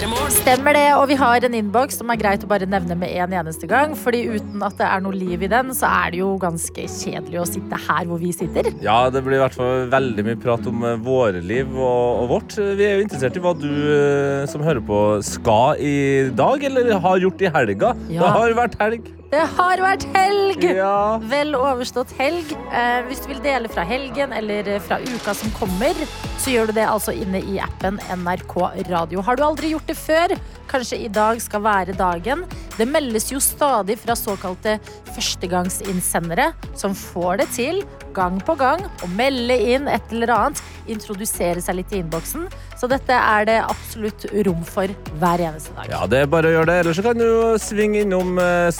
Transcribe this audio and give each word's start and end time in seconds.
Stemmer 0.00 0.72
det, 0.72 0.86
og 0.96 1.02
vi 1.10 1.16
har 1.20 1.44
en 1.44 1.54
innboks 1.58 1.98
som 2.00 2.08
er 2.08 2.16
greit 2.16 2.44
å 2.46 2.48
bare 2.48 2.64
nevne 2.64 2.94
med 2.96 3.12
en 3.20 3.34
eneste 3.42 3.68
gang. 3.68 3.92
Fordi 3.98 4.22
uten 4.32 4.64
at 4.64 4.78
det 4.78 4.86
er 4.88 5.02
noe 5.04 5.12
liv 5.12 5.44
i 5.44 5.50
den, 5.52 5.74
så 5.76 5.90
er 5.90 6.14
det 6.14 6.22
jo 6.22 6.30
ganske 6.40 6.86
kjedelig 6.88 7.42
å 7.42 7.44
sitte 7.50 7.80
her 7.84 8.08
hvor 8.08 8.22
vi 8.22 8.32
sitter. 8.32 8.70
Ja, 8.80 9.10
det 9.12 9.20
blir 9.26 9.36
i 9.36 9.42
hvert 9.42 9.58
fall 9.58 9.84
veldig 9.92 10.24
mye 10.30 10.40
prat 10.40 10.64
om 10.70 10.88
eh, 10.88 10.96
våre 11.04 11.44
liv 11.44 11.68
og, 11.76 12.24
og 12.24 12.32
vårt. 12.32 12.56
Vi 12.56 12.86
er 12.86 12.96
jo 12.96 13.04
interessert 13.04 13.36
i 13.36 13.44
hva 13.44 13.52
du 13.60 13.68
eh, 13.68 14.48
som 14.48 14.64
hører 14.64 14.80
på 14.88 15.04
skal 15.26 15.76
i 15.84 15.96
dag, 16.32 16.64
eller 16.70 16.94
har 17.04 17.24
gjort 17.26 17.44
i 17.44 17.52
helga. 17.60 17.96
Ja. 18.08 18.24
Det 18.24 18.36
har 18.38 18.60
vært 18.64 18.80
helg. 18.80 19.16
Det 19.30 19.42
har 19.46 19.78
vært 19.78 20.04
helg! 20.10 20.64
Ja. 20.74 21.20
Vel 21.30 21.54
overstått 21.54 22.10
helg. 22.18 22.50
Eh, 22.74 22.96
hvis 23.06 23.20
du 23.22 23.28
vil 23.30 23.42
dele 23.44 23.70
fra 23.70 23.84
helgen 23.86 24.34
eller 24.34 24.66
fra 24.82 24.98
uka 24.98 25.34
som 25.38 25.52
kommer, 25.54 25.94
så 26.40 26.50
gjør 26.50 26.70
du 26.70 26.74
det 26.80 26.88
altså 26.90 27.14
inne 27.14 27.38
i 27.38 27.60
appen 27.62 28.00
NRK 28.10 28.56
Radio. 28.88 29.22
Har 29.22 29.38
du 29.38 29.44
aldri 29.46 29.70
gjort 29.70 29.86
det 29.86 29.94
før? 30.00 30.34
Kanskje 30.70 30.98
i 31.04 31.12
dag 31.14 31.38
skal 31.42 31.62
være 31.62 31.94
dagen. 31.94 32.42
Det 32.74 32.88
meldes 32.90 33.28
jo 33.30 33.38
stadig 33.42 34.00
fra 34.02 34.18
såkalte 34.18 34.80
førstegangsinnsendere 35.14 36.50
som 36.78 36.94
får 36.98 37.42
det 37.42 37.48
til 37.54 37.82
gang 38.16 38.40
på 38.42 38.56
gang 38.58 38.82
å 39.04 39.08
melde 39.14 39.56
inn 39.74 39.86
et 39.90 40.14
eller 40.14 40.32
annet, 40.34 40.62
introdusere 40.90 41.62
seg 41.62 41.78
litt 41.78 41.92
i 41.94 42.00
innboksen. 42.02 42.48
Så 42.80 42.88
dette 42.90 43.12
er 43.12 43.46
det 43.46 43.58
absolutt 43.60 44.24
rom 44.46 44.62
for 44.66 44.90
hver 45.20 45.42
eneste 45.50 45.74
dag. 45.76 45.90
Ja, 45.92 46.06
det 46.10 46.22
er 46.24 46.30
bare 46.32 46.48
å 46.48 46.54
gjøre 46.54 46.70
det. 46.72 46.78
Eller 46.82 46.96
så 46.96 47.04
kan 47.04 47.20
du 47.20 47.58
svinge 47.60 48.00
innom 48.04 48.40
eh, 48.40 48.70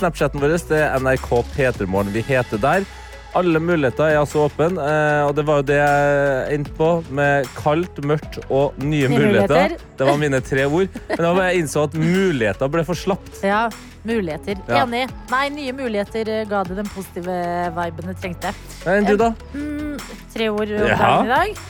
Snapchaten 0.41 0.41
vår. 0.41 0.59
Det 0.69 0.81
er 0.81 0.99
NRK 0.99 1.31
P3morgen 1.55 2.13
vi 2.15 2.23
heter 2.23 2.59
der. 2.61 2.85
Alle 3.33 3.61
muligheter 3.63 4.09
er 4.11 4.17
altså 4.19 4.49
åpne, 4.49 4.73
eh, 4.75 5.23
og 5.29 5.37
det 5.37 5.45
var 5.47 5.61
jo 5.61 5.63
det 5.69 5.77
jeg 5.79 6.55
endte 6.57 6.73
på 6.75 6.89
med 7.15 7.47
kaldt, 7.55 8.01
mørkt 8.03 8.41
og 8.51 8.75
nye, 8.83 9.07
Nye 9.07 9.09
muligheter. 9.09 9.55
muligheter. 9.55 9.77
Det 10.01 10.07
var 10.09 10.17
mine 10.19 10.41
tre 10.43 10.65
ord. 10.67 10.89
Men 11.09 11.23
da 11.23 11.45
jeg 11.47 11.61
innså 11.63 11.85
at 11.87 11.95
muligheter 11.95 12.69
ble 12.69 12.83
for 12.85 12.95
slapt. 12.99 13.39
Ja, 13.47 13.69
muligheter. 14.03 14.59
Ja. 14.67 14.83
Enig. 14.83 15.05
Nei, 15.31 15.45
nye 15.55 15.73
muligheter 15.73 16.27
eh, 16.29 16.43
ga 16.51 16.65
det 16.67 16.77
den 16.81 16.91
positive 16.91 17.37
viben 17.77 18.11
det 18.11 18.17
trengte. 18.19 18.51
Enn 18.91 19.07
du, 19.07 19.15
da? 19.21 19.31
Mm, 19.55 19.95
tre 20.35 20.49
ord 20.51 20.75
om 20.75 20.91
dagen 20.91 21.31
i 21.31 21.35
dag. 21.37 21.63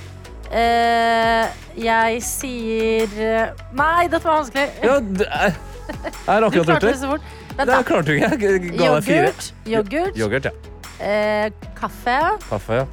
Eh, 0.50 1.60
jeg 1.78 2.22
sier 2.26 3.12
eh, 3.20 3.52
Nei, 3.76 4.08
dette 4.08 4.24
var 4.24 4.41
vanskelig. 4.41 4.64
Ja, 4.82 4.96
jeg 4.96 5.52
har 6.24 6.48
akkurat 6.48 6.72
gjort 6.72 6.88
det. 6.88 7.20
Vent, 7.61 7.69
Det 7.69 7.77
da. 7.77 7.80
klarte 7.86 8.08
du 8.08 8.16
ikke. 8.16 8.30
Jeg 8.30 8.41
ga 8.41 8.92
deg 8.97 9.05
fire. 9.05 9.25
Yoghurt, 9.25 9.50
yoghurt 9.69 10.20
Yoghurt, 10.20 10.47
ja. 10.48 10.77
eh, 11.05 11.50
kaffe, 11.77 12.19
Kaffe, 12.48 12.83
ja. 12.83 12.86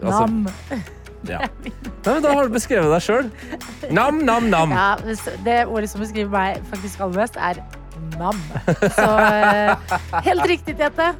Altså, 0.00 0.22
nam. 0.26 0.48
ja. 1.30 1.42
Nei, 1.60 1.72
men 2.06 2.22
da 2.24 2.32
har 2.32 2.48
du 2.48 2.54
beskrevet 2.54 2.90
deg 2.94 3.04
sjøl. 3.04 3.28
Nam, 3.92 4.22
nam, 4.24 4.48
nam. 4.52 4.72
Ja, 4.72 4.94
det 5.44 5.58
ordet 5.68 5.90
som 5.92 6.00
beskriver 6.02 6.32
meg 6.32 6.64
faktisk 6.72 7.02
aller 7.04 7.20
mest, 7.22 7.36
er 7.36 7.60
nam. 8.18 8.40
Så 8.98 9.06
eh, 9.20 9.94
helt 10.26 10.46
riktig, 10.48 10.76
Tete. 10.80 11.10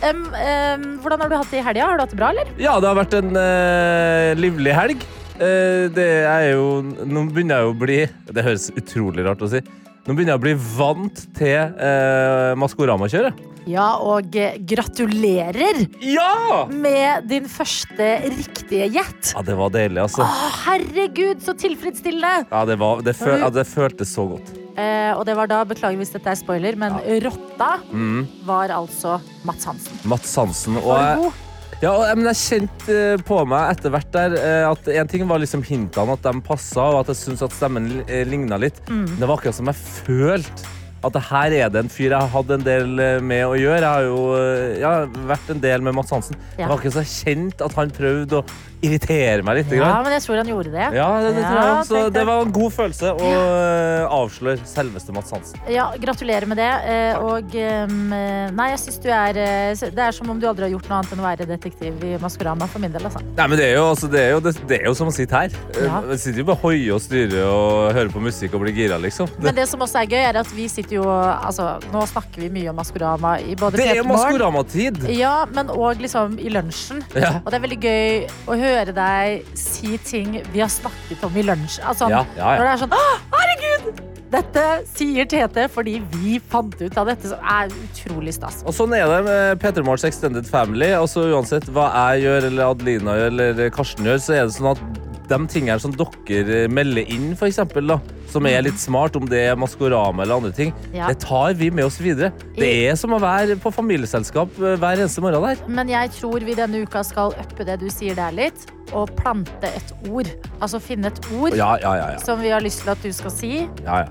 Um, 0.00 0.24
um, 0.32 0.86
hvordan 1.04 1.20
har 1.20 1.28
du 1.32 1.36
hatt 1.36 1.52
det 1.52 1.60
i 1.60 1.64
helga? 1.66 1.86
Har 1.90 2.00
du 2.00 2.04
hatt 2.06 2.14
det 2.14 2.20
bra, 2.20 2.30
eller? 2.32 2.52
Ja, 2.60 2.78
det 2.80 2.88
har 2.88 2.96
vært 3.02 3.16
en 3.20 3.36
uh, 3.36 4.32
livlig 4.40 4.72
helg. 4.76 5.04
Uh, 5.40 5.86
det 5.96 6.08
er 6.28 6.50
jo 6.50 6.64
Nå 6.84 7.22
begynner 7.32 7.62
jeg 7.62 7.64
jo 7.64 7.70
å 7.72 7.76
bli 7.80 7.94
Det 8.28 8.42
høres 8.44 8.66
utrolig 8.76 9.24
rart 9.24 9.40
å 9.40 9.48
si. 9.48 9.62
Nå 10.06 10.14
begynner 10.16 10.32
jeg 10.34 10.40
å 10.40 10.42
bli 10.42 10.54
vant 10.78 11.20
til 11.36 11.56
eh, 11.76 12.52
Maskorama-kjøret. 12.58 13.46
Ja, 13.68 13.98
og 14.00 14.32
eh, 14.40 14.54
gratulerer 14.66 15.82
Ja! 16.02 16.64
med 16.72 17.26
din 17.28 17.44
første 17.52 18.06
riktige 18.32 18.88
gjett. 18.96 19.34
Ja, 19.36 19.42
det 19.44 19.56
var 19.60 19.68
deilig, 19.74 20.00
altså. 20.06 20.24
Å, 20.24 20.48
herregud, 20.64 21.42
så 21.44 21.52
tilfredsstillende! 21.60 22.48
Ja, 22.48 22.62
det, 22.66 22.78
var, 22.80 23.04
det, 23.04 23.14
føl, 23.20 23.36
ja, 23.44 23.52
det 23.52 23.66
føltes 23.68 24.14
så 24.16 24.24
godt. 24.32 24.50
Eh, 24.80 25.12
og 25.12 25.26
det 25.28 25.36
var 25.36 25.50
da, 25.52 25.60
beklager 25.68 26.00
hvis 26.00 26.14
dette 26.16 26.32
er 26.32 26.40
spoiler, 26.40 26.80
men 26.80 26.96
rotta 27.26 27.70
Mm. 27.92 28.24
var 28.48 28.72
altså 28.72 29.18
Mats 29.44 29.68
Hansen. 29.68 30.00
Mats 30.08 30.32
Hansen. 30.40 30.80
Og 30.80 30.88
Var 30.94 31.04
jeg, 31.10 31.22
god? 31.26 31.46
Ja, 31.80 31.92
men 32.12 32.28
jeg 32.28 32.40
kjente 32.40 32.96
eh, 33.14 33.22
på 33.24 33.38
meg 33.48 33.76
etter 33.76 33.94
hvert 33.94 34.10
der 34.12 34.36
eh, 34.36 34.64
at 34.68 34.90
en 34.92 35.08
ting 35.08 35.24
var 35.30 35.40
liksom 35.40 35.64
hintene, 35.64 36.16
at 36.18 36.26
de 36.26 36.44
passa, 36.44 36.90
og 36.90 37.02
at 37.02 37.14
jeg 37.14 37.22
syntes 37.22 37.46
at 37.46 37.56
stemmen 37.56 37.88
ligna 38.28 38.60
litt. 38.60 38.82
Mm. 38.90 39.06
Det 39.16 39.24
var 39.24 39.38
akkurat 39.38 39.56
som 39.56 39.72
jeg 39.72 39.80
følte 39.80 40.79
at 41.00 41.14
det 41.16 41.22
her 41.30 41.54
er 41.64 41.70
det 41.72 41.80
en 41.84 41.92
fyr 41.92 42.10
jeg 42.10 42.18
har 42.20 42.28
hatt 42.28 42.50
en 42.52 42.64
del 42.64 42.98
eh, 43.00 43.20
med 43.24 43.46
å 43.48 43.54
gjøre. 43.56 43.80
Jeg 43.80 43.88
har 43.88 44.08
jo 44.08 44.24
eh, 44.36 44.80
ja, 44.82 44.90
vært 45.30 45.52
en 45.54 45.62
del 45.62 45.84
med 45.86 45.96
Mats 45.96 46.12
Hansen. 46.12 46.36
Det 46.56 46.64
Ja. 46.66 46.68
var 46.68 46.76
ikke 46.82 46.92
så 46.92 47.04
kjent 47.06 47.62
at 47.64 47.76
han 47.78 47.92
prøvde 47.94 48.42
å 48.42 48.44
irritere 48.80 49.44
meg 49.44 49.58
litt. 49.58 49.72
Ja, 49.76 49.84
grann. 49.84 50.04
men 50.06 50.14
jeg 50.16 50.22
tror 50.24 50.38
han 50.40 50.48
gjorde 50.48 50.70
det. 50.72 50.86
Ja, 50.96 51.08
det, 51.20 51.32
det, 51.36 51.44
tror 51.44 51.60
Ja. 51.60 51.82
Så 51.84 52.02
det 52.12 52.24
var 52.28 52.44
en 52.44 52.52
god 52.52 52.72
følelse 52.72 53.12
å 53.12 53.30
eh, 53.32 54.04
avsløre 54.16 54.64
selveste 54.68 55.12
Mats 55.16 55.32
Hansen. 55.32 55.60
Ja, 55.68 55.90
gratulerer 56.00 56.48
med 56.48 56.60
det. 56.60 56.70
Og 57.20 57.52
Nei, 58.56 58.68
jeg 58.72 58.80
syns 58.82 58.98
du 59.02 59.08
er 59.12 59.36
Det 59.80 60.04
er 60.04 60.14
som 60.16 60.28
om 60.32 60.40
du 60.40 60.46
aldri 60.48 60.66
har 60.66 60.72
gjort 60.74 60.88
noe 60.88 61.00
annet 61.00 61.12
enn 61.14 61.22
å 61.22 61.26
være 61.26 61.46
detektiv 61.48 62.04
i 62.04 62.14
Maskorama, 62.20 62.68
for 62.70 62.82
min 62.82 62.92
del, 62.92 63.04
altså. 63.08 63.22
Nei, 63.36 63.46
men 63.52 63.60
det 63.60 63.68
er 63.70 63.76
jo, 63.78 63.84
altså, 63.92 64.08
det 64.10 64.20
er 64.20 64.30
jo, 64.34 64.40
det, 64.44 64.54
det 64.68 64.80
er 64.80 64.88
jo 64.88 64.94
som 64.96 65.10
å 65.10 65.14
sitte 65.14 65.36
her. 65.44 65.56
Ja. 65.76 66.00
Vi 66.10 66.18
sitter 66.20 66.42
jo 66.42 66.48
bare 66.50 66.60
hoie 66.64 66.92
og 66.96 67.02
styrer 67.04 67.44
og 67.46 67.92
hører 67.96 68.12
på 68.12 68.22
musikk 68.24 68.56
og 68.56 68.64
blir 68.64 68.76
gira, 68.76 69.00
liksom. 69.00 69.30
Men 69.40 69.56
det 69.56 69.68
som 69.70 69.80
også 69.84 70.02
er 70.02 70.10
gøy, 70.12 70.22
er 70.30 70.40
at 70.42 70.52
vi 70.56 70.68
sitter 70.72 70.89
jo 70.94 71.04
Altså, 71.10 71.66
nå 71.92 72.02
snakker 72.10 72.42
vi 72.44 72.50
mye 72.52 72.70
om 72.72 72.78
Maskorama 72.80 73.36
i 73.40 73.56
både 73.58 73.80
det 73.80 73.86
er 73.92 74.00
jo 74.00 74.04
P3 74.04 74.12
Maskorama-tid! 74.12 75.00
Ja, 75.16 75.34
men 75.54 75.72
òg 75.72 76.02
liksom 76.02 76.38
i 76.40 76.52
lunsjen. 76.52 77.02
Ja. 77.14 77.36
Og 77.44 77.50
det 77.50 77.58
er 77.60 77.64
veldig 77.66 77.80
gøy 77.84 78.28
å 78.50 78.58
høre 78.60 78.94
deg 78.96 79.50
si 79.58 79.96
ting 80.06 80.40
vi 80.52 80.62
har 80.62 80.70
snakket 80.72 81.26
om 81.26 81.36
i 81.36 81.44
lunsj. 81.46 81.80
Altså, 81.84 82.10
Ja, 82.12 82.24
ja, 82.38 82.54
Når 82.58 82.64
det 82.66 82.72
er 82.72 82.82
sånn 82.84 82.96
Herregud! 83.34 84.06
Dette 84.30 84.64
sier 84.86 85.26
Tete 85.26 85.64
fordi 85.72 85.96
vi 86.12 86.36
fant 86.52 86.76
ut 86.78 86.98
av 87.00 87.08
dette, 87.10 87.32
som 87.32 87.40
er 87.42 87.72
utrolig 87.74 88.36
stas. 88.36 88.60
Og 88.62 88.74
sånn 88.76 88.94
er 88.94 89.08
det 89.10 89.20
med 89.26 89.62
Peter 89.62 89.82
Morgens 89.82 90.06
Extended 90.06 90.46
Family. 90.46 90.92
Altså 90.94 91.24
Uansett 91.34 91.66
hva 91.74 91.88
jeg 92.12 92.28
gjør, 92.28 92.46
eller 92.52 92.70
Adelina 92.70 93.16
gjør, 93.18 93.32
eller 93.34 93.72
Karsten 93.74 94.06
gjør, 94.06 94.22
så 94.22 94.36
er 94.38 94.46
det 94.46 94.54
sånn 94.54 94.70
at 94.76 95.09
de 95.30 95.38
tingene 95.50 95.78
som 95.82 95.92
dere 95.94 96.64
melder 96.72 97.06
inn, 97.14 97.30
for 97.38 97.48
eksempel, 97.48 97.86
da, 97.90 97.96
som 98.30 98.46
er 98.50 98.62
litt 98.66 98.78
smart, 98.82 99.16
om 99.18 99.24
det 99.30 99.40
er 99.50 99.56
Maskorama 99.58 100.22
eller 100.24 100.40
andre 100.40 100.52
ting, 100.54 100.74
Ja. 100.94 101.06
det 101.10 101.20
tar 101.22 101.54
vi 101.58 101.70
med 101.70 101.86
oss 101.86 101.96
videre. 102.02 102.32
Det 102.56 102.68
er 102.90 102.98
som 102.98 103.14
å 103.16 103.20
være 103.22 103.56
på 103.62 103.72
familieselskap 103.74 104.58
eh, 104.60 104.76
hver 104.82 105.00
eneste 105.00 105.22
morgen 105.24 105.46
der. 105.46 105.62
Men 105.70 105.88
jeg 105.90 106.12
tror 106.18 106.44
vi 106.46 106.54
denne 106.58 106.82
uka 106.84 107.02
skal 107.06 107.34
uppe 107.40 107.64
det 107.66 107.78
du 107.80 107.88
sier 107.90 108.18
der 108.18 108.34
litt, 108.36 108.66
og 108.90 109.10
plante 109.14 109.68
et 109.70 109.90
ord. 110.10 110.26
Altså 110.60 110.80
finne 110.82 111.12
et 111.12 111.18
ord 111.38 111.54
Ja, 111.54 111.76
ja, 111.78 112.16
som 112.18 112.40
vi 112.42 112.50
har 112.50 112.60
lyst 112.64 112.82
til 112.82 112.90
at 112.90 113.02
du 113.06 113.12
skal 113.14 113.30
si 113.30 113.52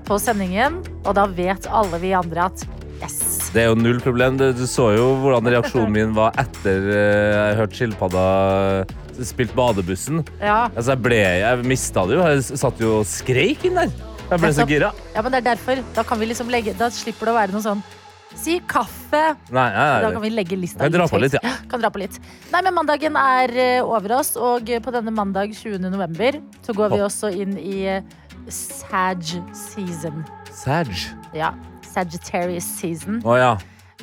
på 0.08 0.16
sendingen, 0.20 0.80
og 1.04 1.14
da 1.20 1.26
vet 1.28 1.68
alle 1.68 2.00
vi 2.00 2.14
andre 2.16 2.46
at 2.48 2.64
yes. 3.02 3.50
Det 3.52 3.60
er 3.64 3.68
jo 3.70 3.76
null 3.76 4.00
problem. 4.00 4.38
Du, 4.40 4.46
du 4.56 4.64
så 4.70 4.90
jo 4.96 5.10
hvordan 5.20 5.50
reaksjonen 5.52 5.92
min 5.98 6.16
var 6.16 6.32
etter 6.40 6.88
eh, 6.88 7.28
jeg 7.36 7.60
hørte 7.60 7.76
skilpadda 7.82 8.24
spilt 9.28 9.54
badebussen. 9.56 10.24
Ja. 10.40 10.68
Altså, 10.74 10.92
jeg 10.94 11.02
ble, 11.04 11.20
jeg 11.42 11.64
mista 11.68 12.04
det 12.08 12.18
jo. 12.18 12.26
Jeg 12.30 12.60
satt 12.64 12.82
jo 12.82 12.98
og 13.00 13.08
skreik 13.08 13.64
inn 13.68 13.78
der. 13.80 13.92
Jeg 14.30 14.38
ble 14.42 14.52
så 14.54 14.66
gira. 14.68 14.92
ja, 15.14 15.22
men 15.22 15.34
det 15.34 15.40
er 15.42 15.48
derfor. 15.52 15.80
Da 15.96 16.04
kan 16.06 16.20
vi 16.20 16.28
liksom 16.30 16.50
legge 16.52 16.76
Da 16.78 16.86
slipper 16.94 17.26
det 17.26 17.32
å 17.32 17.38
være 17.40 17.56
noe 17.56 17.64
sånn 17.64 17.80
Si 18.38 18.60
kaffe. 18.70 19.22
Nei, 19.50 19.64
nei, 19.74 19.86
Da 20.04 20.12
kan 20.14 20.22
vi 20.22 20.30
legge 20.30 20.54
lista 20.54 20.84
kan 20.84 20.92
dra 20.94 21.08
på 21.10 21.18
litt, 21.18 21.34
ja. 21.34 21.54
Kan 21.70 21.82
dra 21.82 21.90
på 21.90 21.98
litt. 21.98 22.14
Nei, 22.52 22.60
men 22.62 22.76
mandagen 22.76 23.16
er 23.18 23.50
eh, 23.58 23.82
over 23.82 24.14
oss, 24.20 24.36
og 24.38 24.70
på 24.70 24.94
denne 24.94 25.10
mandag 25.10 25.50
20. 25.58 25.82
november 25.90 26.38
så 26.62 26.76
går 26.78 26.94
vi 26.94 27.00
også 27.02 27.32
inn 27.34 27.58
i 27.58 27.80
eh, 27.96 28.06
Sag 28.50 29.26
season. 29.54 30.22
Sag. 30.54 30.94
Ja. 31.34 31.50
Sagittarius 31.90 32.70
season. 32.78 33.18
Å 33.26 33.36
ja. 33.38 33.50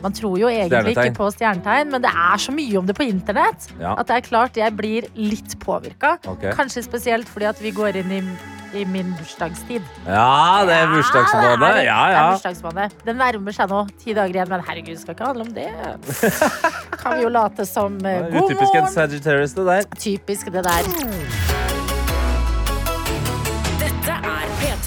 Man 0.03 0.13
tror 0.13 0.37
jo 0.39 0.47
egentlig 0.51 0.93
ikke 0.95 1.13
på 1.17 1.29
stjernetegn, 1.33 1.89
men 1.91 2.03
det 2.03 2.11
er 2.11 2.37
så 2.43 2.51
mye 2.55 2.77
om 2.79 2.85
det 2.85 2.95
på 2.97 3.07
internett 3.07 3.69
Ja. 3.79 3.95
at 3.97 4.07
det 4.07 4.15
er 4.19 4.21
klart 4.27 4.57
jeg 4.57 4.75
blir 4.77 5.07
litt 5.15 5.57
påvirka. 5.63 6.17
Okay. 6.27 6.51
Kanskje 6.53 6.83
spesielt 6.85 7.27
fordi 7.29 7.45
at 7.49 7.61
vi 7.61 7.71
går 7.71 7.97
inn 8.01 8.11
i, 8.11 8.21
i 8.77 8.85
min 8.85 9.13
bursdagstid. 9.17 9.81
ja, 10.05 10.63
det 10.67 10.73
er 10.75 10.87
bursdagsmåned. 10.93 11.83
Ja, 11.85 11.99
ja. 12.13 12.23
bursdagsmåned. 12.31 12.91
Den 13.05 13.17
nærmer 13.21 13.55
seg 13.55 13.69
nå. 13.73 13.85
Ti 14.03 14.13
dager 14.13 14.35
igjen. 14.35 14.49
Men 14.49 14.65
herregud, 14.67 14.93
det 14.95 15.01
skal 15.01 15.15
ikke 15.17 15.25
handle 15.31 15.47
om 15.47 15.53
det. 15.57 15.69
kan 17.01 17.17
vi 17.17 17.23
jo 17.23 17.29
late 17.29 17.65
som 17.65 17.97
God 17.97 18.03
morgen. 18.07 18.43
Utypisk 18.43 18.75
en. 18.75 18.91
Sagittarius, 18.93 19.53
det 19.57 19.65
der. 19.65 19.87
Typisk 19.97 20.51
det 20.53 20.63
der. 20.67 21.56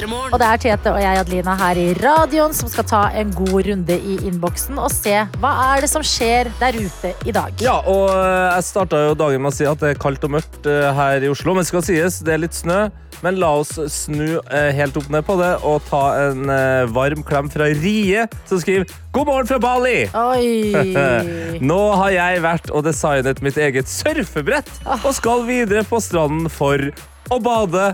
Og 0.09 0.39
det 0.41 0.47
er 0.47 0.61
Tete 0.63 0.93
og 0.95 1.01
jeg, 1.03 1.21
Adelina, 1.21 1.55
her 1.61 1.79
i 1.81 1.91
radioen 1.99 2.55
som 2.57 2.71
skal 2.73 2.87
ta 2.89 3.01
en 3.21 3.33
god 3.37 3.67
runde 3.67 3.97
i 3.99 4.17
innboksen 4.31 4.79
og 4.81 4.89
se 4.95 5.13
hva 5.43 5.51
er 5.75 5.85
det 5.85 5.91
som 5.93 6.05
skjer 6.07 6.49
der 6.61 6.79
ute 6.79 7.13
i 7.29 7.35
dag. 7.37 7.53
Ja, 7.61 7.77
og 7.85 8.09
eh, 8.15 8.47
jeg 8.57 8.69
starta 8.71 9.03
jo 9.09 9.19
dagen 9.19 9.45
med 9.45 9.53
å 9.53 9.57
si 9.59 9.69
at 9.69 9.83
det 9.83 9.93
er 9.93 10.01
kaldt 10.01 10.25
og 10.25 10.33
mørkt 10.39 10.69
eh, 10.71 10.89
her 10.97 11.27
i 11.27 11.29
Oslo. 11.33 11.53
Men 11.57 11.69
skal 11.69 11.85
sies, 11.85 12.21
det 12.25 12.37
er 12.37 12.45
litt 12.47 12.57
snø. 12.57 12.87
Men 13.21 13.37
la 13.37 13.51
oss 13.61 13.75
snu 13.93 14.39
eh, 14.39 14.71
helt 14.79 14.97
opp 14.97 15.11
ned 15.13 15.27
på 15.29 15.37
det 15.37 15.51
og 15.69 15.83
ta 15.91 16.05
en 16.31 16.49
varm 16.95 17.21
klem 17.27 17.51
fra 17.53 17.67
Rie, 17.69 18.25
som 18.49 18.63
skriver 18.63 18.89
God 19.13 19.29
morgen 19.29 19.51
fra 19.51 19.61
Bali! 19.61 19.99
Oi! 20.17 21.61
Nå 21.71 21.81
har 22.01 22.15
jeg 22.17 22.41
vært 22.47 22.73
og 22.73 22.87
designet 22.89 23.45
mitt 23.45 23.61
eget 23.61 23.93
surfebrett 23.93 24.73
og 25.03 25.13
skal 25.19 25.45
videre 25.51 25.85
på 25.85 26.01
stranden 26.01 26.49
for 26.49 26.89
å 27.31 27.43
bade. 27.45 27.91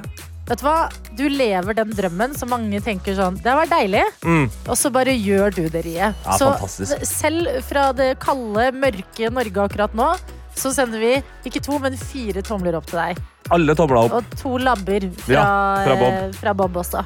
Vet 0.46 0.60
du 0.62 0.66
hva? 0.66 0.76
Du 1.19 1.25
lever 1.32 1.75
den 1.75 1.90
drømmen 1.96 2.37
som 2.38 2.52
mange 2.52 2.78
tenker 2.84 3.16
sånn 3.19 3.38
Det 3.43 3.50
vært 3.58 3.72
deilig. 3.72 4.04
Mm. 4.22 4.44
Og 4.70 4.76
så 4.78 4.93
bare 4.94 5.14
gjør 5.16 5.54
du 5.56 5.64
det, 5.66 5.82
riet. 5.88 6.14
Ja, 6.22 6.37
så 6.38 6.52
fantastisk. 6.54 7.02
selv 7.10 7.50
fra 7.66 7.88
det 7.96 8.12
kalde, 8.22 8.69
mørke 8.78 9.31
Norge 9.34 9.64
akkurat 9.66 9.96
nå, 9.98 10.12
så 10.56 10.70
sender 10.72 11.02
vi 11.02 11.14
ikke 11.50 11.60
to, 11.66 11.81
men 11.82 11.98
fire 11.98 12.40
tomler 12.46 12.78
opp 12.78 12.87
til 12.88 13.00
deg. 13.02 13.19
Alle 13.52 13.75
tomler 13.78 13.98
opp. 14.06 14.14
Og 14.16 14.38
to 14.40 14.54
labber 14.58 15.04
fra, 15.19 15.34
Ja, 15.34 15.43
fra 15.84 15.96
Bob. 16.00 16.14
eh, 16.14 16.31
fra 16.38 16.54
Bob 16.62 16.78
også. 16.81 17.02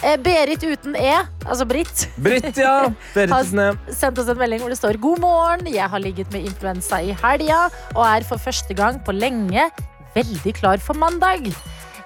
Eh, 0.00 0.16
Berit 0.24 0.64
uten 0.64 0.96
E, 0.98 1.12
altså 1.44 1.66
Britt, 1.70 2.06
Britt, 2.16 2.56
ja. 2.56 2.88
Berit 3.14 3.30
har 3.34 3.76
sendt 3.92 4.18
oss 4.22 4.30
en 4.32 4.38
melding 4.40 4.62
hvor 4.64 4.72
det 4.72 4.78
står 4.80 4.98
God 5.02 5.20
morgen, 5.22 5.66
jeg 5.70 5.90
har 5.90 6.02
ligget 6.02 6.32
med 6.32 6.46
influensa 6.48 7.02
i 7.02 7.12
helga 7.22 7.66
og 7.94 8.02
er 8.06 8.26
for 8.26 8.38
første 8.42 8.74
gang 8.74 8.98
på 9.04 9.14
lenge 9.14 9.68
veldig 10.16 10.54
klar 10.56 10.78
for 10.82 10.94
mandag. 10.98 11.50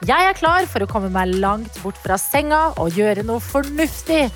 Jeg 0.07 0.29
er 0.29 0.37
klar 0.39 0.63
for 0.71 0.85
å 0.85 0.87
komme 0.87 1.09
meg 1.11 1.33
langt 1.43 1.75
bort 1.83 1.97
fra 1.99 2.15
senga 2.23 2.69
og 2.79 2.95
gjøre 2.95 3.25
noe 3.27 3.43
fornuftig. 3.43 4.29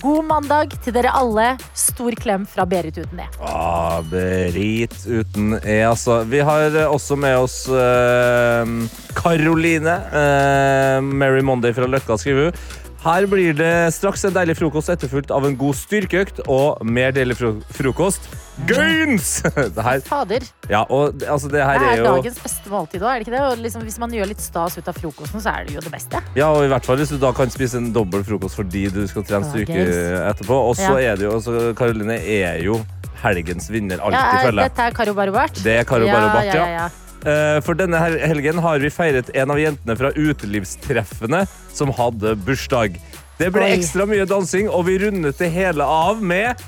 God 0.00 0.24
mandag 0.24 0.72
til 0.80 0.94
dere 0.96 1.12
alle. 1.12 1.50
Stor 1.76 2.16
klem 2.16 2.46
fra 2.48 2.64
Berit 2.64 2.96
uten 2.96 3.20
E. 3.20 3.26
Ah, 3.44 4.00
Berit 4.08 4.96
uten 5.04 5.58
E, 5.60 5.82
altså. 5.84 6.22
Vi 6.24 6.40
har 6.40 6.72
eh, 6.72 6.88
også 6.88 7.18
med 7.20 7.36
oss 7.36 7.66
eh, 7.68 8.72
Karoline. 9.18 9.98
Eh, 10.08 11.04
Mary 11.04 11.44
Monday 11.44 11.76
fra 11.76 11.90
Løkka, 11.90 12.16
skriver 12.16 12.48
hun. 12.48 12.64
Her 13.00 13.24
blir 13.32 13.54
det 13.56 13.72
straks 13.96 14.26
en 14.28 14.34
deilig 14.34 14.58
frokost 14.58 14.90
etterfulgt 14.92 15.30
av 15.32 15.46
en 15.48 15.54
god 15.56 15.76
styrkeøkt 15.78 16.42
og 16.52 16.82
mer 16.84 17.14
deilig 17.16 17.38
fro 17.38 17.54
frokost. 17.72 18.26
Gains! 18.68 19.38
Det 19.76 19.84
her, 19.86 20.02
Fader, 20.04 20.44
ja, 20.68 20.82
og 20.92 21.22
altså, 21.24 21.48
det 21.48 21.62
her 21.64 21.78
det 21.80 21.86
er 21.86 21.94
er 21.94 22.02
jo 22.02 22.10
dagens 22.18 22.36
beste 22.44 22.68
måltid 22.68 23.00
òg, 23.00 23.08
er 23.14 23.22
det 23.22 23.24
ikke 23.24 23.32
det? 23.38 23.62
Liksom, 23.64 23.86
hvis 23.88 23.96
man 24.02 24.12
gjør 24.12 24.28
litt 24.28 24.44
stas 24.44 24.76
ut 24.76 24.90
av 24.92 24.98
frokosten, 25.00 25.40
så 25.40 25.54
er 25.56 25.64
det 25.70 25.78
jo 25.78 25.84
det 25.86 25.92
beste. 25.94 26.20
Ja, 26.36 26.50
og 26.52 26.66
i 26.66 26.68
hvert 26.68 26.84
fall 26.84 27.00
hvis 27.00 27.14
du 27.14 27.16
da 27.22 27.32
kan 27.32 27.48
spise 27.54 27.80
en 27.80 27.88
dobbel 27.96 28.20
frokost 28.28 28.60
fordi 28.60 28.84
du 28.92 29.00
skal 29.08 29.24
trene 29.24 29.48
styrke 29.48 29.80
etterpå. 30.28 30.60
Og 30.68 30.76
så 30.76 30.92
Ja. 31.00 31.14
er 31.14 31.16
det 31.16 31.24
jo 31.30 31.36
altså, 31.38 31.72
Karoline 31.78 32.20
er 32.20 32.60
jo 32.66 32.82
helgens 33.24 33.70
vinner 33.72 34.00
alltid, 34.00 34.20
Ja, 34.20 34.28
er, 34.28 34.44
føler 34.50 34.62
jeg. 34.62 34.70
dette 34.74 34.82
er 34.90 34.98
Karo 35.00 35.14
Barobert. 35.16 35.64
Det 35.64 35.78
er 35.80 35.84
Karo 35.88 36.04
ja. 36.04 36.42
ja, 36.44 36.66
ja. 36.76 36.88
Eh, 37.20 37.58
For 37.64 37.76
denne 37.76 38.00
helgen 38.00 38.60
har 38.64 38.80
vi 38.80 38.90
feiret 38.92 39.30
en 39.36 39.52
av 39.52 39.60
jentene 39.60 39.96
fra 39.98 40.12
utelivstreffene 40.16 41.44
som 41.76 41.92
hadde 41.96 42.34
bursdag. 42.46 42.96
Det 43.40 43.48
ble 43.52 43.70
ekstra 43.74 44.04
mye 44.08 44.26
dansing, 44.28 44.68
og 44.68 44.86
vi 44.88 44.98
rundet 45.00 45.38
det 45.40 45.48
hele 45.52 45.84
av 45.84 46.20
med 46.22 46.60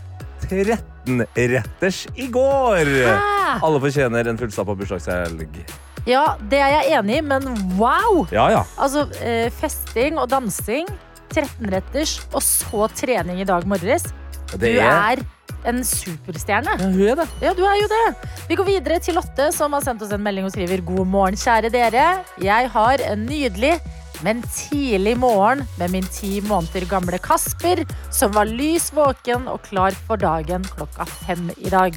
13-retters 0.49 2.07
i 2.17 2.29
går. 2.33 2.89
Hæ? 3.05 3.17
Alle 3.65 3.81
fortjener 3.83 4.29
en 4.31 4.41
fullstappa 4.41 4.77
bursdagshelg. 4.79 5.63
Ja, 6.09 6.25
det 6.51 6.59
er 6.59 6.73
jeg 6.81 6.97
enig 6.99 7.21
i, 7.21 7.25
men 7.25 7.47
wow! 7.79 8.25
Ja, 8.35 8.49
ja. 8.51 8.63
Altså, 8.81 9.05
eh, 9.23 9.53
festing 9.55 10.19
og 10.19 10.31
dansing, 10.33 10.89
13-retters, 11.33 12.17
og 12.33 12.43
så 12.45 12.89
trening 12.97 13.41
i 13.41 13.47
dag 13.49 13.69
morges. 13.69 14.09
Du 14.53 14.59
Det 14.65 14.75
er, 14.81 15.21
er 15.21 15.23
en 15.69 15.83
superstjerne. 15.87 16.77
ja, 16.79 16.91
hun 16.91 17.03
er 17.07 17.19
det. 17.23 17.27
Ja, 17.43 17.55
du 17.57 17.65
er 17.67 17.79
jo 17.81 17.89
det. 17.91 18.05
Vi 18.49 18.59
går 18.59 18.69
videre 18.69 19.01
til 19.03 19.19
Lotte, 19.19 19.51
som 19.55 19.75
har 19.77 19.85
sendt 19.85 20.03
oss 20.05 20.15
en 20.15 20.23
melding 20.23 20.49
og 20.49 20.55
skriver 20.55 20.85
God 20.87 21.07
morgen, 21.07 21.39
kjære 21.39 21.73
dere. 21.73 22.07
Jeg 22.43 22.71
har 22.75 23.05
en 23.09 23.27
nydelig, 23.27 23.77
men 24.23 24.43
tidlig 24.55 25.17
morgen 25.19 25.65
med 25.79 25.95
min 25.95 26.09
ti 26.15 26.41
måneder 26.47 26.87
gamle 26.91 27.19
Kasper, 27.23 27.85
som 28.11 28.35
var 28.35 28.51
lys 28.51 28.91
våken 28.95 29.49
og 29.51 29.63
klar 29.67 29.97
for 30.07 30.21
dagen 30.21 30.67
klokka 30.77 31.09
fem 31.27 31.51
i 31.59 31.73
dag. 31.73 31.97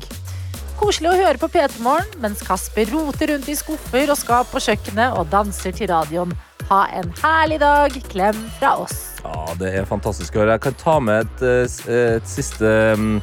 Koselig 0.76 1.14
å 1.14 1.16
høre 1.16 1.40
på 1.40 1.48
P3 1.54 1.80
Morgen 1.86 2.18
mens 2.20 2.42
Kasper 2.44 2.90
roter 2.92 3.32
rundt 3.32 3.48
i 3.48 3.56
skuffer 3.56 4.10
og 4.12 4.20
skap 4.20 4.50
på 4.52 4.60
kjøkkenet 4.60 5.16
og 5.16 5.30
danser 5.32 5.72
til 5.76 5.88
radioen. 5.88 6.34
Ha 6.68 6.82
en 6.98 7.14
herlig 7.22 7.62
dag. 7.62 7.96
Klem 8.10 8.38
fra 8.58 8.74
oss. 8.84 8.98
Ja, 9.24 9.46
det 9.60 9.72
er 9.80 9.88
fantastisk 9.88 10.36
å 10.36 10.44
høre. 10.44 10.58
Jeg 10.58 10.66
kan 10.66 10.78
ta 10.82 10.96
med 11.00 11.26
et, 11.26 11.44
eh, 11.88 12.16
et 12.18 12.28
siste 12.30 12.72
mm, 12.98 13.20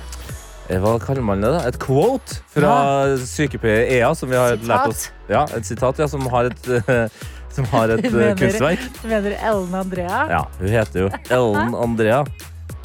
Hva 0.69 0.95
kaller 1.03 1.23
man 1.27 1.41
det? 1.43 1.51
da? 1.53 1.65
Et 1.69 1.77
quote 1.83 2.39
fra 2.55 3.17
sykepleier 3.19 3.89
Ea, 3.99 4.13
som 4.17 4.31
vi 4.31 4.37
har 4.39 4.55
Sitat. 4.57 4.69
lært 4.71 4.89
oss. 4.95 5.03
Ja, 5.29 5.43
Et 5.57 5.67
sitat 5.69 5.99
ja, 6.01 6.07
som 6.09 6.25
har 6.33 6.49
et, 6.49 6.69
eh, 6.89 7.09
som 7.53 7.65
har 7.75 7.91
et 7.97 8.05
eh, 8.07 8.11
Mener- 8.13 8.39
kunstverk. 8.41 8.87
Du 9.03 9.09
mener 9.11 9.37
Ellen 9.43 9.75
Andrea? 9.75 10.23
Ja, 10.31 10.43
Hun 10.61 10.69
heter 10.73 11.01
jo 11.07 11.11
Ellen 11.37 11.75
Andrea, 11.75 12.23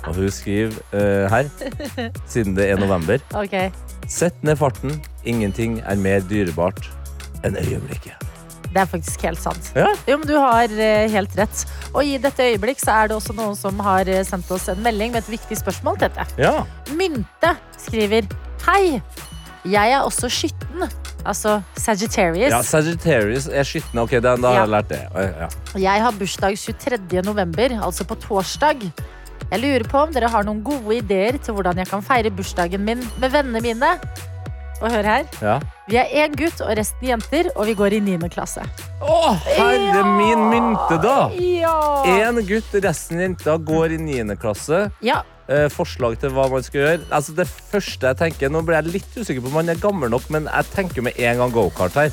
og 0.07 0.15
hun 0.15 0.29
skriver 0.31 0.74
uh, 0.94 1.27
her, 1.31 1.50
siden 2.27 2.56
det 2.57 2.69
er 2.71 2.77
november 2.79 3.19
okay. 3.44 3.69
Sett 4.07 4.35
ned 4.44 4.56
farten. 4.59 5.01
Ingenting 5.27 5.80
er 5.85 5.95
mer 6.00 6.21
dyrebart 6.30 6.88
enn 7.44 7.57
øyeblikket. 7.59 8.17
Det 8.77 8.83
er 8.83 8.89
faktisk 8.91 9.24
helt 9.25 9.41
sant. 9.41 9.71
Ja. 9.74 9.88
Jo, 10.06 10.19
men 10.21 10.27
Du 10.29 10.35
har 10.38 10.69
eh, 10.69 11.07
helt 11.09 11.33
rett. 11.39 11.63
Og 11.95 12.03
i 12.06 12.19
dette 12.21 12.45
øyeblikk 12.45 12.77
så 12.83 12.94
er 12.94 13.09
det 13.09 13.15
også 13.18 13.33
noen 13.33 13.56
som 13.57 13.79
har 13.81 14.06
eh, 14.06 14.21
sendt 14.27 14.51
oss 14.53 14.68
en 14.69 14.83
melding 14.85 15.15
med 15.15 15.24
et 15.24 15.31
viktig 15.33 15.57
spørsmål. 15.57 15.97
Tete. 16.03 16.27
Ja. 16.38 16.59
Mynte 16.94 17.56
skriver 17.81 18.27
Hei, 18.68 19.00
jeg 19.65 19.95
er 19.95 20.06
også 20.06 20.29
skytten. 20.29 20.85
Altså 21.25 21.57
Sagittarius. 21.79 22.51
ja, 22.53 22.62
Sagittarius 22.62 23.50
er 23.50 23.65
skitten. 23.65 23.97
Ok, 24.03 24.13
da, 24.21 24.35
da 24.38 24.53
har 24.53 24.62
jeg 24.62 24.74
lært 24.75 24.94
det. 24.94 25.01
Ja. 25.18 25.50
Jeg 25.88 26.06
har 26.06 26.21
bursdag 26.21 26.57
23. 26.62 27.23
november, 27.25 27.80
altså 27.81 28.06
på 28.06 28.19
torsdag. 28.27 28.85
Jeg 29.47 29.63
lurer 29.63 29.89
på 29.89 30.06
om 30.06 30.13
dere 30.13 30.30
har 30.30 30.45
noen 30.45 30.62
gode 30.65 31.00
ideer 31.01 31.39
til 31.41 31.57
hvordan 31.57 31.81
jeg 31.81 31.89
kan 31.89 32.06
feire 32.06 32.30
bursdagen 32.30 32.85
min 32.85 33.01
med 33.18 33.33
vennene 33.33 33.63
mine. 33.63 33.95
Og 34.81 34.91
hør 34.94 35.07
her. 35.09 35.24
Ja. 35.41 35.56
Vi 35.89 35.97
er 35.97 36.12
én 36.21 36.35
gutt 36.38 36.59
og 36.62 36.69
resten 36.77 37.07
jenter, 37.07 37.47
og 37.56 37.65
vi 37.65 37.74
går 37.79 37.95
i 37.97 38.00
9. 38.03 38.27
klasse. 38.29 38.62
Å, 39.01 39.15
herre 39.47 40.03
min 40.06 40.44
mynte, 40.51 41.00
da! 41.01 41.15
Ja! 41.41 41.74
Én 42.06 42.38
gutt, 42.45 42.75
resten 42.83 43.24
jenter 43.24 43.57
går 43.65 43.95
i 43.97 44.01
9. 44.03 44.38
klasse. 44.41 44.88
ja. 45.01 45.24
Eh, 45.47 45.69
forslag 45.71 46.18
til 46.19 46.33
hva 46.35 46.50
man 46.51 46.59
skal 46.65 46.81
gjøre. 46.81 47.06
Altså 47.15 47.31
det 47.38 47.45
første 47.47 48.09
jeg 48.09 48.18
tenker, 48.19 48.50
Nå 48.51 48.59
ble 48.68 48.75
jeg 48.81 48.89
litt 48.97 49.13
usikker 49.15 49.39
på 49.39 49.47
om 49.47 49.53
man 49.62 49.69
er 49.71 49.79
gammel 49.79 50.12
nok, 50.12 50.25
men 50.35 50.50
jeg 50.51 50.68
tenker 50.74 51.06
med 51.07 51.15
en 51.23 51.39
gang 51.39 51.53
gokart 51.56 51.95
her. 51.95 52.09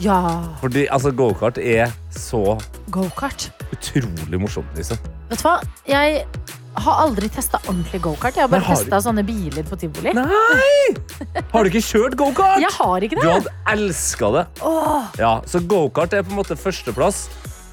ja. 0.00 0.16
Fordi 0.62 0.86
altså, 0.88 1.12
gokart 1.12 1.58
er 1.60 1.92
så 2.16 2.56
Gokart. 2.90 3.50
utrolig 3.76 4.40
morsomt, 4.40 4.72
liksom. 4.74 4.96
Vet 5.28 5.42
du 5.42 5.44
hva? 5.50 5.58
Jeg 5.86 6.24
har 6.76 7.00
aldri 7.02 7.28
testa 7.28 7.58
ordentlig 7.66 8.00
gokart. 8.02 8.34
Jeg 8.36 8.42
har 8.42 8.48
bare 8.48 8.62
testa 8.64 8.98
du- 9.00 9.08
sånne 9.08 9.24
biler 9.26 9.62
på 9.66 9.76
tivoli. 9.78 10.12
Nei! 10.14 10.94
Har 11.52 11.64
du 11.64 11.70
ikke 11.70 11.82
kjørt 11.82 12.14
gokart? 12.16 12.60
Jeg 12.60 12.70
har 12.72 13.00
ikke 13.00 13.20
Du 13.20 13.28
hadde 13.28 13.50
elska 13.66 14.30
det. 14.36 14.46
Åh, 14.62 15.08
Ja, 15.18 15.40
så 15.46 15.60
gokart 15.66 16.12
er 16.12 16.22
på 16.22 16.30
en 16.30 16.36
måte 16.38 16.56
førsteplass. 16.56 17.28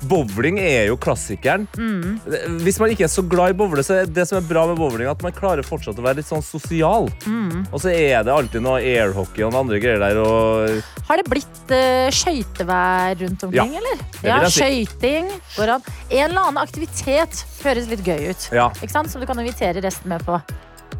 Bowling 0.05 0.59
er 0.61 0.85
jo 0.91 0.97
klassikeren. 1.01 1.65
Mm. 1.77 2.19
Hvis 2.61 2.77
man 2.79 2.91
ikke 2.93 3.07
er 3.07 3.11
så 3.11 3.23
glad 3.25 3.55
i 3.55 3.57
bowle, 3.57 3.81
så 3.83 4.03
er 4.03 4.11
det 4.13 4.27
som 4.29 4.37
er 4.37 4.45
bra 4.45 4.67
med 4.69 4.77
bowling, 4.77 5.07
at 5.09 5.23
man 5.25 5.33
klarer 5.33 5.65
fortsatt 5.65 5.97
å 5.97 6.05
være 6.05 6.19
litt 6.21 6.29
sånn 6.29 6.43
sosial. 6.45 7.09
Mm. 7.25 7.63
Og 7.71 7.81
så 7.81 7.89
er 7.95 8.21
det 8.27 8.33
alltid 8.35 8.61
noe 8.61 8.77
airhockey 8.83 9.41
og 9.47 9.51
noen 9.55 9.63
andre 9.65 9.79
greier 9.81 10.03
der. 10.03 10.19
Og 10.21 11.07
har 11.09 11.21
det 11.21 11.25
blitt 11.31 11.73
uh, 11.73 12.07
skøytevær 12.13 13.17
rundt 13.23 13.47
omkring, 13.49 13.73
Ja, 13.73 13.81
eller? 13.81 14.05
Ja, 14.27 14.37
si. 14.49 14.61
skøyting. 14.61 15.31
En 15.57 15.81
eller 16.29 16.41
annen 16.45 16.61
aktivitet 16.61 17.43
høres 17.65 17.89
litt 17.89 18.05
gøy 18.05 18.29
ut. 18.31 18.49
ja. 18.53 18.69
Som 18.87 19.21
du 19.21 19.25
kan 19.29 19.39
invitere 19.41 19.81
resten 19.83 20.09
med 20.13 20.23
på. 20.25 20.37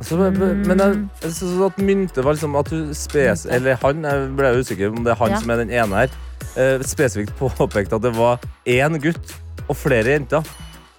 Så, 0.02 0.18
men 0.20 0.78
jeg, 0.78 0.98
jeg 1.24 1.32
synes 1.34 1.62
at 1.72 1.78
mynte 1.82 2.22
var 2.26 2.36
liksom 2.38 2.56
at 2.60 2.70
du 2.70 2.92
spes... 2.94 3.48
Eller 3.50 3.80
han, 3.82 4.04
jeg 4.06 4.28
ble 4.38 4.52
usikker 4.60 4.92
om 4.94 5.02
det 5.06 5.16
er 5.16 5.22
han 5.24 5.32
Ja. 5.34 5.40
som 5.42 5.50
er 5.56 5.62
den 5.64 5.72
ene 5.74 6.04
her. 6.04 6.12
Eh, 6.58 6.86
spesifikt 6.86 7.36
påpekte 7.40 8.00
at 8.00 8.06
det 8.06 8.14
var 8.18 8.42
én 8.66 8.98
gutt 9.02 9.36
og 9.68 9.78
flere 9.78 10.18
jenter. 10.18 10.56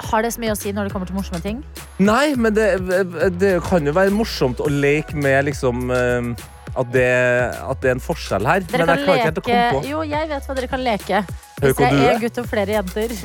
Har 0.08 0.22
det 0.22 0.30
så 0.34 0.42
mye 0.42 0.54
å 0.54 0.58
si 0.58 0.70
når 0.70 0.86
det 0.86 0.94
kommer 0.94 1.10
til 1.10 1.16
morsomme 1.18 1.42
ting? 1.42 1.62
Nei, 1.98 2.36
men 2.38 2.54
det, 2.54 2.68
det 3.40 3.56
kan 3.66 3.86
jo 3.86 3.94
være 3.96 4.14
morsomt 4.14 4.62
å 4.62 4.68
leke 4.70 5.18
med 5.18 5.48
liksom 5.48 5.90
eh, 5.90 6.30
at, 6.78 6.92
det, 6.94 7.08
at 7.58 7.82
det 7.82 7.90
er 7.90 7.96
en 7.96 8.04
forskjell 8.04 8.46
her. 8.46 8.62
Dere 8.68 8.84
men 8.84 8.92
kan 8.92 8.94
jeg 8.94 9.06
klarer 9.06 9.18
ikke 9.18 9.30
helt 9.30 9.40
å 9.40 9.42
leke 9.42 9.48
komme 9.48 9.70
på. 9.74 9.88
Jo, 9.90 10.04
jeg 10.06 10.30
vet 10.30 10.48
hva 10.48 10.58
dere 10.58 10.70
kan 10.70 10.84
leke. 10.84 11.22
Hvis 11.58 11.80
det 11.80 11.88
er 11.88 12.04
én 12.12 12.22
gutt 12.22 12.42
og 12.42 12.52
flere 12.52 12.76
jenter. 12.78 13.16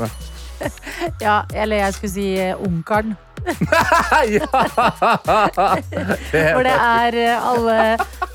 ja, 1.26 1.38
eller 1.54 1.84
jeg 1.84 2.00
skulle 2.00 2.14
si 2.16 2.28
eh, 2.40 2.66
ungkaren. 2.66 3.14
Ja. 4.36 4.48
det 6.32 6.42
er 6.42 6.64
det 6.64 6.74
er 6.74 7.18
eh, 7.20 7.48
alle 7.50 7.78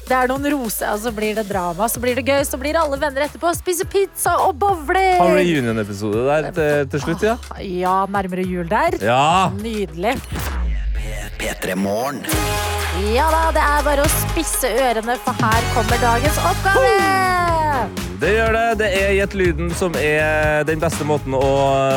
Det 0.08 0.16
er 0.16 0.30
noen 0.30 0.48
roser, 0.54 0.92
og 0.94 1.02
så 1.02 1.12
blir 1.14 1.36
det 1.36 1.46
drama, 1.48 1.88
så 1.90 2.00
blir 2.02 2.18
det 2.18 2.24
gøy, 2.28 2.42
så 2.48 2.60
blir 2.60 2.78
alle 2.80 2.98
venner 3.00 3.26
etterpå. 3.26 3.52
Spiser 3.58 3.88
pizza 3.90 4.36
og 4.46 4.56
Har 5.20 5.34
du 5.34 5.40
reunion-episode 5.40 6.24
der 6.28 6.50
til, 6.56 6.88
til 6.94 7.04
slutt, 7.04 7.26
ja? 7.26 7.36
Ja, 7.60 7.98
nærmere 8.08 8.46
jul 8.48 8.68
der. 8.70 8.96
Ja! 9.04 9.50
Nydelig. 9.58 10.16
P3 11.38 11.76
Ja 13.14 13.28
da, 13.30 13.44
det 13.54 13.62
er 13.62 13.84
bare 13.86 14.06
å 14.06 14.10
spisse 14.10 14.72
ørene, 14.88 15.20
for 15.22 15.44
her 15.44 15.70
kommer 15.76 16.02
dagens 16.02 16.42
oppgave. 16.50 17.47
Det 18.18 18.32
gjør 18.34 18.50
det. 18.56 18.62
Det 18.80 18.86
er 18.98 19.12
Gjett 19.14 19.34
lyden 19.38 19.68
som 19.78 19.94
er 19.94 20.64
den 20.66 20.80
beste 20.82 21.04
måten 21.06 21.36
å 21.38 21.48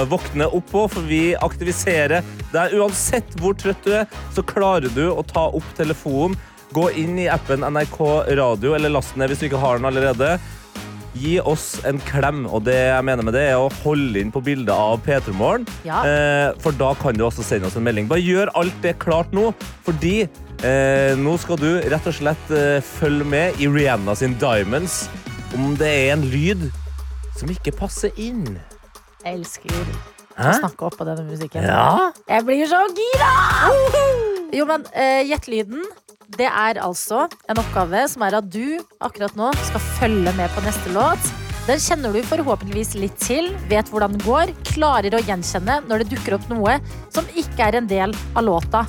våkne 0.09 0.45
opp 0.53 0.67
på, 0.69 0.83
for 0.93 1.07
vi 1.09 1.33
aktiviserer 1.33 2.21
deg. 2.51 2.75
Uansett 2.77 3.33
hvor 3.41 3.55
trøtt 3.57 3.81
du 3.87 3.95
er, 4.03 4.09
så 4.35 4.45
klarer 4.45 4.93
du 4.93 5.07
å 5.09 5.23
ta 5.25 5.47
opp 5.49 5.65
telefonen, 5.77 6.37
gå 6.77 6.85
inn 7.01 7.17
i 7.19 7.25
appen 7.29 7.65
NRK 7.65 7.97
Radio, 8.37 8.75
eller 8.77 8.93
last 8.93 9.17
ned 9.17 9.33
hvis 9.33 9.41
du 9.41 9.47
ikke 9.49 9.63
har 9.63 9.81
den 9.81 9.89
allerede. 9.89 10.35
Gi 11.17 11.39
oss 11.41 11.81
en 11.89 11.97
klem, 12.05 12.45
og 12.45 12.67
det 12.69 12.77
jeg 12.77 13.07
mener 13.09 13.25
med 13.25 13.35
det 13.35 13.47
er 13.49 13.57
å 13.57 13.73
holde 13.81 14.21
inn 14.21 14.29
på 14.31 14.43
bildet 14.45 14.71
av 14.75 15.01
P3 15.01 15.33
Morgen. 15.35 15.65
Ja. 15.87 16.03
Eh, 16.05 16.51
for 16.61 16.77
da 16.77 16.93
kan 17.01 17.17
du 17.17 17.25
også 17.25 17.43
sende 17.47 17.67
oss 17.67 17.79
en 17.81 17.87
melding. 17.87 18.05
Bare 18.11 18.21
gjør 18.21 18.53
alt 18.61 18.77
det 18.85 18.93
klart 19.01 19.33
nå, 19.33 19.49
fordi 19.89 20.21
eh, 20.21 21.17
nå 21.17 21.35
skal 21.41 21.59
du 21.65 21.71
rett 21.81 22.13
og 22.13 22.19
slett 22.21 22.55
eh, 22.55 22.77
følge 22.93 23.25
med 23.33 23.57
i 23.57 23.73
Rihanna 23.73 24.15
sin 24.21 24.37
Diamonds 24.39 25.07
om 25.57 25.73
det 25.79 25.89
er 25.89 26.13
en 26.15 26.23
lyd 26.31 26.67
som 27.39 27.51
ikke 27.51 27.73
passer 27.75 28.13
inn. 28.21 28.45
Jeg 29.23 29.37
elsker 29.37 29.73
å 29.75 29.83
Hæ? 30.37 30.53
snakke 30.61 30.87
oppå 30.87 31.05
denne 31.07 31.25
musikken. 31.27 31.65
Ja? 31.67 32.11
Jeg 32.29 32.45
blir 32.47 32.63
så 32.69 32.81
gira! 32.97 33.33
Jo, 34.55 34.65
men 34.67 34.83
uh, 34.95 35.21
Gjettelyden, 35.27 35.83
det 36.37 36.47
er 36.47 36.79
altså 36.83 37.25
en 37.51 37.59
oppgave 37.61 38.05
som 38.11 38.23
er 38.27 38.39
at 38.39 38.47
du 38.51 38.79
akkurat 39.03 39.35
nå 39.39 39.51
skal 39.67 39.83
følge 39.99 40.33
med 40.37 40.51
på 40.55 40.63
neste 40.65 40.93
låt. 40.95 41.31
Den 41.67 41.77
kjenner 41.79 42.15
du 42.15 42.23
forhåpentligvis 42.25 42.95
litt 42.97 43.19
til, 43.21 43.51
vet 43.69 43.91
hvordan 43.91 44.15
den 44.15 44.23
går, 44.25 44.49
klarer 44.71 45.13
å 45.13 45.21
gjenkjenne 45.21 45.81
når 45.87 46.01
det 46.03 46.15
dukker 46.15 46.39
opp 46.39 46.47
noe 46.49 46.79
som 47.13 47.27
ikke 47.37 47.67
er 47.67 47.77
en 47.77 47.89
del 47.91 48.15
av 48.33 48.47
låta. 48.47 48.81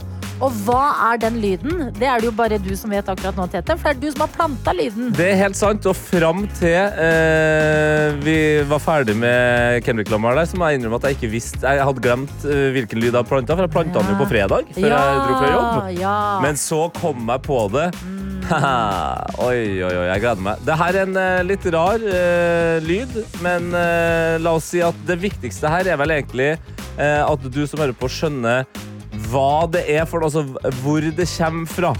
Og 0.42 0.54
hva 0.66 0.82
er 1.12 1.20
den 1.22 1.36
lyden? 1.38 1.84
Det 1.94 2.08
er 2.08 2.18
det 2.18 2.26
jo 2.26 2.32
bare 2.34 2.58
du 2.58 2.72
som 2.78 2.90
vet 2.90 3.06
akkurat 3.06 3.36
nå, 3.38 3.46
Tete. 3.52 3.76
For 3.78 3.92
det 3.92 3.94
er 3.94 4.00
du 4.02 4.14
som 4.14 4.24
har 4.24 4.32
planta 4.34 4.74
lyden. 4.74 5.12
Det 5.14 5.28
er 5.30 5.38
helt 5.38 5.58
sant, 5.58 5.86
og 5.86 5.94
fram 5.94 6.44
til 6.58 6.74
eh, 6.74 8.16
vi 8.24 8.36
var 8.66 8.82
ferdig 8.82 9.14
med 9.18 9.86
Kendrick-Lamar 9.86 10.40
der, 10.40 10.50
så 10.50 10.58
må 10.58 10.70
jeg 10.70 10.80
innrømme 10.80 10.98
at 10.98 11.06
jeg 11.08 11.18
ikke 11.20 11.30
visste 11.36 11.62
Jeg 11.62 11.86
hadde 11.86 12.02
glemt 12.02 12.46
eh, 12.48 12.72
hvilken 12.74 13.02
lyd 13.04 13.14
jeg 13.14 13.30
planta, 13.30 13.54
for 13.54 13.68
jeg 13.68 13.74
planta 13.76 14.02
den 14.02 14.16
jo 14.16 14.18
på 14.24 14.28
fredag 14.34 14.74
før 14.74 14.88
jeg 14.88 15.22
dro 15.22 15.38
fra 15.38 15.54
jobb. 15.54 15.78
Ja. 16.00 16.18
Men 16.42 16.58
så 16.58 16.82
kom 16.98 17.22
jeg 17.30 17.46
på 17.46 17.62
det. 17.76 17.88
Haha. 18.50 18.76
oi, 19.46 19.58
oi, 19.78 19.94
oi, 19.94 20.06
jeg 20.10 20.24
gleder 20.24 20.46
meg. 20.50 20.66
Det 20.66 20.78
her 20.82 20.98
er 20.98 21.06
en 21.06 21.18
uh, 21.22 21.40
litt 21.46 21.66
rar 21.70 22.02
uh, 22.02 22.76
lyd, 22.82 23.14
men 23.46 23.70
uh, 23.70 24.42
la 24.42 24.58
oss 24.58 24.72
si 24.74 24.82
at 24.82 24.98
det 25.06 25.20
viktigste 25.22 25.70
her 25.70 25.94
er 25.94 26.02
vel 26.02 26.18
egentlig 26.18 26.56
at 26.92 27.44
du 27.48 27.62
som 27.64 27.80
hører 27.80 27.96
på, 27.96 28.04
skjønner 28.12 28.66
hva 29.32 29.66
det 29.72 29.84
er 29.90 30.08
for 30.08 30.24
altså 30.26 30.44
hvor 30.82 31.04
det 31.04 31.28
kommer 31.36 31.70
fra. 31.70 31.92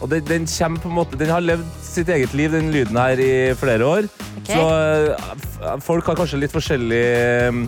Og 0.00 0.08
den, 0.08 0.24
den, 0.24 0.46
kommer 0.48 0.80
på 0.80 0.88
en 0.88 0.96
måte, 0.96 1.18
den 1.20 1.28
har 1.28 1.44
levd 1.44 1.66
sitt 1.84 2.08
eget 2.08 2.32
liv, 2.34 2.52
den 2.54 2.70
lyden 2.72 2.96
her, 2.96 3.20
i 3.20 3.52
flere 3.60 3.84
år. 3.84 4.08
Okay. 4.40 4.56
Så 4.56 4.64
eh, 5.60 5.74
folk 5.84 6.08
har 6.08 6.16
kanskje 6.16 6.40
litt 6.40 6.54
forskjellig 6.54 7.02
eh, 7.04 7.60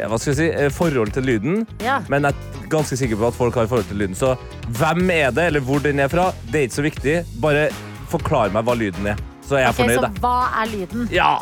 hva 0.00 0.18
skal 0.18 0.32
jeg 0.32 0.38
si, 0.40 0.48
eh, 0.50 0.72
forhold 0.74 1.14
til 1.14 1.28
lyden. 1.30 1.62
Ja. 1.84 2.00
Men 2.10 2.26
jeg 2.26 2.34
er 2.34 2.68
ganske 2.72 2.98
sikker 2.98 3.20
på 3.20 3.30
at 3.30 3.38
folk 3.38 3.54
har 3.58 3.70
forhold 3.70 3.86
til 3.90 4.02
lyden. 4.02 4.18
Så 4.18 4.34
hvem 4.80 5.06
er 5.14 5.30
det, 5.34 5.46
eller 5.52 5.64
hvor 5.64 5.82
den 5.84 6.02
er 6.02 6.10
fra, 6.10 6.30
det 6.50 6.58
er 6.58 6.68
ikke 6.68 6.80
så 6.80 6.86
viktig. 6.86 7.16
Bare 7.42 7.68
forklar 8.10 8.50
meg 8.54 8.66
hva 8.66 8.74
lyden 8.78 9.12
er. 9.14 9.26
Så 9.46 9.58
er 9.58 9.68
jeg 9.68 9.74
okay, 9.74 9.86
fornøyd. 9.86 10.04
så 10.04 10.22
hva 10.22 10.36
er 10.62 10.74
lyden? 10.74 11.10
Ja! 11.14 11.34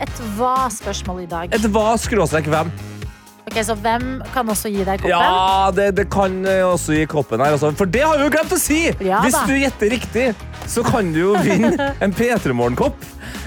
Et 0.00 0.20
hva-spørsmål 0.36 1.24
i 1.24 1.30
dag. 1.30 1.54
Et 1.56 1.70
hva 1.72 1.94
skråstrek 2.00 2.52
hvem? 2.52 2.70
Ok, 3.44 3.58
Så 3.66 3.74
hvem 3.76 4.22
kan 4.32 4.48
også 4.48 4.70
gi 4.72 4.84
deg 4.86 5.02
koppen? 5.02 5.12
Ja, 5.12 5.70
det, 5.76 5.90
det 5.98 6.06
kan 6.12 6.38
også 6.64 6.96
gi 6.96 7.04
koppen 7.10 7.42
her. 7.44 7.56
Også. 7.56 7.72
For 7.76 7.90
det 7.90 8.00
har 8.04 8.16
vi 8.16 8.24
jo 8.24 8.32
glemt 8.32 8.54
å 8.56 8.60
si! 8.60 8.78
Ja 9.04 9.20
Hvis 9.24 9.36
da. 9.36 9.42
du 9.48 9.54
gjetter 9.58 9.92
riktig, 9.92 10.26
så 10.70 10.84
kan 10.86 11.12
du 11.12 11.20
jo 11.20 11.34
vinne 11.44 11.90
en 12.04 12.14
P3 12.16 12.56
Morgen-kopp. 12.56 12.96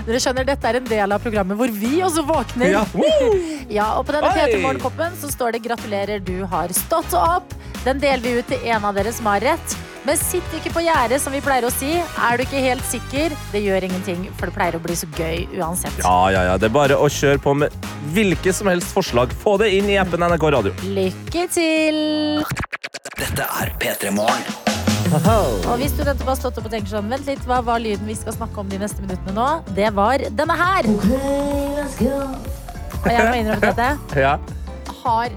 Dere 0.07 0.21
skjønner, 0.23 0.45
Dette 0.47 0.69
er 0.69 0.79
en 0.79 0.87
del 0.87 1.15
av 1.17 1.23
programmet 1.23 1.57
hvor 1.59 1.73
vi 1.73 1.97
også 2.05 2.23
våkner. 2.27 2.77
Ja. 2.77 2.85
Ja, 3.77 3.87
og 3.99 4.05
på 4.07 4.13
denne 4.15 4.29
Oi! 4.29 4.37
P3 4.37 4.61
Morgen-koppen 4.63 5.17
så 5.19 5.27
står 5.33 5.57
det 5.57 5.65
'gratulerer, 5.65 6.21
du 6.23 6.45
har 6.47 6.71
stått 6.71 7.11
opp'. 7.17 7.51
Den 7.83 7.99
deler 7.99 8.23
vi 8.23 8.37
ut 8.39 8.47
til 8.47 8.63
en 8.71 8.85
av 8.87 8.95
dere 8.95 9.11
som 9.11 9.27
har 9.27 9.43
rett. 9.43 9.75
Men 10.07 10.15
sitt 10.15 10.53
ikke 10.55 10.71
på 10.71 10.79
gjerdet, 10.85 11.19
som 11.19 11.33
vi 11.35 11.41
pleier 11.43 11.65
å 11.67 11.71
si. 11.73 11.97
Er 11.99 12.39
du 12.39 12.45
ikke 12.45 12.61
helt 12.63 12.85
sikker, 12.87 13.33
det 13.51 13.59
gjør 13.65 13.89
ingenting, 13.89 14.21
for 14.39 14.47
det 14.47 14.55
pleier 14.55 14.77
å 14.77 14.79
bli 14.79 14.95
så 14.95 15.09
gøy 15.17 15.41
uansett. 15.59 15.97
Ja, 15.99 16.29
ja, 16.31 16.45
ja. 16.47 16.53
Det 16.55 16.69
er 16.69 16.75
bare 16.77 16.95
å 16.95 17.09
kjøre 17.11 17.41
på 17.43 17.51
med 17.59 17.75
hvilke 18.15 18.53
som 18.55 18.69
helst 18.71 18.95
forslag. 18.95 19.35
Få 19.43 19.57
det 19.59 19.73
inn 19.75 19.91
i 19.91 19.99
appen 19.99 20.23
NRK 20.23 20.47
Radio. 20.55 20.71
Lykke 20.95 21.43
til! 21.51 21.99
Dette 23.17 23.49
er 23.59 23.73
P3 23.81 24.13
Morgen. 24.15 24.47
Og 25.07 25.77
hvis 25.81 25.93
du 25.95 26.03
nettopp 26.03 26.27
har 26.31 26.37
stått 26.39 26.57
opp 26.59 26.65
og 26.67 26.71
tenker 26.71 26.89
sånn, 26.91 27.09
vent 27.11 27.25
litt, 27.27 27.41
hva 27.47 27.57
var 27.67 27.79
lyden 27.83 28.07
vi 28.07 28.15
skal 28.15 28.33
snakke 28.35 28.59
om 28.63 28.69
de 28.71 28.77
neste 28.79 29.01
minuttene 29.03 29.33
nå? 29.35 29.47
Det 29.75 29.89
var 29.95 30.17
denne 30.39 30.55
her. 30.59 30.87
Og 30.87 31.03
jeg 33.11 33.27
må 33.27 33.33
innrømme 33.41 33.71
dette. 33.71 33.89
Ja. 34.23 34.33
Har 35.03 35.29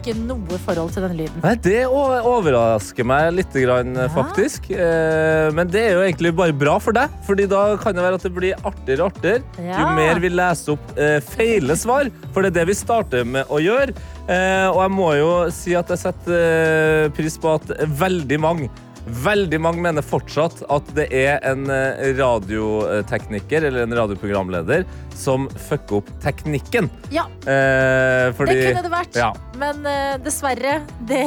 ikke 0.00 0.14
noe 0.18 0.58
forhold 0.64 0.90
til 0.94 1.04
den 1.04 1.16
lyden. 1.18 1.40
Nei, 1.44 1.54
det 1.62 1.84
overrasker 1.86 3.06
meg 3.06 3.30
litt, 3.36 3.54
grann, 3.60 3.94
faktisk. 4.14 4.70
Eh, 4.72 5.50
Men 5.54 5.68
det 5.70 5.82
er 5.84 5.96
jo 5.98 6.04
egentlig 6.06 6.32
bare 6.36 6.56
bra 6.56 6.78
for 6.82 6.96
deg, 6.96 7.12
Fordi 7.26 7.46
da 7.50 7.76
kan 7.80 7.94
det 7.96 8.04
være 8.04 8.18
at 8.20 8.26
det 8.26 8.32
blir 8.34 8.54
artigere 8.66 9.04
og 9.06 9.12
artigere. 9.12 9.44
Jo 9.60 9.86
mer 9.98 10.20
vi 10.22 10.32
leser 10.32 10.74
opp 10.76 10.98
eh, 10.98 11.18
feile 11.24 11.76
svar, 11.78 12.10
for 12.32 12.42
det 12.42 12.52
er 12.54 12.60
det 12.60 12.68
vi 12.72 12.78
starter 12.78 13.24
med 13.28 13.50
å 13.50 13.60
gjøre. 13.62 13.94
Eh, 14.30 14.68
og 14.70 14.80
jeg 14.84 14.94
må 14.94 15.10
jo 15.18 15.32
si 15.54 15.74
at 15.78 15.90
jeg 15.90 16.02
setter 16.04 17.10
pris 17.16 17.36
på 17.40 17.54
at 17.58 17.74
veldig 18.00 18.40
mange 18.40 18.70
Veldig 19.06 19.58
mange 19.62 19.80
mener 19.82 20.04
fortsatt 20.04 20.60
at 20.70 20.90
det 20.96 21.06
er 21.16 21.40
en 21.48 21.64
eh, 21.72 22.10
radiotekniker 22.18 23.64
eller 23.70 23.86
en 23.86 23.96
radioprogramleder 23.96 24.84
som 25.16 25.48
fucker 25.68 26.00
opp 26.00 26.10
teknikken. 26.22 26.90
Ja, 27.14 27.26
Eh, 27.40 28.28
fordi, 28.36 28.54
det 28.54 28.66
kunne 28.68 28.82
det 28.84 28.92
vært. 28.92 29.16
Ja. 29.16 29.30
Men 29.58 29.86
eh, 29.88 30.18
dessverre, 30.22 30.74
det, 31.08 31.22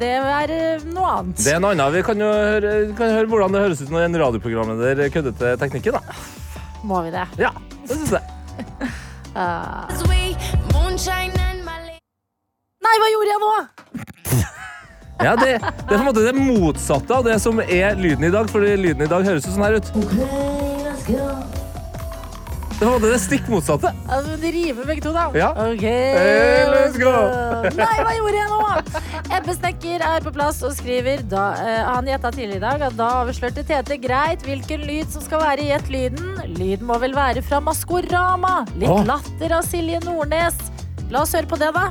det 0.00 0.10
er 0.18 0.52
eh, 0.54 0.86
noe 0.90 1.12
annet. 1.20 1.38
Det 1.44 1.54
er 1.54 1.62
noe 1.62 1.76
annet. 1.76 1.94
Vi 1.94 2.02
kan 2.06 2.20
jo 2.22 2.28
høre, 2.28 2.74
kan 2.98 3.14
høre 3.14 3.30
hvordan 3.30 3.54
det 3.54 3.62
høres 3.64 3.82
ut 3.84 3.94
når 3.94 4.08
en 4.08 4.20
radioprogramleder 4.24 5.14
kødder 5.14 5.38
til 5.38 5.62
teknikken. 5.62 5.98
Da. 6.00 6.02
Må 6.82 7.04
vi 7.06 7.14
det? 7.14 7.26
Ja, 7.38 7.54
det 7.86 7.94
syns 7.94 8.16
jeg. 8.18 8.24
Malay. 11.64 11.98
Nei, 12.84 12.94
hva 12.98 13.12
gjorde 13.14 13.34
jeg 13.34 13.44
nå? 13.46 13.54
Ja, 15.18 15.34
det, 15.34 15.58
det 15.58 15.90
er 15.90 15.96
på 15.96 15.98
en 15.98 16.06
måte 16.06 16.22
det 16.26 16.34
motsatte 16.36 17.16
av 17.16 17.26
det 17.26 17.38
som 17.42 17.58
er 17.64 17.98
lyden 17.98 18.28
i 18.28 18.32
dag. 18.34 18.50
Fordi 18.50 18.76
lyden 18.78 19.06
i 19.06 19.10
dag 19.10 19.26
høres 19.26 19.46
jo 19.48 19.54
sånn 19.54 19.66
her 19.66 19.78
ut. 19.78 19.92
Det 22.78 22.86
måte 22.86 23.08
det 23.10 23.16
stikk 23.18 23.48
motsatte. 23.50 23.90
Altså, 24.06 24.36
de 24.38 24.50
rimer 24.54 24.86
begge 24.86 25.02
to, 25.02 25.10
da. 25.10 25.24
Ja. 25.34 25.48
Ok, 25.64 25.82
Hey, 25.82 26.68
let's 26.70 26.94
go. 27.00 27.10
Nei, 27.74 27.94
hva 28.06 28.12
gjorde 28.14 28.38
jeg 28.38 28.50
nå? 28.52 28.58
Ebbe 29.34 29.54
Snekker 29.56 30.04
er 30.06 30.22
på 30.22 30.30
plass 30.36 30.60
og 30.66 30.76
skriver 30.76 31.24
da, 31.26 31.48
uh, 31.58 31.80
Han 31.96 32.06
gjetta 32.06 32.30
tidligere 32.36 32.60
i 32.60 32.62
dag 32.62 32.84
at 32.86 32.94
da 33.00 33.08
avslørte 33.24 33.64
Tete 33.66 33.98
greit 33.98 34.46
hvilken 34.46 34.86
lyd 34.86 35.10
som 35.10 35.24
skal 35.26 35.42
være 35.42 35.66
i 35.66 35.72
Gjett 35.72 35.90
lyden. 35.90 36.38
Lyden 36.54 36.86
må 36.86 37.00
vel 37.02 37.18
være 37.18 37.42
fra 37.42 37.58
Maskorama. 37.58 38.60
Litt 38.78 39.10
latter 39.10 39.58
av 39.58 39.66
Silje 39.66 39.98
Nordnes. 40.06 40.62
La 41.10 41.24
oss 41.26 41.34
høre 41.34 41.50
på 41.50 41.58
det, 41.58 41.72
da. 41.74 41.90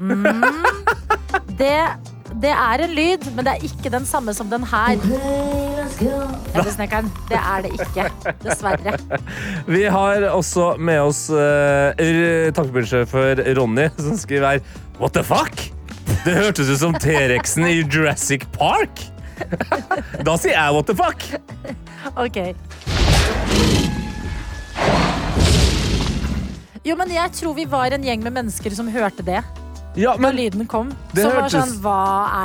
Ok. 0.00 1.50
Det, 1.60 1.76
det 2.40 2.50
er 2.54 2.82
en 2.84 2.92
lyd, 2.96 3.26
men 3.36 3.44
det 3.44 3.52
er 3.52 3.64
ikke 3.66 3.90
den 3.92 4.06
samme 4.08 4.32
som 4.36 4.48
den 4.48 4.64
her. 4.64 4.96
Ebbe 6.00 6.72
Snekkeren. 6.72 7.10
Det 7.28 7.36
er 7.36 7.66
det 7.66 7.72
ikke. 7.76 8.06
Dessverre. 8.44 8.94
Vi 9.68 9.82
har 9.92 10.24
også 10.30 10.72
med 10.80 11.02
oss 11.04 11.26
uh, 11.28 11.92
tankbilsjåfør 12.56 13.44
Ronny, 13.58 13.90
som 13.98 14.16
skriver 14.20 14.56
her 14.56 14.64
What 15.00 15.16
the 15.18 15.24
fuck? 15.26 15.68
Det 16.24 16.36
hørtes 16.36 16.68
ut 16.72 16.80
som 16.80 16.96
T-rexen 16.96 17.68
i 17.68 17.80
Jurassic 17.82 18.48
Park. 18.56 19.04
Da 20.24 20.36
sier 20.40 20.56
jeg 20.56 20.74
what 20.76 20.88
the 20.88 20.96
fuck. 20.96 21.24
Ok. 22.16 22.40
Jo, 26.84 26.96
men 26.96 27.12
jeg 27.12 27.32
tror 27.36 27.56
vi 27.56 27.68
var 27.68 27.92
en 27.92 28.04
gjeng 28.04 28.24
med 28.24 28.32
mennesker 28.40 28.72
som 28.76 28.88
hørte 28.88 29.24
det 29.24 29.40
Ja, 30.00 30.14
men, 30.16 30.30
Når 30.30 30.38
lyden 30.38 30.66
kom. 30.70 30.92
Det 31.14 31.24
var 31.26 31.42
hørtes- 31.42 31.58
sånn 31.60 31.82
Hva 31.84 31.98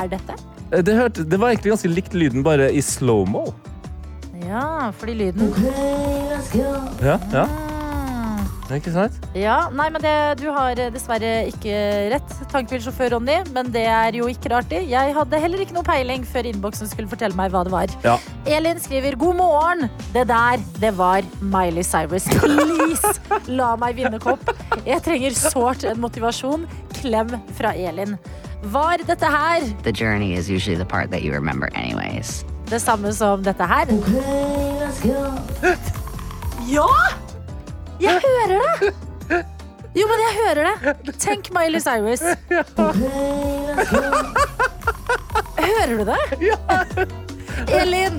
er 0.03 0.09
dette? 0.15 0.35
Eh, 0.71 0.81
Det, 0.83 0.95
hørte, 0.97 1.24
det 1.29 1.39
var 1.39 1.53
egentlig 1.53 1.71
ganske 1.75 1.91
likt 1.93 2.13
lyden, 2.17 2.43
bare 2.43 2.67
i 2.74 2.81
slow-mo. 2.83 3.45
Ja, 4.45 4.91
fordi 5.00 5.13
lyden 5.15 5.53
Ja, 7.01 7.17
ja. 7.33 7.45
Ikke 8.74 8.89
sant? 8.89 9.13
Ja, 9.38 9.67
nei, 9.69 9.86
men 9.93 10.01
det, 10.01 10.12
Du 10.39 10.48
har 10.50 10.79
eh, 10.81 10.88
dessverre 10.93 11.34
ikke 11.51 11.75
rett, 12.15 12.31
tankbilsjåfør 12.50 13.12
Ronny. 13.13 13.36
Men 13.53 13.69
det 13.74 13.84
er 13.86 14.17
jo 14.17 14.25
ikke 14.31 14.50
rart, 14.55 14.69
det. 14.72 14.79
Jeg 14.89 15.13
hadde 15.13 15.41
heller 15.43 15.62
ikke 15.62 15.75
noe 15.75 15.86
peiling 15.86 16.25
før 16.25 16.50
innboksen 16.50 16.89
skulle 16.89 17.12
fortelle 17.12 17.38
meg 17.38 17.53
hva 17.53 17.62
det 17.67 17.74
var. 17.75 17.93
Ja. 18.05 18.15
Elin 18.50 18.81
skriver 18.81 19.15
'God 19.22 19.38
morgen'. 19.38 19.89
Det 20.15 20.25
der, 20.31 20.57
det 20.81 20.93
var 20.98 21.22
Miley 21.41 21.84
Cyrus. 21.86 22.25
Please, 22.41 23.13
la 23.48 23.75
meg 23.75 23.95
vinne 24.01 24.19
kopp. 24.19 24.50
Jeg 24.86 25.01
trenger 25.05 25.38
sårt 25.38 25.86
en 25.86 26.01
motivasjon. 26.01 26.65
Klem 26.98 27.36
fra 27.60 27.75
Elin. 27.77 28.17
Var 28.65 28.98
dette 29.05 29.25
her 29.29 29.62
The 29.84 29.91
journey 29.93 30.34
is 30.34 30.50
usually 30.50 30.75
the 30.77 30.86
part 30.86 31.12
that 31.12 31.22
you 31.22 31.31
remember, 31.34 31.69
anyways. 31.75 32.43
det 32.69 32.79
samme 32.81 33.13
som 33.13 33.43
dette 33.45 33.62
her? 33.69 33.86
Ja! 36.67 36.89
Jeg 38.01 38.19
hører 38.23 38.59
det! 38.59 39.43
Jo, 39.95 40.07
men 40.11 40.19
jeg 40.25 40.33
hører 40.41 40.67
det. 40.67 41.13
Tenk 41.23 41.47
Miley 41.55 41.79
Cyrus. 41.79 42.23
Hører 45.55 45.93
du 45.95 46.03
det? 46.09 46.19
Elin! 47.71 48.17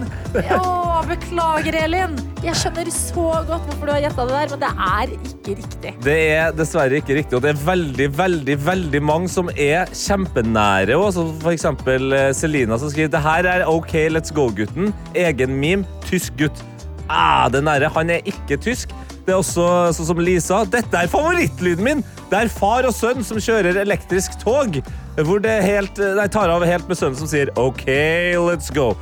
Å, 0.57 1.03
beklager, 1.05 1.77
Elin. 1.85 2.15
Jeg 2.45 2.57
skjønner 2.57 2.89
så 2.95 3.27
godt 3.49 3.67
hvorfor 3.69 3.85
du 3.89 3.93
har 3.93 4.01
gjetta 4.07 4.25
det 4.25 4.37
der, 4.39 4.53
men 4.55 4.63
det 4.63 4.71
er 4.87 5.13
ikke 5.17 5.57
riktig. 5.61 5.93
Det 6.07 6.17
er 6.39 6.57
dessverre 6.57 7.01
ikke 7.03 7.19
riktig, 7.19 7.37
og 7.37 7.45
det 7.45 7.53
er 7.53 7.61
veldig 7.67 8.09
veldig, 8.17 8.57
veldig 8.67 9.03
mange 9.05 9.29
som 9.33 9.51
er 9.53 9.93
kjempenære. 9.93 10.97
også. 10.97 11.27
For 11.45 11.53
eksempel 11.53 12.17
eh, 12.17 12.31
Selina 12.37 12.81
som 12.81 12.93
skriver 12.93 13.13
det 13.13 13.25
her 13.27 13.51
er 13.53 13.67
OK, 13.69 13.93
let's 14.17 14.33
go-gutten. 14.33 14.95
Egen 15.13 15.59
meme, 15.61 15.85
tysk 16.09 16.37
gutt. 16.41 16.65
Ah, 17.13 17.47
er 17.53 17.61
nære. 17.69 17.93
Han 17.95 18.11
er 18.17 18.25
ikke 18.33 18.57
tysk. 18.65 18.97
Det 19.27 19.35
er 19.35 19.41
også 19.41 19.67
sånn 19.97 20.07
som 20.13 20.21
Lisa. 20.23 20.61
Dette 20.71 21.03
er 21.03 21.11
favorittlyden 21.11 21.83
min! 21.83 22.05
Det 22.31 22.39
er 22.39 22.51
far 22.51 22.87
og 22.87 22.95
sønn 22.95 23.25
som 23.27 23.41
kjører 23.43 23.79
elektrisk 23.83 24.39
tog. 24.39 24.79
Hvor 25.19 25.43
det 25.43 25.57
helt, 25.65 25.99
nei, 26.19 26.27
tar 26.31 26.53
av 26.53 26.65
helt 26.67 26.87
med 26.87 26.99
sønnen 26.99 27.19
som 27.19 27.31
sier 27.31 27.51
OK, 27.59 27.87
let's 28.39 28.71
go. 28.75 28.93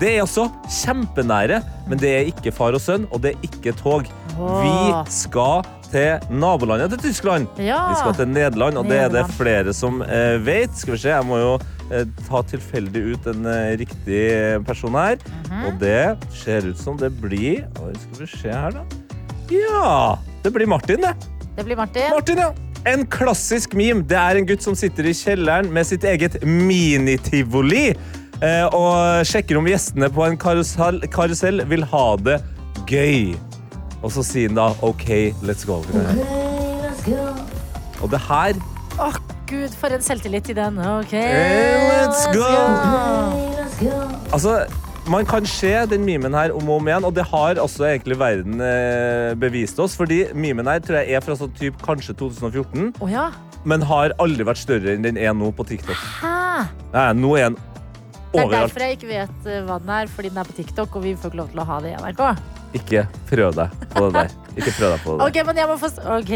Det 0.00 0.16
er 0.16 0.24
også 0.24 0.48
kjempenære, 0.80 1.60
men 1.88 2.00
det 2.00 2.10
er 2.10 2.32
ikke 2.32 2.52
far 2.54 2.74
og 2.76 2.82
sønn, 2.82 3.04
og 3.12 3.22
det 3.24 3.34
er 3.34 3.46
ikke 3.46 3.74
tog. 3.78 4.08
Vi 4.34 4.72
skal 5.14 5.68
til 5.92 6.34
nabolandet 6.34 6.96
til 6.96 7.04
Tyskland. 7.04 7.46
Ja. 7.62 7.78
Vi 7.92 8.00
skal 8.00 8.16
til 8.18 8.32
Nederland, 8.32 8.80
og 8.80 8.88
det 8.90 8.98
er 9.04 9.12
det 9.12 9.28
flere 9.36 9.76
som 9.76 10.02
eh, 10.02 10.40
vet. 10.42 10.74
Skal 10.80 10.96
vi 10.96 11.00
se, 11.04 11.12
jeg 11.12 11.28
må 11.28 11.38
jo 11.38 11.54
eh, 11.92 12.08
ta 12.26 12.42
tilfeldig 12.50 13.04
ut 13.12 13.30
en 13.30 13.46
eh, 13.52 13.76
riktig 13.84 14.24
person 14.66 14.96
her. 14.98 15.20
Mhm. 15.44 15.64
Og 15.68 15.80
det 15.84 16.02
ser 16.42 16.66
ut 16.72 16.80
som 16.80 16.98
det 16.98 17.12
blir 17.20 17.68
Oi, 17.84 17.94
Skal 18.00 18.24
vi 18.24 18.30
se 18.32 18.50
her, 18.50 18.80
da. 18.80 19.03
Ja! 19.50 20.18
Det 20.44 20.52
blir 20.52 20.66
Martin, 20.66 21.00
det. 21.00 21.14
Det 21.56 21.64
blir 21.64 21.76
Martin. 21.76 22.10
Martin, 22.10 22.38
ja. 22.38 22.52
En 22.84 23.06
klassisk 23.08 23.72
meme. 23.78 24.04
Det 24.08 24.16
er 24.18 24.36
en 24.36 24.46
gutt 24.48 24.64
som 24.64 24.76
sitter 24.76 25.08
i 25.08 25.14
kjelleren 25.16 25.70
med 25.72 25.86
sitt 25.88 26.04
eget 26.04 26.36
minitivoli 26.44 27.86
eh, 27.94 28.66
og 28.76 29.24
sjekker 29.28 29.56
om 29.60 29.68
gjestene 29.70 30.10
på 30.12 30.26
en 30.26 30.36
karusell, 30.40 31.00
karusell 31.12 31.64
vil 31.70 31.86
ha 31.94 32.06
det 32.20 32.38
gøy. 32.90 33.32
Og 34.04 34.12
så 34.12 34.24
sier 34.26 34.52
han 34.52 34.58
da 34.60 34.68
OK, 34.84 35.08
let's 35.48 35.64
go. 35.64 35.80
Og 38.02 38.10
det 38.12 38.20
her 38.28 38.58
Å, 39.00 39.08
gud, 39.48 39.72
for 39.80 39.90
en 39.96 40.04
selvtillit 40.04 40.52
i 40.52 40.54
den. 40.54 40.76
OK, 40.78 41.14
let's 41.16 42.26
go. 42.36 42.44
go. 43.80 43.94
Altså, 44.30 44.60
man 45.10 45.26
kan 45.28 45.46
se 45.46 45.72
den 45.90 46.04
memen 46.06 46.34
her 46.36 46.52
om 46.54 46.68
og 46.68 46.80
om 46.80 46.88
igjen, 46.88 47.04
og 47.04 47.14
det 47.16 47.26
har 47.28 47.60
også 47.60 47.86
egentlig 47.88 48.16
verden 48.20 48.62
eh, 48.64 49.34
bevist 49.38 49.78
oss. 49.82 49.96
Fordi 49.98 50.24
memen 50.34 50.68
her 50.70 50.80
tror 50.84 51.00
jeg 51.02 51.18
er 51.18 51.24
fra 51.24 51.36
sånn 51.38 51.52
typ 51.58 51.76
kanskje 51.84 52.16
2014, 52.20 52.94
oh, 53.00 53.10
ja. 53.10 53.28
men 53.68 53.84
har 53.84 54.16
aldri 54.22 54.46
vært 54.48 54.62
større 54.62 54.94
enn 54.94 55.04
den 55.04 55.20
er 55.20 55.36
nå 55.36 55.52
på 55.54 55.66
TikTok. 55.68 56.00
Hæ? 56.22 56.66
Nei, 56.94 57.08
nå 57.20 57.36
er 57.36 57.50
den 57.50 57.60
Det 58.34 58.42
er 58.42 58.52
derfor 58.54 58.86
jeg 58.86 58.98
ikke 58.98 59.12
vet 59.12 59.48
eh, 59.50 59.62
hva 59.68 59.80
den 59.82 59.96
er, 60.00 60.10
fordi 60.10 60.32
den 60.32 60.42
er 60.42 60.48
på 60.48 60.56
TikTok, 60.56 60.96
og 60.96 61.06
vi 61.06 61.16
får 61.18 61.32
ikke 61.32 61.42
lov 61.42 61.52
til 61.52 61.64
å 61.64 61.68
ha 61.68 61.80
det 61.84 61.94
i 61.94 61.98
NRK. 62.00 62.24
Ikke 62.74 63.04
prøv 63.30 63.54
deg 63.54 63.74
på 63.94 64.08
det 64.10 64.14
der. 64.16 64.32
Ikke 64.58 64.72
prøv 64.74 64.90
deg 64.94 65.02
på 65.04 65.14
det 65.14 65.18
der. 65.20 65.26
Ok, 65.28 65.38
men 65.46 65.60
jeg 65.60 65.68
må 65.70 65.76
få, 65.78 65.90
ok, 66.16 66.32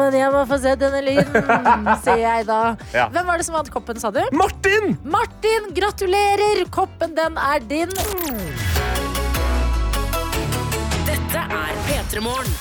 men 0.00 0.16
jeg 0.18 0.32
må 0.34 0.42
få 0.50 0.58
se 0.60 0.74
denne 0.80 1.00
lyden, 1.06 1.90
sier 2.04 2.22
jeg 2.24 2.46
da. 2.48 2.60
Ja. 2.92 3.08
Hvem 3.14 3.30
var 3.32 3.40
det 3.40 3.48
som 3.48 3.56
vant 3.56 3.72
koppen, 3.72 4.00
sa 4.02 4.12
du? 4.14 4.20
Martin! 4.36 4.96
Martin, 5.08 5.70
gratulerer! 5.76 6.64
Koppen, 6.74 7.16
den 7.16 7.40
er 7.40 7.64
din. 7.68 7.92
Dette 11.08 11.44
er 11.62 11.78
P3 11.88 12.24
Morgen. 12.24 12.58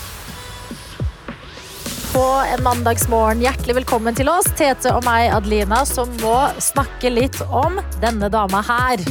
På 2.18 2.44
en 2.54 2.64
mandagsmorgen, 2.64 3.44
hjertelig 3.46 3.76
velkommen 3.78 4.16
til 4.18 4.26
oss, 4.32 4.48
Tete 4.58 4.90
og 4.90 5.04
meg, 5.06 5.28
Adelina, 5.36 5.84
som 5.86 6.10
må 6.24 6.34
snakke 6.58 7.12
litt 7.14 7.38
om 7.46 7.78
denne 8.02 8.26
dama 8.34 8.64
her. 8.66 9.04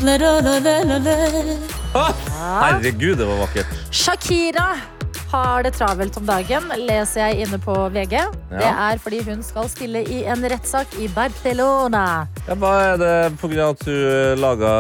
Ah, 1.95 2.11
herregud, 2.65 3.15
det 3.23 3.31
var 3.31 3.39
vakkert. 3.45 3.79
Shakira 3.95 4.96
har 5.31 5.65
det 5.67 5.73
travelt 5.77 6.17
om 6.21 6.27
dagen, 6.29 6.69
leser 6.87 7.27
jeg 7.27 7.47
inne 7.47 7.59
på 7.63 7.75
VG. 7.95 8.15
Det 8.53 8.69
er 8.69 9.01
fordi 9.03 9.21
hun 9.27 9.43
skal 9.45 9.69
stille 9.71 10.03
i 10.13 10.23
en 10.29 10.45
rettssak 10.49 10.97
i 11.03 11.09
Barcelona. 11.15 12.27
Ja, 12.47 12.57
hva 12.61 12.73
er 12.93 13.01
det 13.01 13.13
av 13.63 13.75
at 13.75 13.85
hun 13.89 14.41
laga 14.41 14.73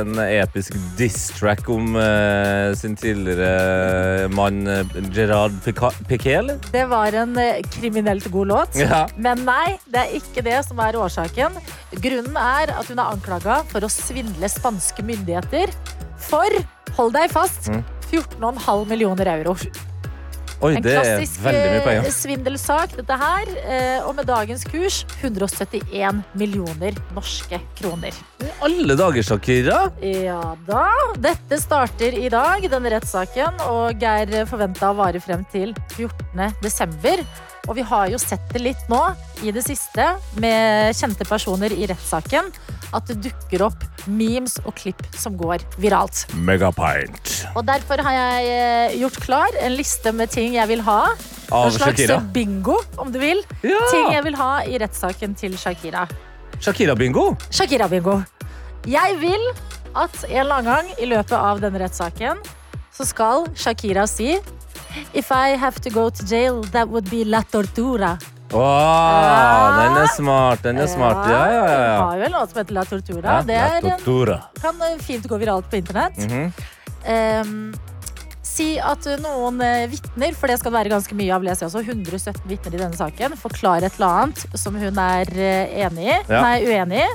en 0.00 0.18
episk 0.24 0.76
diss-track 0.98 1.68
om 1.72 1.96
eh, 2.00 2.72
sin 2.78 2.96
tidligere 2.98 4.28
mann 4.34 4.66
eh, 4.70 4.96
Gerard 5.14 5.56
Piquet, 5.64 6.40
eller? 6.40 6.60
Det 6.72 6.86
var 6.90 7.14
en 7.14 7.36
eh, 7.40 7.62
kriminelt 7.76 8.30
god 8.32 8.52
låt. 8.54 8.80
Ja. 8.86 9.08
Men 9.18 9.40
nei, 9.42 9.80
det 9.90 9.98
er 9.98 10.12
ikke 10.14 10.44
det 10.46 10.60
som 10.68 10.78
er 10.84 10.94
årsaken. 11.00 11.56
Grunnen 12.04 12.36
er 12.38 12.70
at 12.76 12.86
hun 12.86 13.00
er 13.02 13.16
anklaga 13.16 13.56
for 13.72 13.82
å 13.82 13.90
svindle 13.90 14.46
spanske 14.52 15.02
myndigheter 15.02 15.72
for, 16.28 16.54
hold 16.96 17.16
deg 17.16 17.34
fast, 17.34 17.66
Mm. 17.66 17.82
14,5 18.12 18.86
millioner 18.88 19.26
euro. 19.38 19.56
Oi, 20.64 20.70
En 20.78 20.80
det 20.80 20.94
klassisk 20.96 21.42
klassisk 21.44 22.22
svindelsak, 22.24 22.94
dette 22.96 23.16
her. 23.20 23.48
eh, 23.68 24.06
Og 24.08 24.14
med 24.16 24.24
dagens 24.24 24.64
kurs 24.64 25.02
171 25.20 26.22
millioner 26.32 26.96
norske 27.12 27.60
kroner. 27.76 28.16
Alle 28.64 28.96
dager, 28.96 29.22
Shakira! 29.22 29.90
Ja 30.00 30.56
da. 30.66 30.86
Dette 31.20 31.58
starter 31.60 32.16
i 32.16 32.30
dag, 32.32 32.64
denne 32.72 32.94
rettssaken, 32.94 33.60
og 33.68 34.00
Geir 34.00 34.46
forventa 34.48 34.94
å 34.94 34.96
vare 34.96 35.20
frem 35.20 35.44
til 35.52 35.74
14. 35.98 36.54
desember. 36.62 37.20
Og 37.68 37.74
vi 37.76 37.82
har 37.82 38.08
jo 38.08 38.18
sett 38.22 38.48
det 38.54 38.62
litt 38.62 38.88
nå 38.88 39.02
i 39.44 39.52
det 39.52 39.64
siste 39.66 40.14
med 40.40 40.94
kjente 40.96 41.26
personer 41.28 41.72
i 41.74 41.84
rettssaken. 41.90 42.48
At 42.94 43.08
det 43.10 43.16
dukker 43.24 43.64
opp 43.66 43.82
memes 44.06 44.58
og 44.64 44.74
klipp 44.78 45.00
som 45.18 45.34
går 45.38 45.64
viralt. 45.82 46.26
Megapint. 46.46 47.32
Og 47.56 47.64
derfor 47.66 48.02
har 48.06 48.14
jeg 48.14 48.50
eh, 48.52 48.98
gjort 49.00 49.18
klar 49.24 49.58
en 49.62 49.74
liste 49.74 50.12
med 50.14 50.30
ting 50.30 50.54
jeg 50.54 50.68
vil 50.70 50.84
ha. 50.86 51.00
Av 51.50 51.66
En 51.68 51.74
slags 51.74 51.98
Shakira. 52.00 52.20
bingo, 52.34 52.78
om 52.98 53.10
du 53.14 53.18
vil. 53.22 53.42
Ja! 53.62 53.80
Ting 53.90 54.12
jeg 54.14 54.24
vil 54.26 54.36
ha 54.38 54.52
i 54.66 54.78
rettssaken 54.82 55.34
til 55.38 55.56
Shakira. 55.58 56.06
Shakira-bingo. 56.62 57.34
Shakira-bingo. 57.50 58.20
Jeg 58.86 59.16
vil 59.20 59.42
at 59.96 60.14
en 60.28 60.36
eller 60.44 60.60
annen 60.60 60.70
gang 60.70 60.90
i 61.02 61.06
løpet 61.10 61.34
av 61.36 61.60
denne 61.62 61.80
rettssaken 61.82 62.38
så 62.96 63.04
skal 63.04 63.46
Shakira 63.58 64.06
si 64.08 64.36
If 65.12 65.28
I 65.30 65.56
have 65.60 65.80
to 65.84 65.90
go 65.90 66.08
to 66.08 66.24
jail, 66.24 66.62
that 66.72 66.88
would 66.88 67.10
be 67.10 67.24
la 67.24 67.42
tortura. 67.52 68.14
Åh, 68.52 69.78
den 69.80 69.96
er 70.02 70.06
smart. 70.14 70.62
Den 70.62 70.78
er 70.78 70.86
smart. 70.90 71.26
Ja, 71.30 71.40
ja, 71.50 71.64
ja. 71.66 71.80
Ja. 71.82 71.98
har 72.04 72.20
jo 72.20 72.28
en 72.28 72.36
låt 72.36 72.52
som 72.52 72.60
heter 72.62 72.74
La 72.74 72.84
tortura. 72.84 73.34
ja. 73.34 73.42
det 73.42 73.58
er 73.58 73.90
en, 73.90 74.38
kan 74.60 74.86
eh, 74.86 74.98
fint 75.02 75.26
gå 75.26 75.38
viralt 75.38 75.70
på 75.70 75.76
internett. 75.76 76.18
Mm 76.18 76.30
-hmm. 76.30 77.40
um, 77.42 77.74
si 78.42 78.78
at 78.78 79.04
noen 79.20 79.60
uh, 79.60 79.86
vitner, 79.90 80.34
for 80.34 80.46
det 80.46 80.58
skal 80.58 80.72
være 80.72 80.88
ganske 80.88 81.14
mye 81.14 81.34
av, 81.34 81.42
leser 81.42 81.66
jeg 81.66 81.74
også, 81.74 81.90
117 81.90 82.48
vitner 82.48 82.74
i 82.74 82.78
denne 82.78 82.96
saken, 82.96 83.36
forklarer 83.36 83.86
et 83.86 83.98
eller 83.98 84.08
annet 84.08 84.46
som 84.54 84.74
hun 84.74 84.98
er 84.98 85.26
eh, 85.34 85.84
enig 85.86 86.06
i, 86.06 86.16
Ja. 86.28 86.42
nei, 86.42 86.64
uenig 86.64 87.02
i. 87.02 87.08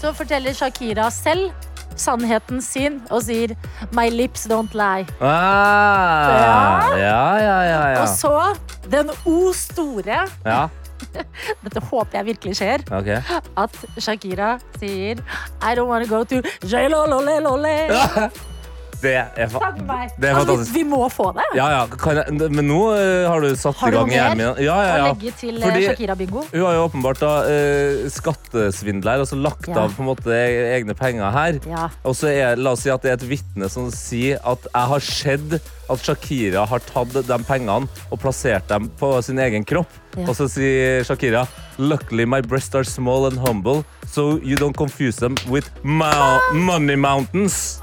Så 0.00 0.12
forteller 0.12 0.54
Shakira 0.54 1.10
selv 1.10 1.50
sannheten 1.96 2.60
sin 2.62 3.00
og 3.10 3.22
sier 3.22 3.54
'my 3.92 4.08
lips 4.10 4.46
don't 4.46 4.72
lie'. 4.74 5.06
Ah, 5.20 6.92
ja, 6.98 7.36
ja, 7.36 7.58
ja, 7.62 7.80
ja. 7.92 8.02
Og 8.02 8.08
så 8.08 8.56
den 8.90 9.10
O 9.26 9.52
store, 9.52 10.26
ja. 10.46 10.68
dette 11.64 11.80
håper 11.90 12.18
jeg 12.18 12.26
virkelig 12.26 12.56
skjer, 12.56 12.78
Okay. 12.92 13.18
at 13.56 13.74
Shakira 13.98 14.58
sier 14.78 15.16
'I 15.62 15.74
don't 15.74 15.88
wanna 15.90 16.06
go 16.06 16.24
to 16.24 16.42
jail, 16.70 16.90
lole, 16.90 17.40
lole'. 17.40 18.30
Det 19.02 19.12
er, 19.18 19.48
fa 19.50 19.58
Takk 19.64 19.80
meg. 19.86 20.12
det 20.20 20.28
er 20.30 20.36
fantastisk. 20.38 20.74
vi, 20.76 20.82
må 20.86 21.00
få 21.10 21.32
det. 21.34 21.42
Ja, 21.58 21.64
ja, 21.74 21.80
kan 21.98 22.20
jeg, 22.20 22.36
men 22.54 22.68
nå 22.70 22.78
eh, 22.94 23.24
har 23.26 23.42
du 23.42 23.48
satt 23.58 23.74
Har 23.80 23.90
i 23.90 23.90
du 23.90 23.96
gang 23.98 24.06
noe 24.06 24.12
mer 24.12 24.18
hjernen 24.20 24.42
min. 24.54 24.64
Ja, 24.64 24.76
ja, 24.86 24.92
Å 24.92 24.98
ja. 25.00 25.08
legge 25.10 25.32
til 25.40 25.56
eh, 25.58 25.64
Fordi- 25.66 25.86
Shakira-bingo. 25.90 26.44
Hun 26.52 26.62
har 26.68 26.76
jo 26.78 26.84
åpenbart 26.86 27.18
da 27.24 27.32
eh, 27.50 28.04
skattesvindler, 28.14 29.24
altså 29.24 29.38
lagt 29.42 29.66
Ja. 29.68 29.80
av 29.82 29.94
på 29.96 30.04
en 30.04 30.10
måte 30.12 30.30
egne 30.78 30.94
penger 30.94 31.30
her. 31.34 31.58
Ja. 31.68 31.88
Og 32.06 32.14
så 32.18 32.30
er, 32.30 32.56
la 32.56 32.72
oss 32.76 32.84
si 32.86 32.90
at 32.94 33.02
det 33.02 33.10
er 33.10 33.18
et 33.18 33.26
vitne 33.28 33.68
som 33.72 33.90
sier 33.90 34.38
at 34.46 34.66
jeg 34.70 34.88
har 34.94 35.00
sett 35.00 35.58
at 35.92 35.98
Shakira 36.06 36.62
har 36.70 36.78
tatt 36.86 37.12
de 37.26 37.38
pengene 37.44 37.88
og 38.10 38.20
plassert 38.22 38.68
dem 38.70 38.86
på 39.00 39.16
sin 39.26 39.38
egen 39.42 39.64
kropp. 39.66 39.90
Ja. 40.16 40.28
Og 40.28 40.36
så 40.38 40.46
sier 40.48 41.02
Shakira 41.08 41.46
Luckily 41.78 42.24
my 42.28 42.40
breasts 42.40 42.74
are 42.76 42.84
small 42.84 43.26
and 43.26 43.38
humble, 43.40 43.82
so 44.06 44.38
you 44.44 44.56
don't 44.56 44.76
confuse 44.76 45.16
them 45.16 45.34
with 45.48 45.70
mou 45.82 46.38
money 46.54 46.96
mountains. 46.96 47.80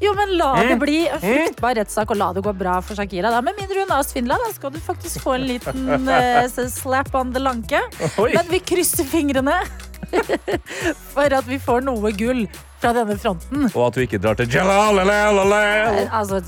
Jo, 0.00 0.12
men 0.16 0.36
la 0.36 0.50
det 0.60 0.76
bli 0.80 0.98
en 1.08 1.20
fruktbar 1.22 1.76
rettssak, 1.78 2.10
og 2.12 2.20
la 2.20 2.28
det 2.36 2.44
gå 2.44 2.52
bra 2.56 2.76
for 2.84 2.98
Shakira. 2.98 3.30
Da. 3.32 3.40
Med 3.44 3.56
mindre 3.60 3.84
hun 3.84 3.94
har 3.94 4.04
svindla, 4.06 4.36
da 4.42 4.52
skal 4.52 4.74
du 4.74 4.80
faktisk 4.82 5.24
få 5.24 5.36
en 5.38 5.46
liten 5.48 6.08
uh, 6.08 6.68
slap 6.72 7.14
on 7.16 7.32
the 7.32 7.42
lanke. 7.42 7.80
Oi. 8.20 8.30
Men 8.36 8.48
vi 8.52 8.60
krysser 8.60 9.08
fingrene 9.08 9.56
for 11.14 11.32
at 11.32 11.46
vi 11.48 11.58
får 11.62 11.80
noe 11.86 12.12
gull 12.16 12.44
fra 12.76 12.92
denne 12.96 13.16
fronten. 13.18 13.70
Og 13.72 13.82
at 13.86 13.96
du 13.96 14.04
ikke 14.04 14.20
drar 14.20 14.36
til 14.38 14.52
Jalalalalalal. 14.52 16.04
Altså. 16.12 16.42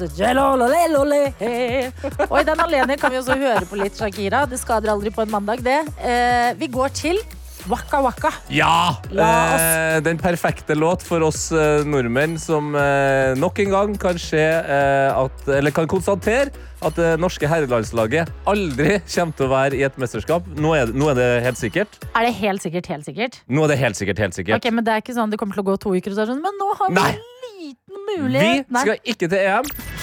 Og 2.28 2.37
i 2.40 2.46
den 2.46 2.61
anledning 2.61 3.00
kan 3.00 3.12
vi 3.14 3.20
også 3.22 3.38
høre 3.40 3.64
på 3.68 3.80
litt 3.80 3.96
Shakira. 3.98 4.44
Det 4.50 4.61
skader 4.61 4.92
aldri 4.92 5.11
på 5.14 5.24
en 5.24 5.32
mandag, 5.32 5.64
det. 5.64 5.80
Uh, 6.04 6.52
vi 6.61 6.68
går 6.72 6.94
til 7.00 7.20
Waka 7.68 8.00
Waka. 8.02 8.31
Ja! 8.48 8.96
Eh, 9.12 9.98
den 10.04 10.18
perfekte 10.20 10.74
låt 10.78 11.02
for 11.04 11.20
oss 11.26 11.50
eh, 11.52 11.85
nordmenn 11.85 12.38
som 12.40 12.72
eh, 12.78 13.35
nok 13.37 13.59
en 13.64 13.70
gang 13.74 13.96
kan 14.00 14.18
se 14.20 14.40
eh, 14.40 15.11
at 15.12 15.48
Eller 15.59 15.74
kan 15.76 15.88
konstatere 15.90 16.48
at 16.78 16.94
det 16.94 17.16
norske 17.18 17.48
herrelandslaget 17.50 18.31
aldri 18.46 19.00
kommer 19.11 19.35
til 19.35 19.48
å 19.48 19.50
være 19.50 19.74
i 19.81 19.83
et 19.83 19.96
mesterskap. 19.98 20.46
Nå 20.57 20.76
er, 20.78 20.87
det- 20.87 20.94
nå 20.94 21.09
er 21.11 21.18
det 21.18 21.28
helt 21.48 21.59
sikkert. 21.59 21.98
Er 22.14 22.28
det 22.28 22.35
helt 22.38 22.62
sikkert, 22.62 22.87
helt 22.87 23.04
sikkert? 23.09 23.40
Nå 23.50 23.64
er 23.66 23.74
det 23.74 23.78
helt 23.83 23.98
sikkert, 23.98 24.22
helt 24.22 24.38
sikkert. 24.38 24.62
Ok, 24.62 24.70
Men 24.72 24.87
det 24.87 24.94
er 24.94 25.02
ikke 25.02 25.16
sånn 25.18 25.31
det 25.35 25.40
kommer 25.42 25.59
til 25.59 25.66
å 25.66 25.70
gå 25.72 25.78
to 25.83 25.96
uker, 25.98 26.14
og 26.14 26.16
så 26.16 26.22
er 26.22 26.31
det 26.31 26.37
sånn, 26.37 26.44
men 26.46 26.54
nå 26.62 26.70
har 26.78 26.92
vi 26.94 27.00
Nei. 27.00 27.11
en 27.18 27.48
liten 27.59 28.04
Vi 28.09 28.20
mulighet. 28.22 28.70
Nei. 28.70 28.85
skal 28.87 29.02
ikke 29.04 29.28
til 29.28 29.38
EM. 29.42 29.97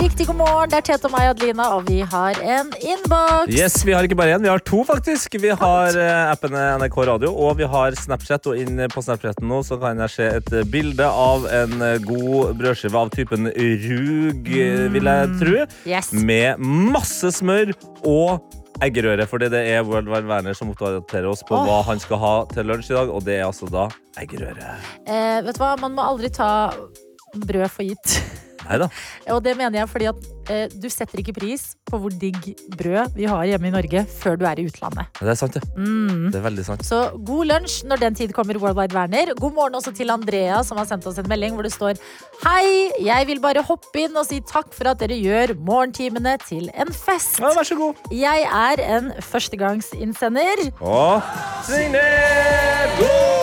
Riktig 0.00 0.26
god 0.26 0.36
morgen, 0.36 0.70
det 0.72 0.80
er 0.80 0.84
Tete 0.88 1.06
og 1.06 1.12
meg, 1.14 1.28
Adelina, 1.30 1.68
og 1.76 1.86
vi 1.86 2.00
har 2.02 2.36
en 2.42 2.72
innboks. 2.82 3.52
Yes, 3.54 3.78
Vi 3.86 3.94
har 3.94 4.04
ikke 4.04 4.18
bare 4.18 4.34
én, 4.34 4.42
vi 4.42 4.50
har 4.50 4.58
to, 4.58 4.82
faktisk. 4.84 5.36
Vi 5.40 5.52
har 5.54 5.94
appene 5.94 6.26
appen 6.32 6.56
NRK 6.82 6.96
Radio 7.08 7.30
og 7.30 7.56
vi 7.60 7.68
har 7.70 7.94
Snapchat. 7.94 8.48
Og 8.50 8.58
inn 8.58 8.82
på 8.90 9.02
Snapchaten 9.04 9.46
nå 9.48 9.62
så 9.64 9.78
kan 9.80 10.02
jeg 10.02 10.12
se 10.12 10.26
et 10.40 10.52
eh, 10.52 10.66
bilde 10.66 11.06
av 11.06 11.46
en 11.46 11.82
eh, 11.86 11.98
god 12.02 12.56
brødskive 12.58 12.98
av 12.98 13.12
typen 13.14 13.48
rug, 13.54 14.50
mm. 14.50 14.90
vil 14.96 15.10
jeg 15.12 15.30
tro. 15.40 15.62
Yes. 15.88 16.10
med 16.12 16.58
masse 16.60 17.30
smør 17.38 17.72
og 18.02 18.42
eggerøre. 18.84 19.28
Fordi 19.30 19.50
det 19.52 19.62
er 19.70 19.86
World 19.86 20.10
Wide 20.10 20.28
Werner 20.28 20.58
som 20.58 20.74
oppdaterer 20.74 21.30
oss 21.30 21.44
på 21.46 21.56
oh. 21.56 21.64
hva 21.68 21.80
han 21.88 22.02
skal 22.02 22.20
ha 22.20 22.34
til 22.52 22.68
lunsj 22.68 22.92
i 22.92 22.98
dag, 22.98 23.14
og 23.14 23.24
det 23.28 23.38
er 23.38 23.46
altså 23.48 23.70
da 23.70 23.88
eggerøre. 24.20 24.76
Eh, 25.06 25.40
vet 25.46 25.56
du 25.56 25.62
hva, 25.62 25.76
man 25.80 25.96
må 25.96 26.06
aldri 26.12 26.32
ta 26.34 26.70
brød 27.38 27.68
for 27.70 27.86
gitt. 27.86 28.20
Nei 28.68 28.78
da. 28.82 28.88
Og 29.34 29.42
det 29.44 29.56
mener 29.58 29.80
jeg 29.80 29.90
fordi 29.90 30.08
at 30.10 30.28
eh, 30.52 30.66
du 30.80 30.88
setter 30.92 31.22
ikke 31.22 31.34
pris 31.36 31.64
på 31.88 32.00
hvor 32.00 32.12
digg 32.22 32.38
brød 32.76 33.16
vi 33.16 33.26
har 33.30 33.44
hjemme 33.48 33.70
i 33.70 33.74
Norge 33.74 34.04
før 34.20 34.38
du 34.40 34.46
er 34.48 34.60
i 34.60 34.66
utlandet. 34.68 35.10
Det 35.20 35.32
er 35.32 35.38
sant, 35.38 35.56
det. 35.56 35.62
Mm. 35.76 36.28
Det 36.30 36.40
er 36.40 36.46
veldig 36.46 36.66
sant. 36.66 36.84
Så 36.86 37.00
god 37.26 37.50
lunsj 37.50 37.80
når 37.90 38.04
den 38.04 38.18
tid 38.20 38.34
kommer, 38.36 38.58
Worldwide 38.60 38.96
Werner. 38.96 39.34
God 39.40 39.56
morgen 39.56 39.78
også 39.80 39.94
til 39.96 40.12
Andrea, 40.12 40.62
som 40.66 40.80
har 40.80 40.88
sendt 40.90 41.08
oss 41.10 41.18
en 41.20 41.28
melding 41.30 41.56
hvor 41.56 41.66
det 41.66 41.74
står 41.74 42.00
Hei, 42.44 42.90
jeg 43.04 43.28
vil 43.28 43.42
bare 43.42 43.64
hoppe 43.66 44.04
inn 44.06 44.16
og 44.16 44.28
si 44.28 44.40
takk 44.48 44.72
for 44.76 44.92
at 44.92 45.02
dere 45.02 45.18
gjør 45.18 45.54
morgentimene 45.58 46.36
til 46.46 46.70
en 46.74 46.92
fest. 46.94 47.40
Ja, 47.40 47.52
vær 47.56 47.68
så 47.68 47.78
god. 47.78 48.00
Jeg 48.14 48.46
er 48.48 48.84
en 48.96 49.12
førstegangsinnsender. 49.32 50.66
Og 50.80 51.20
Signe 51.68 52.06
god! 53.00 53.39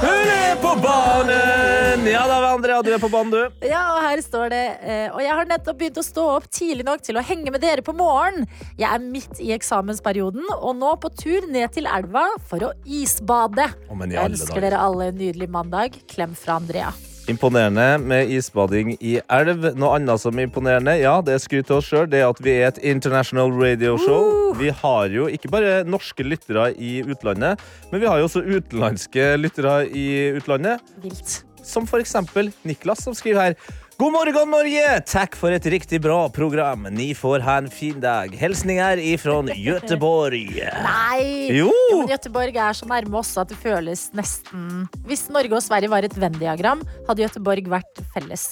Hun 0.00 0.30
er 0.32 0.56
på 0.60 0.72
banen! 0.82 2.04
Ja 2.06 2.22
da, 2.28 2.36
Andrea, 2.52 2.82
du 2.84 2.90
er 2.94 3.00
på 3.02 3.08
banen, 3.12 3.32
du. 3.32 3.66
Ja, 3.66 3.80
og 3.96 4.02
her 4.04 4.20
står 4.24 4.50
det 4.52 4.60
eh, 4.84 5.06
Og 5.14 5.20
jeg 5.24 5.32
har 5.38 5.48
nettopp 5.48 5.78
begynt 5.80 5.98
å 6.00 6.04
stå 6.04 6.26
opp 6.36 6.46
tidlig 6.52 6.84
nok 6.86 7.02
til 7.06 7.18
å 7.18 7.24
henge 7.24 7.52
med 7.54 7.62
dere 7.64 7.84
på 7.86 7.94
morgen. 7.96 8.44
Jeg 8.78 8.88
er 8.92 9.02
midt 9.02 9.40
i 9.42 9.50
eksamensperioden 9.56 10.46
og 10.58 10.76
nå 10.78 10.92
på 11.02 11.10
tur 11.18 11.48
ned 11.52 11.72
til 11.76 11.88
elva 11.90 12.26
for 12.50 12.68
å 12.68 12.72
isbade. 12.84 13.68
Oh, 13.88 13.98
Jeg 14.04 14.20
elsker 14.22 14.54
dager. 14.56 14.68
dere 14.68 14.84
alle 14.86 15.10
en 15.12 15.20
nydelig 15.20 15.50
mandag. 15.52 15.98
Klem 16.12 16.36
fra 16.38 16.60
Andrea. 16.60 16.92
Imponerende 17.26 17.98
med 17.98 18.30
isbading 18.30 18.92
i 19.02 19.16
elv. 19.18 19.64
Noe 19.74 19.96
annet 19.96 20.22
som 20.22 20.36
er 20.38 20.46
imponerende, 20.46 20.92
ja, 21.00 21.16
det 21.26 21.32
er 21.34 21.40
skryt 21.42 21.66
til 21.66 21.80
oss 21.80 21.88
sjøl, 21.90 22.04
det 22.06 22.20
er 22.20 22.28
at 22.30 22.38
vi 22.44 22.52
er 22.54 22.68
et 22.68 22.78
international 22.86 23.50
radio 23.50 23.96
show. 23.98 24.52
Vi 24.54 24.70
har 24.70 25.10
jo 25.10 25.26
ikke 25.26 25.50
bare 25.50 25.80
norske 25.90 26.22
lyttere 26.22 26.68
i 26.78 27.00
utlandet, 27.02 27.64
men 27.90 28.02
vi 28.02 28.06
har 28.06 28.22
jo 28.22 28.28
også 28.28 28.44
utenlandske 28.46 29.32
lyttere 29.42 29.74
i 29.90 30.06
utlandet. 30.38 30.86
Vilt. 31.02 31.40
Som 31.66 31.90
for 31.90 31.98
eksempel 31.98 32.52
Niklas, 32.62 33.02
som 33.02 33.18
skriver 33.18 33.48
her. 33.48 33.58
God 33.96 34.12
morgen, 34.12 34.50
Norge! 34.52 34.82
Takk 35.08 35.36
for 35.40 35.54
et 35.56 35.64
riktig 35.72 36.02
bra 36.04 36.26
program. 36.28 36.82
Ni 36.92 37.14
får 37.16 37.40
ha 37.46 37.54
en 37.62 37.68
fin 37.72 37.96
dag. 38.02 38.34
Hilsninger 38.36 39.00
ifra 39.00 39.38
Göteborg. 39.56 40.58
Nei! 40.84 41.22
Jo! 41.56 41.70
Jo, 41.92 42.02
men 42.02 42.10
Göteborg 42.12 42.58
er 42.60 42.76
så 42.76 42.88
nærme 42.90 43.16
oss 43.22 43.30
at 43.40 43.48
det 43.48 43.56
føles 43.62 44.10
nesten 44.16 44.84
Hvis 45.08 45.24
Norge 45.32 45.56
og 45.56 45.64
Sverige 45.64 45.88
var 45.92 46.04
et 46.04 46.16
Venn-diagram, 46.20 46.82
hadde 47.08 47.24
Göteborg 47.24 47.70
vært 47.72 48.02
felles. 48.12 48.50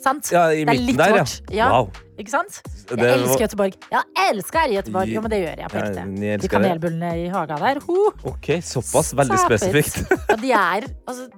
Sant? 0.00 0.30
Ja, 0.32 0.46
i 0.54 0.62
det 0.62 0.70
er 0.72 0.78
midten 0.78 0.86
litt 0.88 1.00
der, 1.02 1.12
ja. 1.12 1.20
vårt. 1.26 1.52
Ja. 1.58 1.68
Wow. 1.74 1.90
Ikke 2.22 2.32
sant? 2.32 2.60
Jeg 2.88 2.96
Det 3.02 3.10
elsker 3.12 3.28
var- 3.34 3.42
Göteborg. 3.44 3.76
Jeg 3.92 4.28
elsker 4.30 4.72
Göteborg. 4.78 5.12
Jo, 5.12 5.20
men 5.26 5.30
det 5.34 5.40
gjør 5.42 5.58
jeg 5.66 5.68
på 5.74 5.76
Ja, 5.82 5.84
ekte. 5.90 6.06
ni 6.08 6.20
De 6.20 6.30
elsker 6.32 6.48
det. 6.48 6.54
kanelbullene 6.54 7.10
i 7.26 7.28
hagen 7.34 7.60
der. 7.66 7.80
Ho. 7.84 7.98
OK, 8.32 8.48
såpass. 8.64 9.12
Veldig 9.20 9.36
Sapet. 9.44 9.60
spesifikt. 9.60 10.16
Ja, 10.30 10.36
de 10.36 10.52
er 10.52 10.88
altså, 11.06 11.28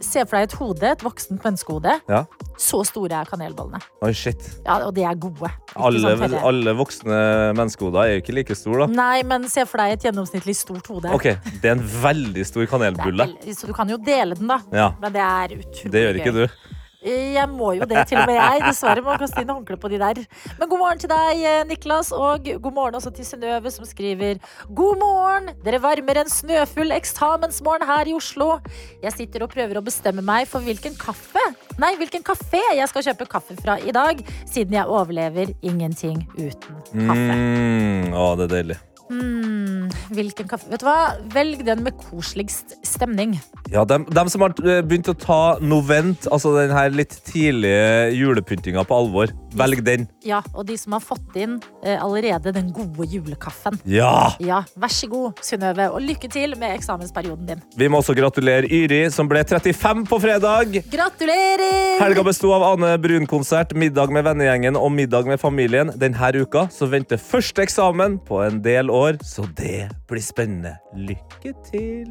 Se 0.00 0.22
for 0.24 0.38
deg 0.38 0.44
et 0.48 0.52
hode, 0.56 0.82
et 0.82 1.02
voksent 1.04 1.42
menneskehode. 1.44 2.00
Ja. 2.08 2.22
Så 2.58 2.80
store 2.88 3.20
er 3.20 3.28
kanelbollene. 3.30 3.78
Oi, 4.02 4.10
shit. 4.18 4.42
Ja, 4.66 4.80
og 4.88 4.94
de 4.96 5.04
er 5.06 5.14
gode. 5.14 5.50
Alle, 5.78 6.00
sånn 6.02 6.34
alle 6.42 6.72
voksne 6.74 7.18
menneskehoder 7.54 8.00
er 8.02 8.14
jo 8.16 8.22
ikke 8.24 8.34
like 8.34 8.56
store, 8.58 8.86
da. 8.88 8.96
Nei, 8.98 9.22
men 9.22 9.46
se 9.48 9.62
for 9.70 9.78
deg 9.78 9.94
et 9.94 10.06
gjennomsnittlig 10.08 10.56
stort 10.58 10.90
hode. 10.90 11.12
OK, 11.14 11.28
det 11.62 11.70
er 11.70 11.76
en 11.76 11.84
veldig 12.02 12.44
stor 12.48 12.66
kanelbulle. 12.66 13.28
vel- 13.30 13.54
så 13.54 13.66
du 13.70 13.72
kan 13.72 13.88
jo 13.88 13.96
dele 13.98 14.34
den, 14.34 14.48
da. 14.50 14.58
Ja, 14.74 14.88
Men 15.00 15.12
det 15.14 15.22
er 15.22 15.54
utrolig 15.60 15.90
Det 15.94 16.02
gjør 16.02 16.18
ikke 16.18 16.34
gøy. 16.34 16.46
du. 16.48 16.74
Jeg 17.08 17.48
må 17.50 17.72
jo 17.78 17.86
det, 17.88 18.04
til 18.10 18.20
og 18.20 18.28
med 18.28 18.36
jeg. 18.38 18.62
Dessverre 18.66 19.04
må 19.04 19.16
kaste 19.20 19.44
håndkle 19.48 19.78
på 19.80 19.90
de 19.92 20.00
der. 20.02 20.22
Men 20.58 20.70
god 20.70 20.82
morgen 20.82 21.02
til 21.02 21.12
deg, 21.12 21.42
eh, 21.42 21.62
Niklas, 21.68 22.12
og 22.12 22.48
god 22.48 22.74
morgen 22.74 22.98
også 22.98 23.12
til 23.16 23.26
Synnøve, 23.28 23.72
som 23.72 23.86
skriver 23.88 24.42
God 24.68 25.00
morgen! 25.00 25.52
Dere 25.64 25.80
varmer 25.82 26.22
en 26.22 26.32
snøfull 26.32 26.92
eksamensmorgen 26.96 27.88
her 27.88 28.10
i 28.10 28.16
Oslo. 28.16 28.58
Jeg 29.02 29.16
sitter 29.16 29.46
og 29.46 29.52
prøver 29.54 29.80
å 29.80 29.84
bestemme 29.84 30.24
meg 30.24 30.48
for 30.50 30.64
hvilken 30.64 30.96
kaffe 30.98 31.42
Nei, 31.78 31.92
hvilken 31.94 32.24
kafé 32.26 32.58
jeg 32.74 32.90
skal 32.90 33.04
kjøpe 33.06 33.28
kaffe 33.30 33.54
fra 33.60 33.76
i 33.78 33.94
dag, 33.94 34.18
siden 34.50 34.74
jeg 34.74 34.90
overlever 34.90 35.52
ingenting 35.62 36.24
uten 36.34 36.82
kaffe. 37.06 37.38
Mm, 37.38 38.10
å, 38.18 38.32
det 38.40 38.48
er 38.48 38.54
deilig. 38.56 38.78
Hmm, 39.08 39.88
hvilken 40.12 40.48
kaffe 40.50 40.68
Vet 40.68 40.82
du 40.82 40.88
hva? 40.88 41.14
Velg 41.32 41.62
den 41.64 41.80
med 41.86 41.96
koseligst 41.96 42.76
stemning. 42.86 43.38
Ja, 43.72 43.84
dem, 43.88 44.04
dem 44.12 44.28
som 44.32 44.44
har 44.44 44.54
eh, 44.64 44.80
begynt 44.84 45.08
å 45.10 45.16
ta 45.16 45.58
Novent, 45.64 46.28
altså 46.32 46.54
den 46.56 46.72
her 46.74 46.92
litt 46.92 47.14
tidlige 47.28 48.10
julepyntinga 48.16 48.84
på 48.88 48.96
alvor, 48.96 49.32
velg 49.56 49.82
den. 49.84 50.06
Ja, 50.24 50.42
og 50.54 50.66
de 50.68 50.76
som 50.80 50.94
har 50.96 51.04
fått 51.04 51.36
inn 51.40 51.58
eh, 51.82 51.96
allerede 51.96 52.52
den 52.56 52.70
gode 52.76 53.08
julekaffen. 53.08 53.78
Ja! 53.88 54.34
Ja, 54.44 54.62
vær 54.78 54.92
så 54.92 55.08
god, 55.10 55.40
Synnøve, 55.44 55.88
og 55.92 56.04
lykke 56.04 56.30
til 56.32 56.56
med 56.60 56.76
eksamensperioden 56.76 57.48
din. 57.48 57.64
Vi 57.78 57.88
må 57.88 58.02
også 58.02 58.16
gratulere 58.16 58.68
Yri, 58.68 59.02
som 59.14 59.28
ble 59.30 59.44
35 59.44 60.04
på 60.08 60.20
fredag. 60.22 60.80
Gratulerer! 60.92 61.98
Helga 62.02 62.24
besto 62.26 62.52
av 62.56 62.66
Ane 62.72 62.94
Brun-konsert, 63.02 63.74
middag 63.78 64.12
med 64.14 64.26
vennegjengen 64.28 64.78
og 64.80 64.92
middag 64.96 65.28
med 65.28 65.40
familien. 65.40 65.92
Denne 65.96 66.32
uka 66.38 66.66
så 66.72 66.88
venter 66.90 67.20
første 67.20 67.64
eksamen 67.64 68.18
på 68.28 68.42
en 68.44 68.60
del 68.64 68.90
år, 68.92 68.97
så 69.24 69.44
det 69.58 69.88
blir 70.08 70.22
spennende. 70.24 70.74
Lykke 70.96 71.52
til! 71.66 72.08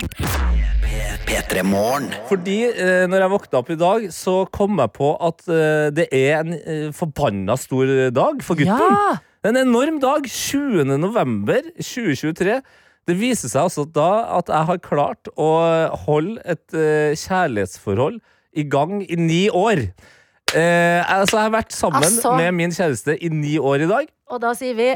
P3 1.28 1.63
Fordi 2.30 2.58
eh, 2.71 3.06
når 3.10 3.23
jeg 3.23 3.32
våkna 3.34 3.60
opp 3.60 3.71
i 3.73 3.78
dag, 3.80 4.08
så 4.15 4.36
kom 4.54 4.80
jeg 4.80 4.93
på 4.95 5.10
at 5.28 5.43
eh, 5.52 5.88
det 5.95 6.08
er 6.15 6.41
en 6.41 6.54
eh, 6.58 6.89
forbanna 6.95 7.58
stor 7.60 7.91
dag 8.15 8.43
for 8.45 8.60
gutten. 8.60 8.95
Ja! 8.97 9.17
En 9.47 9.60
enorm 9.60 10.00
dag. 10.04 10.28
20. 10.28 10.86
november 10.97 11.62
2023. 11.78 12.62
Det 13.08 13.15
viser 13.15 13.52
seg 13.52 13.67
altså 13.67 13.86
da 13.88 14.10
at 14.39 14.50
jeg 14.52 14.67
har 14.71 14.82
klart 14.84 15.30
å 15.39 15.52
holde 16.08 16.41
et 16.43 16.76
eh, 16.76 17.13
kjærlighetsforhold 17.15 18.19
i 18.58 18.65
gang 18.67 19.02
i 19.04 19.15
ni 19.19 19.45
år. 19.50 19.89
Eh, 20.56 21.04
altså, 21.04 21.38
jeg 21.38 21.50
har 21.50 21.56
vært 21.58 21.76
sammen 21.76 22.04
Altså. 22.04 22.34
med 22.39 22.56
min 22.56 22.71
kjæreste 22.71 23.17
i 23.19 23.30
ni 23.32 23.58
år 23.60 23.84
i 23.84 23.89
dag. 23.89 24.12
Og 24.32 24.41
da 24.43 24.54
sier 24.56 24.76
vi 24.76 24.93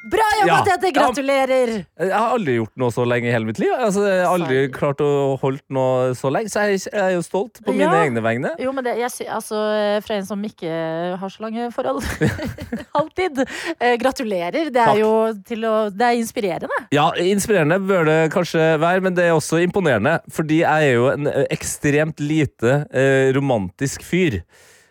Bra 0.00 0.24
jobba, 0.40 0.48
Ja. 0.48 0.58
Tete! 0.64 0.90
Gratulerer! 0.96 1.70
Jeg 2.00 2.08
har 2.14 2.30
aldri 2.32 2.54
gjort 2.56 2.72
noe 2.80 2.88
så 2.94 3.04
lenge 3.04 3.28
i 3.28 3.32
hele 3.34 3.44
mitt 3.44 3.58
liv. 3.60 3.68
Altså, 3.76 4.06
jeg 4.08 4.22
har 4.24 4.32
aldri 4.32 4.56
Sorry. 4.62 4.70
klart 4.72 5.02
å 5.04 5.08
holde 5.42 5.60
noe 5.76 6.14
så 6.16 6.30
lenge, 6.32 6.48
så 6.48 6.62
jeg, 6.70 6.80
jeg 6.88 7.02
er 7.04 7.12
jo 7.18 7.24
stolt 7.26 7.60
på 7.66 7.74
mine 7.74 7.84
Ja. 7.84 7.98
egne 8.06 8.22
vegne. 8.24 8.54
Jo, 8.64 8.72
men 8.72 8.86
det, 8.86 8.94
jeg, 8.96 9.26
altså, 9.28 9.60
fra 10.06 10.16
en 10.16 10.24
som 10.24 10.40
ikke 10.48 10.70
har 11.20 11.28
så 11.34 11.44
lange 11.44 11.68
forhold. 11.76 12.00
Alltid. 13.00 13.42
Eh, 13.76 13.98
gratulerer. 14.00 14.70
Det 14.72 14.80
er 14.80 14.88
Takk. 14.94 15.02
jo 15.02 15.12
til 15.52 15.68
å 15.68 15.74
Det 15.92 16.08
er 16.08 16.16
inspirerende. 16.22 16.80
Ja, 16.96 17.10
Inspirerende 17.20 17.76
bør 17.84 18.08
det 18.08 18.18
kanskje 18.32 18.72
være, 18.80 19.04
men 19.04 19.14
det 19.14 19.28
er 19.28 19.36
også 19.36 19.60
imponerende. 19.60 20.16
Fordi 20.32 20.62
jeg 20.62 20.88
er 20.90 20.96
jo 20.96 21.10
en 21.12 21.28
eh, 21.28 21.44
ekstremt 21.52 22.24
lite 22.24 22.86
eh, 22.88 23.34
romantisk 23.36 24.02
fyr. 24.08 24.40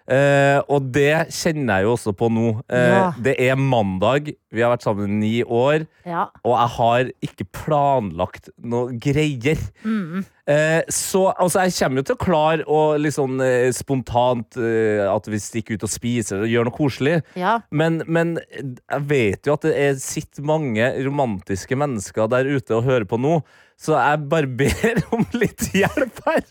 Eh, 0.10 0.58
og 0.74 0.88
det 0.96 1.28
kjenner 1.30 1.80
jeg 1.80 1.86
jo 1.86 1.92
også 1.94 2.14
på 2.18 2.30
nå. 2.34 2.48
Eh, 2.70 2.88
Ja. 2.90 3.12
Det 3.22 3.36
er 3.46 3.56
mandag, 3.56 4.32
vi 4.52 4.62
har 4.66 4.72
vært 4.74 4.82
sammen 4.88 5.06
i 5.06 5.20
ni 5.22 5.44
år, 5.44 5.86
Ja. 6.06 6.24
og 6.44 6.56
jeg 6.58 6.70
har 6.78 7.12
ikke 7.22 7.46
planlagt 7.54 8.50
noe 8.64 8.98
greier. 8.98 9.60
Mm. 9.86 10.26
Eh, 10.50 10.82
så 10.90 11.28
altså, 11.38 11.62
jeg 11.68 11.76
kommer 11.78 12.02
jo 12.02 12.08
til 12.10 12.16
å 12.18 12.24
klare 12.26 12.66
å 12.66 12.80
liksom 12.98 13.40
eh, 13.46 13.70
spontant 13.76 14.58
eh, 14.58 15.04
At 15.06 15.28
vi 15.30 15.38
stikker 15.38 15.78
ut 15.78 15.84
og 15.86 15.92
spiser 15.94 16.40
eller 16.40 16.50
gjør 16.50 16.66
noe 16.66 16.74
koselig. 16.80 17.20
ja. 17.38 17.60
Men, 17.70 18.02
men 18.08 18.40
jeg 18.66 19.06
vet 19.12 19.46
jo 19.46 19.54
at 19.54 19.62
det 19.68 19.76
er, 19.78 19.94
sitter 20.02 20.42
mange 20.42 20.90
romantiske 21.06 21.78
mennesker 21.78 22.28
der 22.34 22.50
ute 22.50 22.74
og 22.80 22.84
hører 22.90 23.06
på 23.06 23.20
nå, 23.22 23.44
så 23.80 23.96
jeg 23.96 24.26
bare 24.32 24.50
ber 24.60 25.00
om 25.16 25.24
litt 25.40 25.70
hjelp 25.76 26.20
her. 26.26 26.44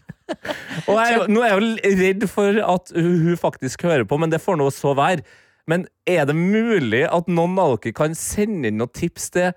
Og 0.88 0.96
jeg, 0.96 1.26
nå 1.32 1.42
er 1.44 1.52
jeg 1.52 1.58
jo 1.58 1.98
redd 2.02 2.24
for 2.32 2.62
at 2.64 2.92
hun 2.96 3.36
faktisk 3.40 3.84
hører 3.88 4.06
på, 4.08 4.18
men 4.20 4.32
det 4.32 4.42
får 4.44 4.58
nå 4.60 4.68
så 4.74 4.94
være. 4.96 5.24
Men 5.68 5.84
er 6.08 6.24
det 6.28 6.36
mulig 6.36 7.04
at 7.04 7.28
noen 7.28 7.58
av 7.60 7.76
dere 7.76 7.96
kan 7.96 8.16
sende 8.16 8.70
inn 8.70 8.80
noen 8.80 8.94
tips 8.96 9.28
til 9.36 9.52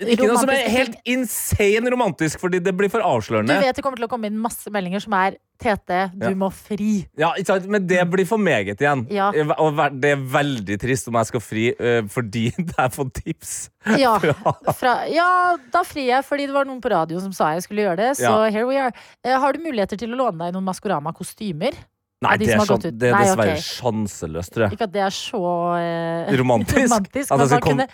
Ikke 0.00 0.26
noe 0.28 0.38
som 0.40 0.50
er 0.52 0.68
helt 0.72 0.96
insane 1.08 1.90
romantisk, 1.92 2.40
fordi 2.42 2.60
det 2.64 2.74
blir 2.76 2.90
for 2.92 3.04
avslørende. 3.04 3.54
Du 3.58 3.66
vet 3.66 3.76
det 3.78 3.84
kommer 3.84 4.00
til 4.00 4.06
å 4.08 4.10
komme 4.10 4.30
inn 4.30 4.38
masse 4.40 4.70
meldinger 4.74 5.02
som 5.04 5.16
er 5.18 5.36
Tete, 5.62 6.10
du 6.18 6.24
Ja. 6.26 6.32
må 6.34 6.48
fri. 6.52 7.06
Ja? 7.16 7.30
Men 7.70 7.86
det 7.86 8.00
blir 8.10 8.26
for 8.26 8.38
meget 8.42 8.80
igjen. 8.82 9.06
Ja. 9.14 9.28
Og 9.62 9.78
det 10.00 10.10
er 10.16 10.16
veldig 10.18 10.78
trist 10.82 11.06
om 11.08 11.14
jeg 11.14 11.26
skal 11.30 11.40
fri 11.40 11.68
øh, 11.78 12.08
fordi 12.10 12.48
det 12.58 12.74
er 12.76 12.90
for 12.90 13.08
tips. 13.14 13.70
Ja, 14.00 14.16
fra, 14.80 15.06
ja, 15.08 15.56
da 15.72 15.84
frir 15.86 16.08
jeg 16.10 16.26
fordi 16.26 16.48
det 16.50 16.56
var 16.58 16.66
noen 16.66 16.82
på 16.82 16.90
radio 16.90 17.20
som 17.22 17.32
sa 17.32 17.52
jeg 17.54 17.62
skulle 17.68 17.86
gjøre 17.86 17.96
det. 18.02 18.10
Så 18.18 18.34
here 18.50 18.66
we 18.66 18.76
are. 18.82 18.92
Eh, 19.22 19.38
har 19.38 19.52
du 19.54 19.62
muligheter 19.62 19.96
til 20.00 20.12
å 20.12 20.18
låne 20.26 20.42
deg 20.48 20.56
noen 20.58 20.66
Maskorama-kostymer? 20.66 21.78
Nei, 22.24 22.36
de 22.40 22.46
det 22.48 22.54
er, 22.56 22.64
sånn, 22.64 22.80
det 22.80 23.08
er 23.10 23.14
Nei, 23.14 23.22
dessverre 23.26 23.54
ok. 23.58 23.64
sjanseløst, 23.68 24.52
tror 24.54 24.64
jeg. 24.64 24.76
Ikke 24.78 24.86
at 24.88 24.92
det 24.94 25.02
er 25.04 25.14
så 25.14 25.40
eh, 25.76 26.30
Romantisk. 26.40 26.86
romantisk 26.88 27.34
At 27.34 27.42
men 27.42 27.50
man 27.52 27.64
kunne 27.66 27.86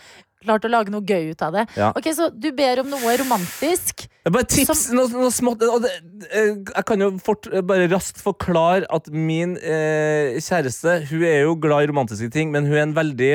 klart 0.44 0.64
å 0.66 0.70
lage 0.72 0.92
noe 0.92 1.04
gøy 1.04 1.30
ut 1.34 1.42
av 1.44 1.54
det. 1.56 1.66
Ja. 1.78 1.90
Ok, 1.96 2.10
Så 2.16 2.30
du 2.32 2.50
ber 2.56 2.82
om 2.82 2.90
noe 2.92 3.16
romantisk. 3.20 4.06
Bare 4.28 4.46
tips, 4.48 4.88
noe, 4.94 5.08
noe 5.12 5.30
smått 5.32 5.62
det, 5.62 5.92
eh, 6.28 6.50
Jeg 6.60 6.84
kan 6.86 7.00
jo 7.00 7.10
fort 7.24 7.48
eh, 7.48 7.62
bare 7.64 7.88
raskt 7.88 8.20
forklare 8.20 8.84
at 8.92 9.08
min 9.08 9.54
eh, 9.56 10.36
kjæreste 10.44 10.98
Hun 11.08 11.24
er 11.24 11.46
jo 11.46 11.54
glad 11.56 11.86
i 11.86 11.88
romantiske 11.88 12.28
ting, 12.34 12.52
men 12.52 12.68
hun 12.68 12.76
er 12.76 12.84
en 12.84 12.96
veldig 12.98 13.30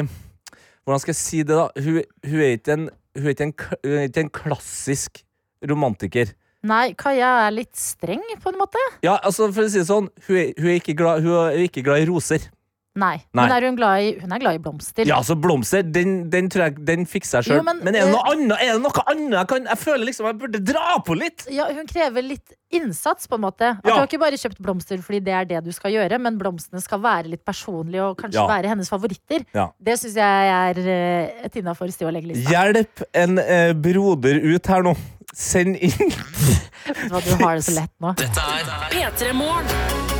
Hvordan 0.86 1.02
skal 1.02 1.16
jeg 1.16 1.22
si 1.24 1.42
det, 1.42 1.58
da? 1.58 1.68
Hun, 1.82 2.04
hun 2.30 2.42
er 2.46 2.58
ikke 2.60 2.78
en, 2.78 2.90
hun 3.18 3.26
er 3.26 3.34
ikke 3.34 3.48
en, 3.50 3.56
hun 3.82 3.96
er 3.98 4.06
ikke 4.06 4.26
en 4.28 4.34
klassisk 4.38 5.24
romantiker. 5.66 6.36
Nei, 6.66 6.94
Kaja 6.98 7.32
er 7.46 7.54
litt 7.54 7.74
streng, 7.78 8.22
på 8.42 8.52
en 8.52 8.60
måte. 8.60 8.82
Ja, 9.06 9.16
altså 9.18 9.48
For 9.54 9.66
å 9.66 9.70
si 9.70 9.82
det 9.82 9.88
sånn, 9.90 10.12
hun 10.28 10.38
er, 10.38 10.52
hun 10.58 10.70
er, 10.70 10.78
ikke, 10.78 10.96
glad, 10.98 11.26
hun 11.26 11.34
er 11.48 11.64
ikke 11.66 11.84
glad 11.86 12.04
i 12.04 12.08
roser. 12.10 12.46
Nei. 12.96 13.16
Nei. 13.36 13.44
Men 13.44 13.52
er 13.52 13.66
hun, 13.68 13.76
glad 13.76 14.02
i, 14.06 14.12
hun 14.22 14.32
er 14.32 14.40
glad 14.40 14.56
i 14.56 14.60
blomster. 14.64 15.08
Ja, 15.10 15.18
så 15.28 15.36
blomster, 15.36 15.82
den, 15.84 16.30
den 16.32 16.48
tror 16.52 16.70
jeg 16.70 16.86
Den 16.88 17.04
fikser 17.10 17.42
jeg 17.42 17.50
sjøl. 17.50 17.64
Men, 17.68 17.82
Men, 17.84 17.98
er 18.00 18.08
det 18.08 18.14
noe 18.14 18.22
eh, 18.24 18.32
annet? 18.32 18.56
Er 18.64 18.78
det 18.78 18.84
noe 18.86 19.04
annet 19.12 19.36
jeg 19.36 19.50
kan 19.52 19.68
Jeg 19.68 19.82
føler 19.82 20.08
liksom 20.08 20.30
jeg 20.30 20.38
burde 20.46 20.62
dra 20.64 20.94
på 21.04 21.18
litt. 21.20 21.44
Ja, 21.52 21.68
hun 21.76 21.90
krever 21.92 22.24
litt 22.24 22.56
innsats, 22.76 23.28
på 23.28 23.36
en 23.36 23.44
måte. 23.44 23.74
At 23.76 23.84
Ja. 23.84 23.92
Du 23.92 24.00
har 24.00 24.08
ikke 24.08 24.22
bare 24.24 24.40
kjøpt 24.40 24.64
blomster 24.64 25.04
fordi 25.04 25.20
det 25.28 25.36
er 25.36 25.50
det 25.52 25.62
du 25.68 25.72
skal 25.76 25.92
gjøre, 25.92 26.20
men 26.24 26.40
blomstene 26.40 26.80
skal 26.84 27.04
være 27.04 27.34
litt 27.36 27.44
personlige 27.48 28.04
og 28.08 28.18
kanskje 28.24 28.40
Ja. 28.40 28.48
være 28.48 28.72
hennes 28.72 28.90
favoritter. 28.92 29.44
Ja. 29.56 29.70
Det 29.80 30.00
syns 30.00 30.16
jeg 30.16 30.56
er 30.56 30.80
eh, 30.80 31.46
et 31.50 31.60
innafor 31.60 31.92
sted 31.92 32.08
å 32.08 32.16
legge 32.16 32.32
lista. 32.32 32.48
Hjelp 32.52 33.04
en 33.14 33.40
eh, 33.44 33.74
broder 33.76 34.40
ut 34.40 34.72
her 34.72 34.88
nå. 34.88 34.96
Send 35.36 35.76
inn. 35.84 36.16
Vet 36.88 36.96
du 36.96 37.10
hva, 37.12 37.20
Du 37.20 37.34
har 37.44 37.56
det 37.60 37.66
så 37.68 37.76
lett 37.76 37.92
nå. 38.00 38.16
Dette 38.24 38.52
er 38.56 38.78
P3 38.94 39.34
Morgen. 39.36 40.15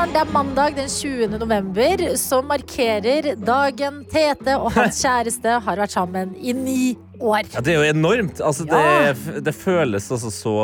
Morgen, 0.00 0.14
det 0.14 0.20
er 0.22 0.32
mandag 0.32 0.76
den 0.78 0.88
20. 0.88 1.34
november, 1.42 2.02
som 2.16 2.46
markerer 2.48 3.34
dagen 3.36 3.98
Tete 4.08 4.54
og 4.56 4.70
hans 4.72 5.00
kjæreste 5.04 5.58
har 5.60 5.76
vært 5.82 5.92
sammen 5.92 6.30
i 6.40 6.54
ni 6.56 6.94
år. 7.20 7.44
Ja, 7.52 7.60
det 7.60 7.74
er 7.74 7.82
jo 7.82 7.90
enormt. 7.90 8.40
Altså, 8.40 8.64
Ja. 8.70 9.12
det, 9.12 9.42
det 9.44 9.52
føles 9.54 10.06
altså 10.10 10.30
så 10.32 10.54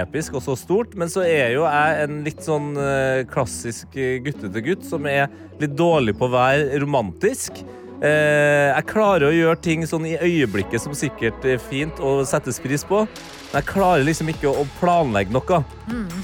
episk 0.00 0.38
og 0.38 0.46
så 0.46 0.56
stort. 0.56 0.94
Men 0.96 1.12
så 1.12 1.26
er 1.28 1.52
jo 1.58 1.66
jeg 1.66 2.06
en 2.06 2.22
litt 2.24 2.40
sånn 2.46 2.70
eh, 2.80 3.26
klassisk 3.28 3.98
eh, 4.00 4.16
guttete 4.24 4.64
gutt 4.64 4.86
som 4.88 5.04
er 5.10 5.28
litt 5.60 5.76
dårlig 5.76 6.16
på 6.16 6.30
å 6.30 6.32
være 6.32 6.80
romantisk. 6.80 7.60
Eh, 8.04 8.68
jeg 8.74 8.86
klarer 8.90 9.30
å 9.30 9.32
gjøre 9.34 9.58
ting 9.64 9.84
sånn 9.88 10.04
i 10.08 10.16
øyeblikket 10.20 10.82
som 10.82 10.94
sikkert 10.96 11.44
er 11.48 11.60
fint 11.62 12.00
og 12.04 12.26
settes 12.28 12.60
pris 12.60 12.84
på. 12.84 13.04
Men 13.06 13.60
jeg 13.60 13.68
klarer 13.70 14.04
liksom 14.04 14.30
ikke 14.32 14.52
å, 14.52 14.66
planlegge 14.80 15.32
noe. 15.32 15.62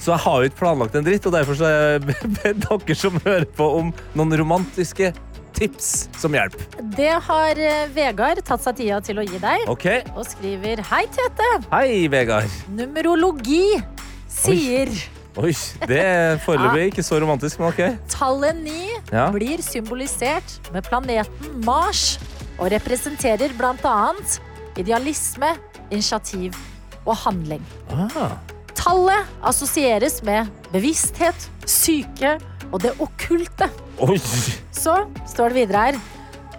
Så 0.03 0.13
jeg 0.13 0.23
har 0.27 0.41
jo 0.43 0.51
ikke 0.51 0.61
planlagt 0.61 0.99
en 0.99 1.07
dritt, 1.07 1.27
og 1.29 1.37
derfor 1.37 1.57
så 1.59 1.71
ber 2.05 2.17
jeg 2.45 2.59
dere 2.67 2.99
som 2.99 3.21
hører 3.25 3.49
på, 3.57 3.69
om 3.81 3.93
noen 4.19 4.37
romantiske 4.43 5.13
tips 5.57 6.09
som 6.19 6.35
hjelp. 6.37 6.57
Det 6.97 7.13
har 7.29 7.61
eh, 7.61 7.89
Vegard 7.95 8.43
tatt 8.45 8.65
seg 8.65 8.79
tida 8.81 9.01
til 9.05 9.21
å 9.21 9.27
gi 9.27 9.41
deg, 9.41 9.67
OK? 9.73 9.89
og 10.17 10.25
skriver 10.29 10.83
Hei, 10.91 11.05
Tete. 11.13 11.51
Hei, 11.73 12.07
Vegard. 12.13 12.61
Numerologi 12.73 13.79
sier 14.33 14.93
Oi, 14.93 15.03
det 15.88 15.99
er 15.99 16.37
foreløpig 16.45 16.90
ikke 16.90 17.03
så 17.07 17.16
romantisk, 17.23 17.59
men 17.59 17.68
OK. 17.73 17.81
tallet 18.12 18.57
ni 18.61 18.90
Ja. 19.12 19.31
blir 19.33 19.62
symbolisert 19.64 20.59
med 20.73 20.85
planeten 20.85 21.64
Mars 21.64 22.18
og 22.59 22.71
representerer 22.73 23.53
annet 23.88 24.40
idealisme, 24.77 25.55
initiativ 25.90 26.53
og 27.07 27.16
handling. 27.16 27.64
Ah. 27.90 28.37
Tallet 28.75 29.27
assosieres 29.42 30.23
med 30.23 30.49
bevissthet, 30.73 31.49
syke 31.66 32.38
og 32.73 32.81
det 32.83 32.92
okkulte. 33.01 33.68
Oi. 34.01 34.18
Så 34.73 35.07
står 35.29 35.53
det 35.53 35.57
videre 35.62 35.85
her. 35.87 36.01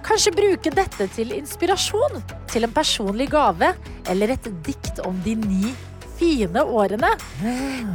Kanskje 0.03 0.33
bruke 0.36 0.71
dette 0.75 1.07
til 1.15 1.31
inspirasjon 1.31 2.21
til 2.51 2.63
en 2.67 2.73
personlig 2.75 3.29
gave 3.31 3.73
eller 4.12 4.33
et 4.36 4.49
dikt 4.65 4.99
om 5.07 5.15
de 5.23 5.36
ni 5.36 5.73
fine 6.19 6.62
årene. 6.63 7.10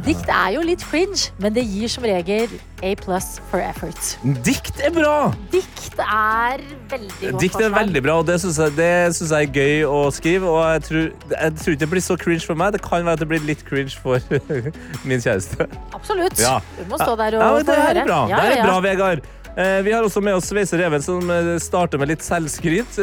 Dikt 0.05 0.29
er 0.31 0.53
jo 0.55 0.63
litt 0.65 0.83
cringe, 0.89 1.29
men 1.41 1.53
det 1.55 1.63
gir 1.67 1.91
som 1.91 2.05
regel 2.07 2.51
A 2.83 2.93
pluss 2.99 3.39
for 3.51 3.59
effort. 3.63 4.11
Dikt 4.45 4.79
er 4.85 4.93
bra! 4.95 5.31
Dikt 5.51 5.97
er 5.99 6.61
veldig 6.91 7.31
godt 7.33 7.41
Dikt 7.43 7.57
er 7.65 7.73
veldig 7.73 8.03
bra, 8.05 8.17
og 8.21 8.27
det 8.29 8.37
syns 8.43 8.59
jeg, 8.61 8.75
jeg 8.79 9.33
er 9.39 9.49
gøy 9.55 9.83
å 9.89 9.97
skrive. 10.15 10.47
Og 10.51 10.61
jeg 10.75 10.85
tror, 10.87 11.09
jeg 11.35 11.57
tror 11.59 11.75
ikke 11.75 11.83
det 11.85 11.89
blir 11.95 12.05
så 12.05 12.19
cringe 12.19 12.45
for 12.47 12.59
meg. 12.59 12.75
Det 12.77 12.83
kan 12.85 13.03
være 13.07 13.17
at 13.19 13.23
det 13.23 13.29
blir 13.33 13.43
litt 13.47 13.65
cringe 13.67 13.95
for 13.99 14.23
min 15.09 15.19
kjæreste. 15.23 15.67
Absolutt. 15.97 16.39
Ja. 16.39 16.59
Du 16.79 16.85
må 16.91 17.01
stå 17.01 17.17
der 17.19 17.39
og 17.39 17.43
Ja, 17.43 17.51
det 17.67 17.75
her 17.75 17.89
høre. 17.89 18.05
er 18.05 18.07
bra, 18.13 18.21
Ja, 18.31 18.45
det 18.45 18.57
er 18.61 18.65
bra 18.69 18.79
Vegard. 18.85 19.27
Eh, 19.59 19.79
vi 19.83 19.91
har 19.91 20.05
også 20.05 20.21
med 20.23 20.37
oss 20.37 20.47
Sveiser 20.53 20.79
Even, 20.85 21.01
som 21.03 21.27
eh, 21.33 21.55
starter 21.59 21.99
med 21.99 22.13
litt 22.13 22.23
selvskryt. 22.23 22.99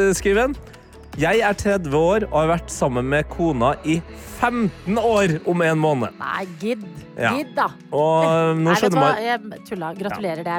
Jeg 1.17 1.39
er 1.41 1.55
30 1.57 1.95
år 1.97 2.23
og 2.27 2.35
har 2.37 2.49
vært 2.51 2.69
sammen 2.69 3.07
med 3.09 3.25
kona 3.33 3.71
i 3.89 3.95
15 4.37 4.99
år 5.01 5.31
om 5.49 5.63
en 5.65 5.79
måned. 5.81 6.17
Nei, 6.21 6.43
gidd. 6.61 6.83
Ja. 7.17 7.31
Gidd, 7.33 7.55
da. 7.57 7.71
Og 7.89 8.59
nå 8.59 8.67
Nei, 8.67 8.75
skjønner 8.77 9.01
man 9.01 9.21
Jeg 9.25 9.61
tulla. 9.65 9.89
Gratulerer. 9.97 10.43
Det 10.45 10.57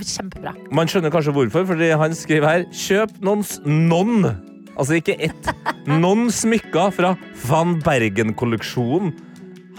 er 0.00 0.08
kjempebra. 0.14 0.54
Man 0.72 0.88
skjønner 0.88 1.12
kanskje 1.12 1.34
hvorfor, 1.36 1.66
fordi 1.68 1.90
han 2.00 2.16
skriver 2.16 2.48
her 2.48 2.64
Kjøp 2.72 3.18
noens 3.20 3.58
non. 3.66 4.24
altså 4.72 4.96
ikke 4.96 5.18
ett, 5.20 5.50
noen 6.04 6.30
smykker 6.32 6.94
fra 6.96 7.12
Van 7.44 7.76
Bergen-kolleksjonen. 7.84 9.12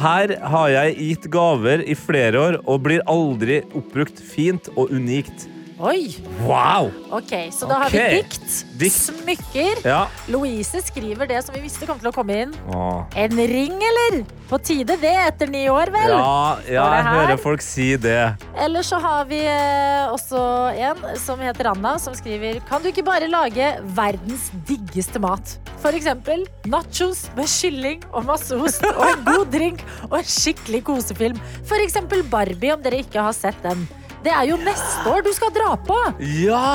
Her 0.01 0.35
har 0.53 0.69
jeg 0.69 0.93
gitt 0.99 1.25
gaver 1.33 1.81
i 1.81 1.97
flere 1.97 2.45
år 2.45 2.59
og 2.61 2.85
blir 2.85 3.01
aldri 3.09 3.63
oppbrukt 3.73 4.21
fint 4.21 4.69
og 4.75 4.93
unikt. 4.93 5.47
Oi. 5.81 6.11
Wow! 6.45 6.91
Ok, 7.17 7.31
så 7.51 7.65
da 7.65 7.79
har 7.81 7.85
Ok. 7.89 7.93
vi 7.95 8.21
dikt, 8.21 8.65
Dikt. 8.77 8.97
smykker. 9.01 9.79
Ja. 9.87 10.03
Louise 10.29 10.77
skriver 10.85 11.25
det 11.27 11.39
som 11.43 11.55
vi 11.55 11.61
visste 11.63 11.87
kom 11.89 11.97
til 11.97 12.11
å 12.11 12.13
komme 12.13 12.35
inn. 12.43 12.51
Åh. 12.69 13.05
En 13.17 13.33
ring, 13.49 13.73
eller? 13.81 14.19
På 14.51 14.59
tide 14.61 14.93
det, 15.01 15.13
etter 15.25 15.49
ni 15.49 15.63
år, 15.71 15.89
vel? 15.93 16.11
Ja, 16.13 16.57
ja, 16.69 16.83
det 16.85 16.97
jeg 16.99 17.03
her? 17.07 17.15
hører 17.17 17.37
folk 17.41 17.61
si 17.65 17.95
det. 17.97 18.35
Eller 18.61 18.81
så 18.85 18.99
har 19.01 19.25
vi 19.25 19.39
eh, 19.41 20.11
også 20.13 20.43
en 20.77 21.17
som 21.17 21.39
heter 21.39 21.71
Anna, 21.71 21.95
som 21.97 22.13
skriver 22.13 22.59
Kan 22.69 22.83
du 22.83 22.89
ikke 22.91 23.03
bare 23.07 23.27
lage 23.31 23.71
verdens 23.95 24.51
diggeste 24.67 25.19
mat? 25.23 25.57
For 25.81 25.95
eksempel 25.97 26.45
nachos 26.69 27.23
med 27.35 27.47
kylling 27.49 28.03
og 28.13 28.25
masse 28.27 28.53
ost 28.53 28.83
og 28.85 29.01
en 29.07 29.23
god 29.25 29.47
drink 29.49 29.81
og 30.11 30.19
en 30.19 30.29
skikkelig 30.29 30.83
kosefilm. 30.91 31.39
For 31.65 31.81
eksempel 31.81 32.21
Barbie, 32.29 32.69
om 32.75 32.83
dere 32.85 33.01
ikke 33.01 33.23
har 33.25 33.33
sett 33.33 33.57
den. 33.65 33.87
Det 34.21 34.29
er 34.29 34.45
jo 34.51 34.57
neste 34.61 35.09
år 35.09 35.23
du 35.25 35.31
skal 35.33 35.49
dra 35.55 35.71
på! 35.81 35.97
Ja! 36.43 36.65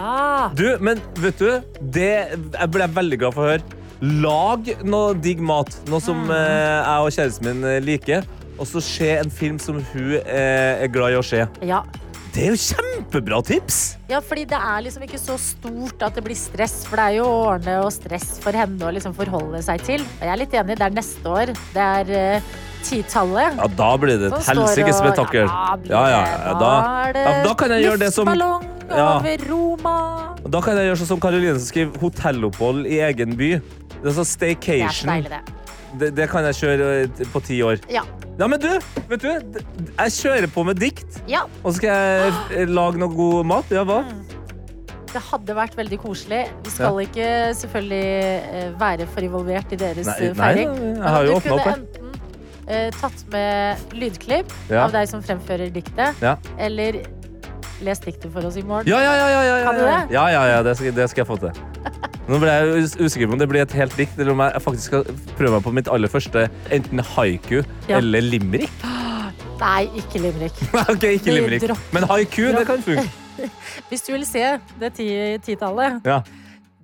Ja. 0.00 0.20
Du, 0.56 0.64
men 0.80 1.02
vet 1.20 1.42
du, 1.42 1.50
det 1.80 2.12
jeg 2.32 2.70
ble 2.72 2.86
veldig 2.96 3.18
glad 3.20 3.36
for 3.36 3.44
å 3.44 3.50
høre. 3.52 3.82
Lag 4.24 4.70
noe 4.84 5.12
digg 5.20 5.42
mat, 5.44 5.76
noe 5.90 6.00
som 6.04 6.24
eh, 6.32 6.40
jeg 6.40 7.04
og 7.04 7.12
kjæresten 7.16 7.48
min 7.50 7.68
eh, 7.68 7.82
liker. 7.84 8.24
Og 8.56 8.64
så 8.70 8.80
se 8.80 9.10
en 9.18 9.32
film 9.32 9.60
som 9.60 9.82
hun 9.92 10.16
eh, 10.22 10.84
er 10.86 10.92
glad 10.92 11.12
i 11.12 11.20
å 11.20 11.24
se. 11.24 11.44
Ja. 11.68 11.82
Det 12.32 12.44
er 12.44 12.52
jo 12.52 12.60
kjempebra 12.60 13.38
tips! 13.44 13.78
ja, 14.10 14.18
fordi 14.20 14.42
det 14.48 14.58
er 14.60 14.82
liksom 14.84 15.04
ikke 15.06 15.20
så 15.20 15.38
stort 15.40 16.02
at 16.04 16.16
det 16.16 16.24
blir 16.24 16.36
stress. 16.36 16.82
For 16.84 17.00
det 17.00 17.06
er 17.06 17.18
jo 17.18 17.28
årene 17.28 17.78
og 17.84 17.92
stress 17.94 18.36
for 18.44 18.56
henne 18.56 18.84
å 18.84 18.92
liksom 18.92 19.16
forholde 19.16 19.60
seg 19.64 19.84
til. 19.84 20.04
Og 20.04 20.24
jeg 20.24 20.32
er 20.32 20.40
litt 20.42 20.56
enig, 20.60 20.76
det 20.76 20.88
er 20.88 20.96
neste 20.96 21.32
år. 21.32 21.52
Det 21.72 21.86
er 21.86 22.12
uh, 22.12 22.50
titallet. 22.90 23.56
Ja, 23.60 23.66
da 23.78 23.90
blir 24.00 24.18
det 24.20 24.30
et 24.32 24.48
helsikes 24.50 25.00
spetakkel. 25.02 25.46
Ja, 25.46 25.76
Ja, 25.90 26.04
ja, 26.12 26.22
ja, 26.46 26.54
da, 26.60 26.72
ja, 27.16 27.34
da 27.44 27.54
kan 27.58 27.74
jeg 27.76 27.84
gjøre 27.88 28.00
det 28.06 28.12
som 28.14 28.30
Ja. 28.30 29.20
Da 30.46 30.60
kan 30.62 30.76
jeg 30.78 30.86
gjøre 30.90 30.98
sånn 31.00 31.08
som 31.14 31.20
Karoline 31.22 31.56
som 31.58 31.66
skriver 31.66 31.98
hotellopphold 32.00 32.86
i 32.86 33.00
egen 33.02 33.34
by. 33.38 33.50
Det 33.96 34.10
er 34.12 34.14
sånn 34.20 34.28
staycation. 34.28 35.08
Det 35.10 35.16
er 35.16 35.22
deilig, 35.22 35.30
det. 35.30 35.62
Det, 35.96 36.10
det 36.18 36.26
kan 36.30 36.44
jeg 36.44 36.54
kjøre 36.60 36.86
eh, 37.06 37.26
på 37.32 37.40
ti 37.46 37.58
år. 37.64 37.80
Ja. 37.90 38.02
Ja, 38.36 38.46
men 38.52 38.60
du, 38.60 38.68
vet 39.08 39.22
du, 39.22 39.30
jeg 39.96 40.12
kjører 40.12 40.46
på 40.52 40.62
med 40.68 40.76
dikt. 40.82 41.20
ja. 41.30 41.46
Og 41.64 41.72
så 41.72 41.78
skal 41.78 41.88
jeg 41.88 42.32
eh, 42.62 42.66
lage 42.68 43.00
noe 43.00 43.08
god 43.16 43.46
mat. 43.48 43.70
Ja, 43.72 43.82
hva? 43.88 44.02
Det 45.16 45.22
hadde 45.30 45.54
vært 45.56 45.76
veldig 45.78 45.98
koselig. 46.02 46.42
Vi 46.66 46.74
skal 46.74 46.98
ikke 47.06 47.28
selvfølgelig 47.56 48.02
eh, 48.60 48.66
være 48.78 49.06
for 49.08 49.24
involvert 49.24 49.72
i 49.72 49.78
deres 49.80 50.10
Nei, 50.10 50.18
nei, 50.28 50.34
feiring. 50.36 50.74
jeg 50.98 51.14
har 51.16 51.24
jo 51.30 51.38
åpna 51.38 51.54
opp 51.56 51.70
her. 51.70 51.80
Eh, 52.68 52.90
tatt 53.00 53.24
med 53.32 53.78
lydklipp 53.92 54.50
Ja. 54.70 54.84
av 54.84 54.92
deg 54.92 55.08
som 55.08 55.22
fremfører 55.22 55.70
diktet, 55.72 56.14
Ja. 56.22 56.36
eller 56.58 57.02
lest 57.82 58.04
diktet 58.04 58.32
for 58.32 58.44
oss 58.46 58.56
i 58.56 58.62
morgen. 58.62 58.86
Ja, 58.88 58.98
ja, 59.00 59.14
ja, 59.16 59.28
ja, 59.28 59.42
ja, 59.42 59.56
ja. 59.58 59.64
Kan 59.64 59.74
du 59.74 59.84
det? 59.84 60.14
Ja, 60.14 60.26
ja, 60.32 60.44
ja, 60.46 60.62
det 60.62 60.76
skal, 60.78 60.92
det 60.92 61.10
skal 61.10 61.24
jeg 61.24 61.28
få 61.28 61.36
til. 61.38 61.52
Nå 62.26 62.38
ble 62.42 62.48
jeg 62.50 62.82
us- 62.82 62.96
usikker 62.96 63.28
på 63.28 63.32
om 63.32 63.38
det 63.38 63.48
blir 63.48 63.62
et 63.62 63.72
helt 63.72 63.94
dikt, 63.96 64.18
eller 64.18 64.32
om 64.32 64.40
jeg 64.40 64.62
faktisk 64.64 64.82
skal 64.90 65.04
prøve 65.36 65.52
meg 65.52 65.62
på 65.62 65.72
mitt 65.72 65.88
aller 65.88 66.08
første 66.08 66.48
enten 66.74 66.98
haiku 67.14 67.62
Ja. 67.88 67.98
eller 67.98 68.20
limerick. 68.20 68.72
Nei, 69.60 69.86
ikke 69.96 70.18
limerick. 70.20 70.56
ok, 70.90 71.04
ikke 71.04 71.24
Det- 71.24 71.36
limerick. 71.36 71.70
Men 71.92 72.02
haiku, 72.10 72.50
det 72.56 72.66
kan 72.66 72.82
funke. 72.82 73.06
Hvis 73.90 74.02
du 74.08 74.12
vil 74.12 74.24
se 74.26 74.58
det 74.80 74.94
ti- 74.96 75.38
titallet, 75.44 76.00
Ja. 76.04 76.22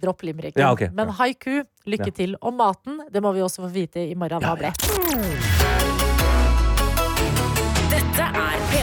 dropp 0.02 0.22
limericken. 0.22 0.60
Ja, 0.60 0.70
ok. 0.72 0.90
Men 0.92 1.08
haiku, 1.08 1.62
lykke 1.86 2.06
Ja. 2.12 2.16
til. 2.16 2.36
Og 2.42 2.52
maten, 2.54 3.00
det 3.12 3.22
må 3.22 3.32
vi 3.32 3.40
også 3.40 3.62
få 3.64 3.72
vite 3.72 4.10
i 4.10 4.14
morgen 4.14 4.40
Ja, 4.42 4.54
Hva 4.54 4.56
ble. 4.58 5.61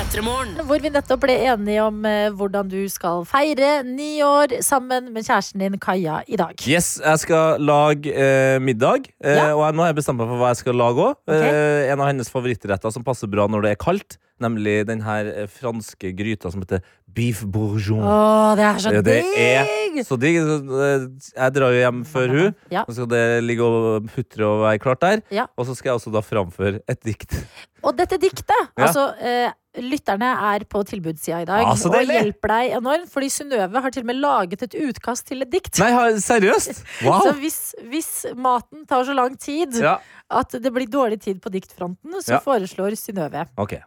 Hvor 0.09 0.81
vi 0.81 0.89
nettopp 0.89 1.21
ble 1.21 1.35
enige 1.51 1.83
om 1.85 1.99
eh, 2.09 2.31
hvordan 2.33 2.65
du 2.71 2.79
skal 2.89 3.21
feire 3.29 3.83
ni 3.85 4.23
år 4.25 4.55
sammen 4.65 5.11
med 5.13 5.21
kjæresten 5.27 5.61
din 5.61 5.77
Kaja 5.79 6.23
i 6.25 6.39
dag. 6.39 6.55
Yes, 6.65 6.95
jeg 6.97 7.21
skal 7.21 7.61
lage 7.61 8.09
eh, 8.09 8.57
middag, 8.59 9.05
eh, 9.21 9.37
Ja. 9.37 9.51
og 9.53 9.61
jeg, 9.67 9.75
nå 9.77 9.85
har 9.85 9.91
jeg 9.93 9.99
bestemt 10.01 10.17
meg 10.17 10.31
for 10.31 10.41
hva 10.41 10.49
jeg 10.49 10.61
skal 10.63 10.79
lage 10.81 11.05
òg. 11.11 11.13
Okay. 11.29 11.51
Eh, 11.53 11.91
en 11.93 12.01
av 12.01 12.09
hennes 12.09 12.33
favorittretter 12.33 12.91
som 12.95 13.05
passer 13.05 13.29
bra 13.29 13.45
når 13.47 13.67
det 13.67 13.75
er 13.75 13.79
kaldt, 13.85 14.17
nemlig 14.41 14.79
den 14.89 15.05
her 15.05 15.29
eh, 15.29 15.45
franske 15.61 16.11
gryta 16.17 16.49
som 16.49 16.65
heter 16.65 16.81
beef 17.15 17.41
bourgeon. 17.45 18.01
Åh, 18.03 18.55
det 18.59 18.65
er 18.67 18.81
så 18.83 18.91
digg! 18.95 19.05
det 19.05 19.17
er! 19.43 20.03
Så 20.05 20.17
digg. 20.21 20.37
eh, 20.39 21.07
Jeg 21.35 21.53
drar 21.55 21.73
jo 21.73 21.79
hjem 21.81 22.03
før 22.07 22.33
hun. 22.35 22.55
Ja. 22.71 22.83
Så 22.87 22.99
skal 22.99 23.09
det 23.11 23.23
ligge 23.43 23.65
og 23.65 24.05
putre 24.13 24.45
og 24.47 24.61
være 24.67 24.79
klart 24.83 25.01
der. 25.03 25.23
Ja. 25.33 25.47
Og 25.57 25.65
så 25.67 25.75
skal 25.75 25.91
jeg 25.93 25.99
også 26.01 26.13
da 26.13 26.21
framføre 26.23 26.81
et 26.87 27.01
dikt. 27.03 27.33
Og 27.83 27.95
dette 27.97 28.17
diktet, 28.19 28.53
Ja. 28.77 28.85
altså 28.89 29.09
eh, 29.19 29.49
Lytterne 29.79 30.25
er 30.55 30.63
på 30.65 30.81
tilbudssida 30.83 31.43
i 31.43 31.45
dag 31.45 31.61
Ah, 31.61 31.77
og 31.77 31.93
hjelper 32.09 32.49
deg 32.51 32.71
enormt. 32.79 33.07
Fordi 33.13 33.27
Synnøve 33.31 33.79
har 33.85 33.93
til 33.93 34.01
og 34.01 34.07
med 34.09 34.17
laget 34.19 34.63
et 34.65 34.73
utkast 34.81 35.27
til 35.29 35.45
et 35.45 35.51
dikt. 35.53 35.77
Nei, 35.79 35.91
seriøst? 36.19 36.81
seriøst? 36.81 37.23
Så 37.27 37.33
hvis, 37.37 37.59
hvis 37.87 38.09
maten 38.35 38.87
tar 38.89 39.05
så 39.07 39.13
lang 39.15 39.37
tid 39.39 39.77
at 39.85 40.57
det 40.57 40.73
blir 40.73 40.89
dårlig 40.89 41.21
tid 41.21 41.39
på 41.41 41.53
diktfronten, 41.53 42.17
så 42.25 42.41
foreslår 42.43 42.97
Synnøve 42.99 43.45
ok. 43.61 43.77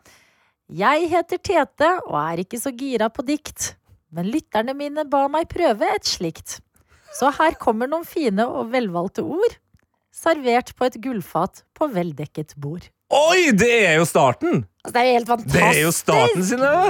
Jeg 0.72 1.08
heter 1.12 1.36
Tete 1.36 1.88
og 2.06 2.14
er 2.16 2.40
ikke 2.46 2.56
så 2.56 2.70
gira 2.72 3.10
på 3.12 3.20
dikt, 3.28 3.74
men 4.08 4.30
lytterne 4.32 4.72
mine 4.72 5.02
ba 5.04 5.26
meg 5.28 5.50
prøve 5.50 5.84
et 5.84 6.06
slikt. 6.08 6.62
Så 7.12 7.28
her 7.36 7.58
kommer 7.60 7.90
noen 7.90 8.06
fine 8.08 8.46
og 8.48 8.70
velvalgte 8.72 9.20
ord, 9.20 9.58
servert 10.16 10.72
på 10.78 10.88
et 10.88 10.96
gullfat 11.04 11.60
på 11.76 11.90
veldekket 11.92 12.54
bord. 12.56 12.86
Oi, 13.12 13.50
det 13.52 13.68
er 13.82 13.98
jo 13.98 14.06
starten! 14.08 14.62
Altså, 14.80 14.94
det 14.94 15.02
er 15.02 15.08
jo 15.10 15.18
helt 15.18 15.32
fantastisk! 15.34 15.58
Det 15.58 15.66
er 15.68 15.82
jo 15.82 15.90
starten, 15.98 16.46
Synnøve! 16.48 16.88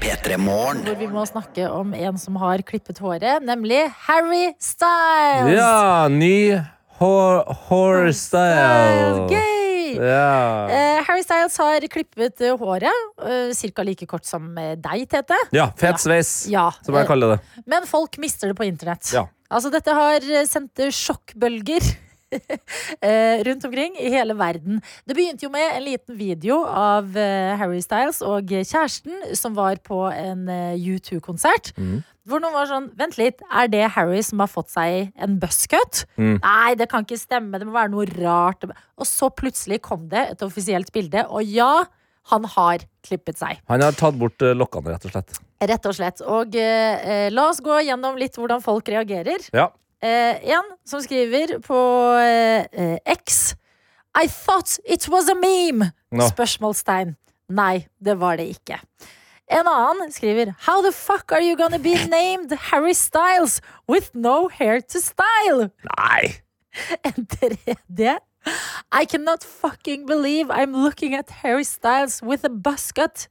P3 0.00 0.38
Morgen. 0.40 0.80
Hvor 0.86 0.96
vi 0.96 1.10
må 1.12 1.26
snakke 1.28 1.68
om 1.68 1.92
en 1.92 2.16
som 2.22 2.38
har 2.40 2.64
klippet 2.64 3.02
håret, 3.04 3.44
nemlig 3.44 3.82
Harry 4.06 4.54
Styles. 4.56 5.52
Ja, 5.58 6.08
ny 6.08 6.56
hår, 7.02 7.52
hårstyle. 7.68 9.28
Gøy! 9.28 9.55
Eh, 10.00 10.98
Harry 11.06 11.22
Styles 11.24 11.56
har 11.62 11.86
klippet 11.92 12.40
eh, 12.44 12.56
håret, 12.58 13.02
uh, 13.22 13.50
ca. 13.76 13.82
like 13.86 14.06
kort 14.10 14.26
som 14.28 14.50
eh, 14.58 14.74
deg, 14.76 15.06
Tete. 15.10 15.38
ja, 15.56 15.70
fet 15.78 16.00
sveis, 16.02 16.46
Ja, 16.52 16.70
som 16.82 16.94
jeg 16.94 17.04
eh, 17.06 17.10
kaller 17.10 17.36
det. 17.36 17.62
Men 17.66 17.86
folk 17.88 18.18
mister 18.22 18.52
det 18.52 18.58
på 18.58 18.66
internett. 18.68 19.08
Ja. 19.14 19.26
Altså, 19.50 19.70
dette 19.70 19.94
har 19.94 20.24
eh, 20.26 20.46
sendt 20.48 20.80
sjokkbølger 20.90 21.84
eh, 21.84 21.94
rundt 23.46 23.64
omkring 23.68 23.96
i 24.00 24.10
hele 24.12 24.36
verden. 24.38 24.82
Det 25.06 25.16
begynte 25.16 25.46
jo 25.46 25.52
med 25.52 25.76
en 25.76 25.84
liten 25.84 26.18
video 26.18 26.62
av 26.66 27.16
eh, 27.16 27.54
Harry 27.60 27.80
Styles 27.84 28.22
og 28.26 28.50
kjæresten 28.50 29.36
som 29.38 29.56
var 29.56 29.80
på 29.84 30.06
en 30.10 30.46
eh, 30.52 30.76
U2-konsert. 30.76 31.72
Mm. 31.78 32.02
Hvor 32.26 32.42
noen 32.42 32.56
var 32.56 32.66
sånn 32.66 32.88
Vent 32.98 33.18
litt, 33.20 33.42
er 33.54 33.68
det 33.70 33.84
Harry 33.94 34.18
som 34.26 34.42
har 34.42 34.50
fått 34.50 34.72
seg 34.72 35.12
en 35.22 35.36
buzzcut? 35.42 36.02
Mm. 36.18 36.40
Nei, 36.42 36.74
det 36.78 36.88
kan 36.90 37.06
ikke 37.06 37.20
stemme. 37.20 37.60
Det 37.62 37.68
må 37.68 37.76
være 37.76 37.92
noe 37.94 38.08
rart. 38.16 38.66
Og 38.98 39.06
så 39.06 39.30
plutselig 39.30 39.78
kom 39.86 40.08
det 40.10 40.24
et 40.32 40.42
offisielt 40.46 40.90
bilde, 40.94 41.22
og 41.30 41.46
ja, 41.46 41.86
han 42.32 42.46
har 42.56 42.82
klippet 43.06 43.38
seg. 43.38 43.60
Han 43.70 43.84
har 43.84 43.94
tatt 43.94 44.18
bort 44.18 44.42
eh, 44.42 44.56
lokkene, 44.56 44.96
rett 44.96 45.06
og 45.06 45.14
slett. 45.14 45.38
Rett 45.70 45.86
og 45.88 45.96
slett. 45.96 46.22
Og 46.26 46.56
eh, 46.58 47.06
eh, 47.06 47.26
la 47.32 47.48
oss 47.52 47.62
gå 47.64 47.78
gjennom 47.86 48.18
litt 48.18 48.36
hvordan 48.38 48.64
folk 48.64 48.90
reagerer. 48.90 49.46
Ja. 49.54 49.70
Eh, 50.02 50.52
en 50.52 50.64
som 50.84 51.00
skriver 51.00 51.58
på 51.64 51.78
eh, 52.20 52.66
eh, 52.72 52.98
X 53.06 53.54
I 54.16 54.28
thought 54.28 54.78
it 54.84 55.08
was 55.08 55.28
a 55.28 55.34
meme! 55.34 55.92
No. 56.12 56.28
Spørsmålstegn. 56.28 57.16
Nei, 57.48 57.86
det 58.00 58.16
var 58.20 58.36
det 58.36 58.46
ikke. 58.56 58.78
En 59.52 59.68
annen 59.68 60.12
skriver 60.12 60.54
How 60.66 60.82
the 60.82 60.92
fuck 60.92 61.32
are 61.32 61.42
you 61.42 61.56
gonna 61.56 61.78
be 61.78 61.94
named 62.08 62.52
Harry 62.70 62.94
Styles 62.94 63.60
with 63.88 64.10
no 64.14 64.48
hair 64.48 64.80
to 64.80 65.00
style? 65.00 65.70
Nei! 65.96 66.42
En 67.04 67.26
tredje 67.26 68.18
I 68.92 69.04
cannot 69.06 69.42
fucking 69.42 70.06
believe 70.06 70.50
I'm 70.50 70.72
looking 70.72 71.14
at 71.14 71.30
Harry 71.42 71.64
Styles 71.64 72.22
with 72.22 72.44
a 72.44 72.48
buzz 72.48 72.92
cut. 72.92 73.28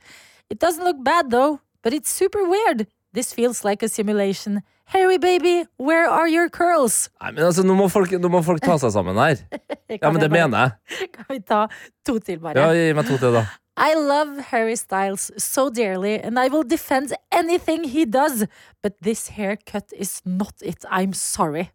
It 0.49 0.59
doesn't 0.59 0.83
look 0.83 1.03
bad 1.03 1.31
though, 1.31 1.61
but 1.83 1.93
it's 1.93 2.09
super 2.09 2.43
weird. 2.43 2.87
This 3.13 3.33
feels 3.33 3.63
like 3.63 3.83
a 3.83 3.89
simulation. 3.89 4.61
Harry 4.87 5.17
baby, 5.17 5.65
where 5.77 6.07
are 6.09 6.27
your 6.29 6.47
curls? 6.49 7.09
Nei, 7.21 7.31
men 7.33 7.43
altså, 7.47 7.63
nå 7.65 7.73
må, 7.77 7.87
folk, 7.89 8.11
nå 8.21 8.29
må 8.29 8.41
folk 8.45 8.61
ta 8.61 8.77
seg 8.81 8.93
sammen 8.93 9.17
her. 9.17 9.41
Ja, 10.01 10.09
men 10.09 10.17
det 10.21 10.31
mener 10.33 10.57
jeg. 10.89 11.09
Kan 11.13 11.25
vi 11.29 11.39
ta 11.45 11.59
to 12.05 12.17
til, 12.19 12.39
bare? 12.41 12.57
Ja, 12.57 12.71
Gi 12.73 12.93
meg 12.97 13.05
to 13.05 13.17
til, 13.21 13.35
da. 13.37 13.43
I 13.77 13.93
love 13.97 14.39
Harry 14.51 14.75
Styles 14.75 15.31
so 15.37 15.69
dearly, 15.69 16.15
and 16.15 16.39
I 16.39 16.47
will 16.47 16.63
defend 16.63 17.13
anything 17.31 17.83
he 17.83 18.05
does, 18.05 18.45
but 18.81 18.93
this 19.01 19.27
haircut 19.35 19.91
is 19.93 20.21
not 20.25 20.53
it. 20.61 20.85
I'm 20.89 21.13
sorry. 21.13 21.69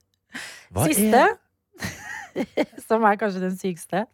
Hva 0.74 0.86
Siste, 0.88 1.22
er 1.22 2.74
som 2.88 3.04
er 3.04 3.18
kanskje 3.20 3.42
den 3.42 3.56
sykeste. 3.58 4.06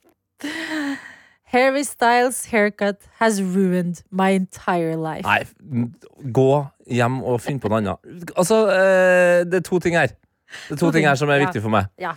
Harry 1.52 1.85
Styles' 1.85 2.46
haircut 2.50 3.06
has 3.20 3.40
ruined 3.40 4.02
my 4.11 4.30
entire 4.35 4.96
life. 4.96 5.24
Nei, 5.24 5.46
gå 6.32 6.66
hjem 6.88 7.22
og 7.25 7.40
finne 7.42 7.61
på 7.62 7.68
noe 7.72 7.83
annet. 7.83 8.31
Altså, 8.37 8.62
eh, 8.70 9.44
det 9.49 9.61
er 9.62 9.66
to 9.66 9.79
ting 9.83 9.96
her. 9.99 10.09
Det 10.12 10.77
er 10.77 10.79
to 10.79 10.87
To 10.87 10.90
ting 10.90 11.01
ting, 11.03 11.09
her 11.11 11.18
som 11.18 11.31
er 11.31 11.40
ja. 11.40 11.46
viktig 11.49 11.62
for 11.64 11.75
meg. 11.75 11.88
Ja. 11.99 12.14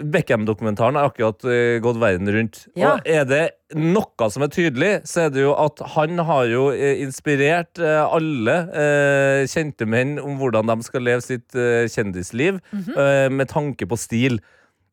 Beckham-dokumentaren 0.00 0.94
har 0.94 1.08
akkurat 1.10 1.42
uh, 1.44 1.80
gått 1.82 1.98
verden 1.98 2.28
rundt. 2.30 2.60
Ja. 2.78 2.92
Og 2.94 3.08
er 3.10 3.24
det 3.26 3.40
noe 3.74 4.28
som 4.30 4.44
er 4.46 4.52
tydelig, 4.54 4.90
så 5.08 5.24
er 5.26 5.32
det 5.34 5.42
jo 5.42 5.50
at 5.58 5.82
han 5.96 6.22
har 6.28 6.44
jo 6.46 6.68
eh, 6.70 7.00
inspirert 7.02 7.80
uh, 7.82 8.06
alle 8.06 8.54
uh, 8.70 9.40
kjente 9.50 9.88
menn 9.90 10.14
om 10.22 10.38
hvordan 10.38 10.70
de 10.70 10.86
skal 10.86 11.02
leve 11.08 11.24
sitt 11.26 11.50
kjendisliv 11.90 12.60
Mhm. 12.70 12.94
eh, 12.94 13.26
med 13.34 13.50
tanke 13.50 13.86
på 13.90 13.98
stil. 13.98 14.38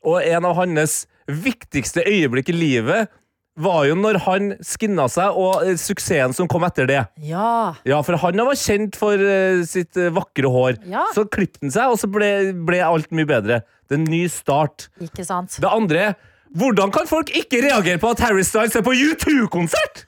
Og 0.04 0.18
en 0.26 0.46
av 0.50 0.56
hans 0.58 1.06
viktigste 1.28 2.02
øyeblikk 2.08 2.50
i 2.50 2.58
livet 2.58 3.14
var 3.58 3.88
jo 3.90 3.96
når 3.98 4.20
han 4.26 4.50
skinna 4.66 5.08
seg, 5.12 5.38
og 5.38 5.66
eh, 5.66 5.78
suksessen 5.82 6.36
som 6.38 6.50
kom 6.52 6.66
etter 6.68 6.88
det. 6.90 7.02
Ja. 7.26 7.74
Ja, 7.88 8.02
for 8.06 8.20
han 8.22 8.44
var 8.46 8.60
kjent 8.60 8.98
for 9.00 9.18
eh, 9.18 9.64
sitt 9.68 9.98
eh, 9.98 10.12
vakre 10.14 10.52
hår. 10.54 10.80
Ja. 10.90 11.08
Så 11.16 11.26
klippet 11.26 11.64
han 11.66 11.74
seg, 11.74 11.94
og 11.94 12.00
så 12.02 12.10
ble, 12.12 12.32
ble 12.68 12.84
alt 12.86 13.10
mye 13.16 13.28
bedre. 13.30 13.62
Det 13.88 13.98
er 13.98 14.02
en 14.04 14.10
ny 14.12 14.24
start. 14.32 14.90
Ikke 15.04 15.26
sant? 15.28 15.60
Det 15.64 15.70
andre 15.70 16.12
Hvordan 16.58 16.94
kan 16.96 17.10
folk 17.10 17.28
ikke 17.36 17.60
reagere 17.66 18.00
på 18.00 18.14
at 18.14 18.22
Harry 18.24 18.46
Styles 18.48 18.76
er 18.80 18.86
på 18.86 18.94
U2-konsert?! 18.96 20.06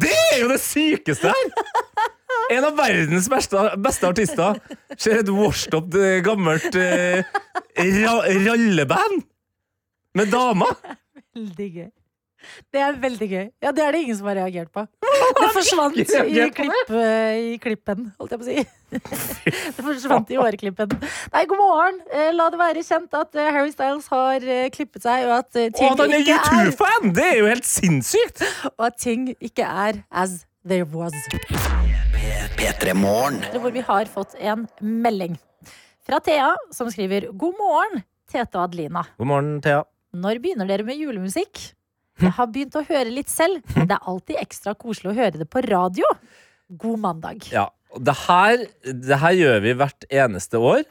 Det 0.00 0.12
er 0.32 0.38
jo 0.44 0.46
det 0.52 0.60
sykeste 0.62 1.32
her! 1.34 1.50
En 2.54 2.64
av 2.68 2.76
verdens 2.78 3.26
beste, 3.30 3.58
beste 3.82 4.06
artister 4.06 4.60
ser 4.94 5.20
et 5.24 5.30
washed 5.34 5.74
up 5.74 5.94
eh, 5.98 6.20
gammelt 6.24 6.78
eh, 6.78 7.26
ra 8.04 8.14
ralleband 8.46 9.24
med 10.16 10.30
damer. 10.32 10.76
Veldig 11.36 11.68
gøy. 11.74 11.90
Det 12.74 12.80
er 12.82 12.96
veldig 13.02 13.28
gøy. 13.30 13.44
Ja, 13.62 13.72
Det 13.72 13.84
er 13.84 13.92
det 13.96 14.00
ingen 14.04 14.16
som 14.18 14.26
har 14.30 14.38
reagert 14.40 14.72
på. 14.74 14.86
Det 15.36 15.48
forsvant 15.54 15.96
i, 15.98 16.04
klipp, 16.54 16.90
i 16.92 17.56
klippen, 17.62 18.10
holdt 18.20 18.34
jeg 18.34 18.40
på 18.40 18.44
å 18.44 18.48
si. 18.50 18.66
Det 19.76 19.82
forsvant 19.84 20.30
i 20.30 20.38
åreklippen. 20.40 20.92
Nei, 21.32 21.44
god 21.50 21.58
morgen. 21.60 22.00
Eh, 22.12 22.30
La 22.36 22.48
det 22.52 22.60
være 22.60 22.84
kjent 22.86 23.16
at 23.18 23.34
eh, 23.38 23.48
Harry 23.54 23.72
Styles 23.74 24.06
har 24.12 24.44
eh, 24.44 24.68
klippet 24.74 25.02
seg, 25.06 25.26
og 25.26 25.34
at 25.40 25.58
eh, 25.58 25.70
ting 25.74 25.90
at 25.94 26.02
han 26.04 26.14
er 26.14 26.22
ikke 26.24 26.36
er, 26.38 26.70
U2-fan! 26.70 27.10
Det 27.16 27.26
er 27.32 27.40
jo 27.40 27.48
helt 27.50 27.68
sinnssykt! 27.68 28.44
og 28.76 28.86
at 28.90 29.00
ting 29.02 29.30
ikke 29.40 29.66
er 29.66 30.02
as 30.10 30.44
there 30.66 30.86
was. 30.92 31.16
Hvor 33.56 33.72
vi 33.74 33.82
har 33.86 34.08
fått 34.10 34.36
en 34.40 34.66
melding 34.80 35.36
fra 36.06 36.20
Thea, 36.22 36.52
som 36.74 36.90
skriver 36.92 37.28
God 37.34 37.56
morgen, 37.58 38.04
Tete 38.30 38.58
og 38.58 38.68
Adelina. 38.68 39.02
God 39.18 39.30
morgen, 39.30 39.56
Thea. 39.64 39.82
Når 40.16 40.38
begynner 40.42 40.68
dere 40.70 40.86
med 40.86 40.98
julemusikk? 41.02 41.60
Jeg 42.16 42.32
har 42.32 42.46
begynt 42.48 42.76
å 42.78 42.84
høre 42.86 43.12
litt 43.12 43.28
selv, 43.28 43.60
men 43.76 43.90
det 43.90 43.96
er 43.98 44.06
alltid 44.08 44.38
ekstra 44.40 44.72
koselig 44.78 45.12
å 45.12 45.16
høre 45.18 45.42
det 45.42 45.48
på 45.52 45.60
radio. 45.66 46.08
God 46.80 47.02
mandag. 47.02 47.44
Ja, 47.52 47.68
det 48.00 48.14
her, 48.24 48.62
det 48.84 49.18
her 49.20 49.36
gjør 49.36 49.60
vi 49.64 49.74
hvert 49.76 50.06
eneste 50.08 50.60
år. 50.60 50.86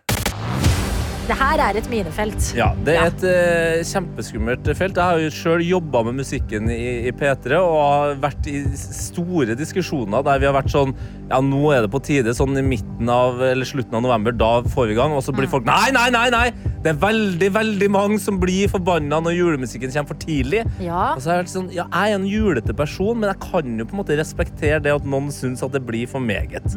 Det 1.26 1.34
her 1.40 1.58
er 1.58 1.78
et 1.80 1.88
minefelt. 1.90 2.52
Ja, 2.54 2.68
Det 2.86 2.94
er 2.94 3.08
et 3.10 3.24
eh, 3.26 3.80
kjempeskummelt 3.90 4.68
felt. 4.78 5.00
Jeg 5.00 5.02
har 5.02 5.22
jo 5.24 5.32
sjøl 5.34 5.64
jobba 5.66 6.04
med 6.06 6.20
musikken 6.20 6.70
i, 6.70 7.08
i 7.10 7.14
P3 7.18 7.58
og 7.58 7.78
har 7.80 8.14
vært 8.22 8.46
i 8.52 8.60
store 8.78 9.56
diskusjoner 9.58 10.22
der 10.28 10.44
vi 10.44 10.46
har 10.46 10.54
vært 10.54 10.70
sånn 10.74 10.94
Ja, 11.32 11.40
nå 11.42 11.72
er 11.74 11.88
det 11.88 11.90
på 11.96 12.04
tide, 12.06 12.36
sånn 12.38 12.54
i 12.62 12.66
midten 12.66 13.10
av 13.10 13.42
eller 13.42 13.66
slutten 13.66 13.98
av 13.98 14.06
november, 14.06 14.38
da 14.38 14.52
får 14.70 14.92
vi 14.92 14.94
i 14.94 15.00
gang. 15.02 15.18
Og 15.18 15.26
så 15.26 15.34
blir 15.34 15.50
folk 15.50 15.66
Nei, 15.66 15.90
nei, 15.96 16.12
nei! 16.14 16.28
nei 16.30 16.46
Det 16.86 16.94
er 16.94 17.02
veldig, 17.02 17.52
veldig 17.58 17.90
mange 17.98 18.22
som 18.22 18.38
blir 18.42 18.70
forbanna 18.70 19.24
når 19.26 19.40
julemusikken 19.40 19.96
kommer 19.98 20.14
for 20.14 20.22
tidlig. 20.22 20.62
Ja, 20.78 21.16
Og 21.16 21.26
så 21.26 21.34
har 21.34 21.40
jeg 21.40 21.48
vært 21.48 21.56
sånn, 21.58 21.72
ja, 21.74 21.90
Jeg 21.90 22.14
er 22.14 22.20
en 22.22 22.30
julete 22.30 22.78
person, 22.78 23.18
men 23.18 23.34
jeg 23.34 23.42
kan 23.50 23.80
jo 23.82 23.90
på 23.90 23.98
en 23.98 24.06
måte 24.06 24.22
respektere 24.22 24.78
det 24.86 24.94
at 24.94 25.10
noen 25.10 25.34
syns 25.34 25.66
at 25.66 25.74
det 25.74 25.82
blir 25.90 26.06
for 26.06 26.22
meget. 26.22 26.70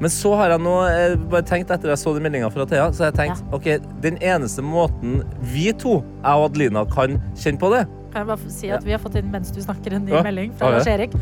Men 0.00 0.10
så 0.10 0.32
har 0.36 0.50
jeg 0.50 0.60
nå 0.64 0.74
eh, 0.88 1.14
bare 1.30 1.44
tenkt 1.46 1.70
etter 1.70 1.92
jeg 1.92 2.00
så 2.00 2.14
den 2.16 2.24
meldinga 2.26 2.48
fra 2.50 2.66
Thea, 2.66 2.88
så 2.92 3.04
har 3.06 3.12
jeg 3.12 3.18
tenkt 3.20 3.54
ok, 3.54 3.68
den 4.02 4.16
eneste 4.18 4.64
måten 4.66 5.20
vi 5.52 5.68
to, 5.78 6.00
jeg 6.24 6.40
og 6.40 6.48
Adelina, 6.50 6.82
kan 6.90 7.20
kjenne 7.38 7.60
på 7.62 7.70
det 7.76 7.84
kan 8.14 8.22
jeg 8.22 8.28
bare 8.30 8.52
si 8.54 8.68
at 8.70 8.84
vi 8.86 8.92
har 8.94 9.00
fått 9.02 9.16
inn 9.18 9.30
mens 9.32 9.48
du 9.50 9.58
snakker 9.58 9.96
en 9.96 10.04
ny 10.06 10.12
Ja. 10.14 10.20
melding 10.22 10.52
fra 10.54 10.68
Ja, 10.68 10.70
ja. 10.70 10.78
Lars 10.78 10.86
Erik. 10.86 11.14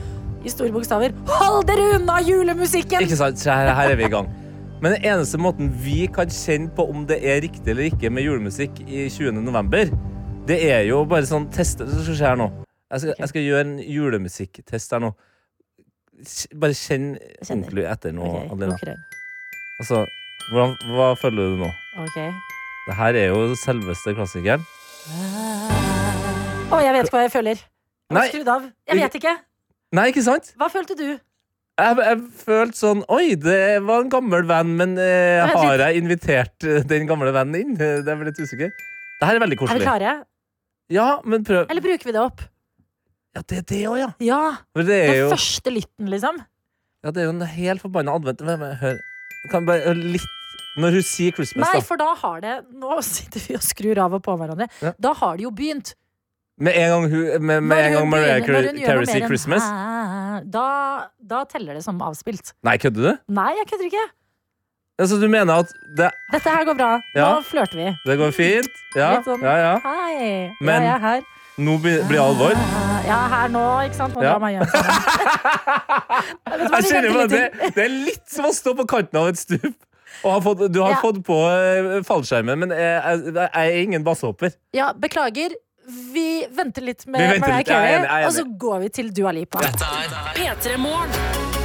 I 0.44 0.50
store 0.52 0.72
bokstaver. 0.74 1.12
Hold 1.24 1.64
dere 1.66 1.86
unna 1.96 2.18
julemusikken! 2.20 3.00
Ikke 3.00 3.16
sant? 3.16 3.38
Så 3.40 3.48
her, 3.54 3.70
her 3.72 3.92
er 3.94 3.96
vi 3.96 4.04
i 4.04 4.10
gang. 4.12 4.28
Men 4.82 4.92
den 4.96 5.04
eneste 5.06 5.38
måten 5.40 5.70
vi 5.84 6.06
kan 6.12 6.28
kjenne 6.28 6.68
på 6.76 6.84
om 6.90 7.06
det 7.08 7.16
er 7.24 7.40
riktig 7.40 7.70
eller 7.72 7.88
ikke 7.88 8.10
med 8.12 8.26
julemusikk 8.26 8.82
i 8.84 9.06
20. 9.08 9.40
november, 9.40 9.88
det 10.46 10.58
er 10.68 10.82
jo 10.90 11.04
bare 11.08 11.24
sånn 11.24 11.46
teste 11.54 11.86
Det 11.86 12.02
skal 12.02 12.18
skje 12.18 12.28
her 12.28 12.36
nå. 12.42 12.50
Jeg 12.92 13.00
skal, 13.06 13.14
jeg 13.22 13.28
skal 13.32 13.42
gjøre 13.46 13.64
en 13.70 13.76
julemusikktest 13.78 14.92
her 14.92 15.00
nå. 15.06 15.12
Bare 16.54 16.76
kjenn 16.76 17.12
ordentlig 17.42 17.86
etter 17.90 18.14
nå, 18.16 18.26
okay, 18.28 18.48
Adelina. 18.54 18.96
Altså, 19.82 20.04
hvordan, 20.52 20.76
hva 20.94 21.08
føler 21.18 21.54
du 21.54 21.62
nå? 21.64 21.70
Ok. 22.02 22.18
Det 22.86 22.96
her 22.98 23.18
er 23.18 23.28
jo 23.30 23.56
selveste 23.58 24.14
klassikeren. 24.18 24.64
Å, 26.72 26.78
jeg 26.82 26.94
vet 26.96 27.08
ikke 27.08 27.18
hva 27.18 27.26
jeg 27.26 27.34
føler. 27.34 27.60
Nei. 28.12 28.24
Skrudd 28.30 28.50
av. 28.52 28.64
Jeg 28.88 28.98
vet 29.00 29.18
ikke. 29.20 29.34
Nei, 29.96 30.08
ikke 30.12 30.24
sant? 30.24 30.52
Hva 30.60 30.68
følte 30.72 30.96
du? 30.98 31.06
Jeg, 31.80 31.96
jeg 32.04 32.18
følte 32.36 32.76
sånn 32.76 33.00
Oi, 33.12 33.32
det 33.40 33.80
var 33.86 34.02
en 34.04 34.10
gammel 34.12 34.44
venn, 34.48 34.74
men 34.76 34.92
eh, 35.00 35.40
har 35.40 35.80
jeg 35.86 36.02
invitert 36.02 36.66
eh, 36.68 36.82
den 36.88 37.08
gamle 37.08 37.32
vennen 37.32 37.56
inn? 37.62 37.76
Det 37.80 38.04
er 38.04 38.18
vel 38.20 38.28
litt 38.28 38.40
usikker. 38.40 38.72
Det 39.20 39.28
her 39.28 39.38
er 39.38 39.44
veldig 39.44 39.58
koselig. 39.60 39.80
Er 39.80 39.84
vi 39.84 39.88
klare? 39.88 40.14
Ja, 40.92 41.08
men 41.24 41.46
prøv. 41.46 41.64
Eller 41.72 41.84
bruker 41.84 42.08
vi 42.10 42.14
det 42.14 42.20
opp? 42.22 42.42
Ja, 43.35 43.41
det 43.49 43.59
er 43.62 43.64
det 43.70 43.80
òg, 43.89 43.97
ja. 43.99 44.09
Ja. 44.20 44.41
Det 44.76 44.89
er 44.99 45.07
Den 45.12 45.20
jo, 45.22 45.28
første 45.33 45.70
lytten, 45.72 46.09
liksom. 46.12 46.41
ja, 47.05 47.11
det 47.11 47.22
er 47.22 47.30
jo 47.30 47.33
en 47.33 47.41
helt 47.49 47.80
forbanna 47.80 48.12
advent. 48.18 48.43
Vent, 48.45 48.61
vent, 48.61 48.78
Hør. 48.83 48.99
Kan 49.51 49.64
bare 49.66 49.80
hør 49.89 49.99
litt 49.99 50.28
Når 50.78 50.95
hun 50.95 51.03
sier 51.03 51.33
Christmas, 51.35 51.66
Nei, 51.66 51.80
da. 51.80 51.85
for 51.85 51.99
da 52.01 52.11
har 52.14 52.37
det 52.45 52.53
Nå 52.78 53.01
sitter 53.03 53.43
vi 53.45 53.57
og 53.59 53.64
skrur 53.66 53.99
av 54.05 54.14
og 54.14 54.22
på 54.24 54.37
hverandre. 54.39 54.68
Ja. 54.80 54.93
Da 55.03 55.12
har 55.18 55.37
det 55.37 55.43
jo 55.45 55.51
begynt. 55.51 55.95
Med 56.62 56.76
en 56.78 56.91
gang, 56.93 57.07
hun, 57.11 57.24
med, 57.43 57.62
med 57.62 57.62
Når 57.72 57.83
en 57.89 57.93
gang 57.97 58.03
hun 58.05 58.11
Mariah 58.12 58.39
begynner- 58.39 58.53
når 58.53 58.68
hun 58.68 58.78
gjør 58.78 58.78
noe 58.78 58.87
Carey 58.87 59.07
sier 59.09 59.14
mer 59.14 59.22
enn 59.24 59.30
Christmas. 59.33 59.62
hæ, 59.66 60.51
Da, 60.53 60.66
da 61.35 61.45
teller 61.51 61.74
det 61.80 61.83
som 61.85 61.99
avspilt. 62.05 62.53
Nei, 62.62 62.76
kødder 62.78 63.09
du? 63.09 63.18
Nei, 63.41 63.51
jeg 63.59 63.66
kødder 63.72 63.89
ikke. 63.91 64.05
Altså, 65.03 65.18
du 65.20 65.26
mener 65.33 65.64
at 65.64 65.72
det, 65.97 66.11
Dette 66.30 66.51
her 66.55 66.64
går 66.68 66.76
bra. 66.78 66.91
Nå 67.16 67.28
flørter 67.49 67.76
vi. 67.80 67.89
det 68.07 68.18
går 68.20 68.33
fint? 68.37 68.68
Ja, 68.95 69.16
Litt 69.16 69.24
sånn, 69.26 69.41
ja, 69.43 69.57
ja. 69.57 69.72
Hei, 69.83 70.53
Men- 70.61 70.83
jeg 70.87 70.95
er 70.95 70.99
her. 71.09 71.22
Nå 71.59 71.76
blir 71.82 72.03
blir 72.09 72.16
det 72.18 72.24
alvor. 72.24 72.55
Ja, 73.07 73.18
her 73.28 73.48
nå, 73.53 73.62
ikke 73.84 73.98
sant? 73.98 74.14
Nå 74.16 74.22
Ja. 74.24 74.38
drar 74.38 74.40
meg 74.40 74.55
hjem. 74.57 74.66
Jeg 76.72 76.84
kjenner 76.88 77.11
venter 77.12 77.28
det, 77.28 77.72
det 77.76 77.82
er 77.84 77.88
litt 77.92 78.24
som 78.32 78.46
å 78.48 78.53
stå 78.57 78.72
på 78.78 78.86
kanten 78.88 79.18
av 79.20 79.28
et 79.32 79.38
stup. 79.40 79.74
Og 80.22 80.30
har 80.36 80.40
fått, 80.44 80.72
du 80.72 80.80
har 80.82 80.94
Ja. 80.94 81.00
fått 81.03 81.18
på 81.26 81.36
eh, 81.50 82.03
fallskjermen, 82.07 82.59
men 82.62 82.70
jeg, 82.70 83.03
jeg, 83.03 83.34
jeg 83.34 83.50
er 83.74 83.82
ingen 83.82 84.05
basshopper. 84.07 84.55
Ja, 84.76 84.92
beklager. 84.92 85.50
Vi 86.14 86.46
venter 86.55 86.80
litt 86.86 87.05
med 87.11 87.20
venter 87.20 87.40
Mariah 87.42 87.59
er 87.59 87.64
Carey, 87.66 87.94
er 88.22 88.26
og 88.28 88.32
så 88.36 88.44
går 88.46 88.84
vi 88.84 88.88
til 89.00 89.11
Dua 89.12 89.32
Lipa. 89.34 89.59
P3 90.38 90.76
Morgen. 90.78 91.61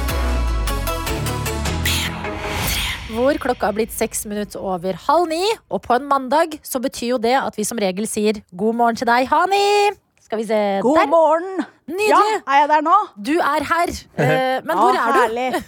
Hvor 3.18 3.34
klokka 3.42 3.66
har 3.66 3.74
blitt 3.74 3.90
seks 3.90 4.20
minutter 4.30 4.62
over 4.62 4.94
halv 5.08 5.24
ni. 5.26 5.40
Og 5.74 5.80
på 5.82 5.96
en 5.96 6.04
mandag 6.06 6.52
så 6.62 6.78
betyr 6.78 7.16
jo 7.16 7.16
det 7.18 7.32
at 7.34 7.56
vi 7.58 7.64
som 7.66 7.80
regel 7.82 8.06
sier 8.06 8.38
god 8.54 8.76
morgen 8.78 8.98
til 9.00 9.08
deg, 9.10 9.26
Hani. 9.26 9.90
Skal 10.22 10.38
vi 10.38 10.44
se 10.46 10.60
God 10.84 11.00
der. 11.00 11.08
morgen! 11.10 11.64
Ja, 11.88 12.20
er 12.46 12.60
jeg 12.60 12.68
der 12.70 12.84
nå? 12.86 12.94
Du 13.16 13.32
er 13.40 13.64
her. 13.64 13.90
Eh, 14.22 14.60
men 14.62 14.76
hvor 14.76 14.94
er 14.94 15.24
er 15.24 15.56
du? 15.56 15.58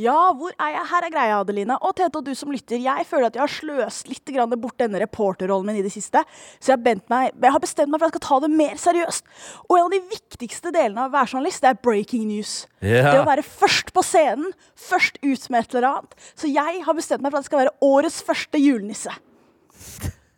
Ja, 0.00 0.30
hvor 0.36 0.52
er 0.54 0.72
jeg? 0.72 0.84
Her 0.90 1.06
er 1.06 1.12
greia, 1.12 1.38
Adeline. 1.42 1.76
Og 1.84 1.92
Tete 1.98 2.20
og 2.20 2.26
du 2.26 2.32
som 2.38 2.52
lytter. 2.52 2.80
Jeg 2.80 3.06
føler 3.08 3.28
at 3.28 3.36
jeg 3.36 3.42
har 3.44 3.52
sløst 3.52 4.08
litt 4.08 4.32
grann 4.32 4.52
bort 4.62 4.78
denne 4.80 5.00
reporterrollen 5.02 5.68
min 5.68 5.80
i 5.80 5.84
det 5.84 5.92
siste. 5.92 6.22
Så 6.58 6.72
jeg 6.72 7.00
meg, 7.10 7.34
jeg 7.34 7.54
har 7.54 7.62
bestemt 7.62 7.92
meg 7.92 8.00
for 8.00 8.08
at 8.08 8.14
jeg 8.14 8.20
skal 8.20 8.26
ta 8.28 8.38
det 8.46 8.52
mer 8.56 8.78
seriøst. 8.80 9.32
Og 9.68 9.76
en 9.76 9.88
av 9.88 9.94
de 9.94 10.02
viktigste 10.12 10.72
delene 10.74 11.04
av 11.04 11.10
å 11.10 11.16
være 11.18 11.34
journalist, 11.34 11.64
det 11.64 11.72
er 11.72 11.82
breaking 11.84 12.28
news. 12.30 12.54
Det 12.80 13.18
å 13.20 13.26
være 13.28 13.44
først 13.46 13.92
på 13.96 14.04
scenen, 14.06 14.54
først 14.78 15.20
ut 15.24 15.50
med 15.52 15.64
et 15.66 15.76
eller 15.76 15.90
annet. 15.90 16.16
Så 16.32 16.50
jeg 16.50 16.84
har 16.86 16.96
bestemt 16.96 17.24
meg 17.24 17.34
for 17.34 17.40
at 17.40 17.44
det 17.44 17.52
skal 17.52 17.64
være 17.64 17.76
årets 17.90 18.22
første 18.24 18.62
julenisse. 18.62 19.18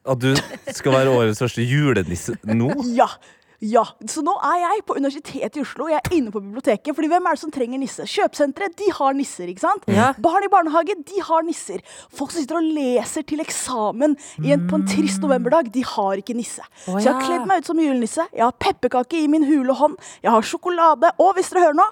At 0.03 0.19
du 0.19 0.33
skal 0.75 0.97
være 0.97 1.15
årets 1.15 1.39
første 1.39 1.63
julenisse 1.63 2.35
nå? 2.49 2.73
Ja. 2.99 3.07
Ja, 3.63 3.85
så 4.11 4.25
nå 4.27 4.33
er 4.43 4.57
jeg 4.59 4.83
på 4.89 4.97
Universitetet 4.99 5.59
i 5.61 5.63
Oslo, 5.63 5.87
jeg 5.87 6.01
er 6.01 6.17
inne 6.17 6.33
på 6.35 6.41
biblioteket. 6.43 6.97
Fordi 6.97 7.11
hvem 7.13 7.29
er 7.31 7.37
det 7.37 7.43
som 7.45 7.53
trenger 7.55 7.79
nisse? 7.79 8.07
Kjøpesentre, 8.11 8.69
de 8.79 8.89
har 8.97 9.15
nisser, 9.15 9.53
ikke 9.53 9.63
sant? 9.63 9.87
Ja. 9.87 10.09
Barn 10.23 10.43
i 10.43 10.51
barnehage, 10.51 10.97
de 11.07 11.23
har 11.23 11.47
nisser. 11.47 11.79
Folk 12.11 12.35
som 12.35 12.43
sitter 12.43 12.59
og 12.59 12.67
leser 12.75 13.23
til 13.29 13.45
eksamen 13.45 14.17
i 14.43 14.51
en, 14.57 14.67
på 14.67 14.81
en 14.81 14.87
trist 14.91 15.23
novemberdag, 15.23 15.71
de 15.75 15.85
har 15.93 16.19
ikke 16.19 16.35
nisse. 16.35 16.65
Å, 16.65 16.97
Så 16.97 17.05
jeg 17.05 17.13
har 17.13 17.21
ja. 17.21 17.29
kledd 17.29 17.47
meg 17.53 17.63
ut 17.63 17.71
som 17.71 17.83
julenisse. 17.85 18.27
Jeg 18.35 18.47
har 18.49 18.59
pepperkake 18.67 19.23
i 19.23 19.31
min 19.31 19.47
hule 19.47 19.79
hånd. 19.79 19.95
Jeg 20.27 20.35
har 20.35 20.49
sjokolade. 20.51 21.15
Og 21.23 21.37
hvis 21.39 21.55
dere 21.55 21.69
hører 21.69 21.79
nå 21.85 21.91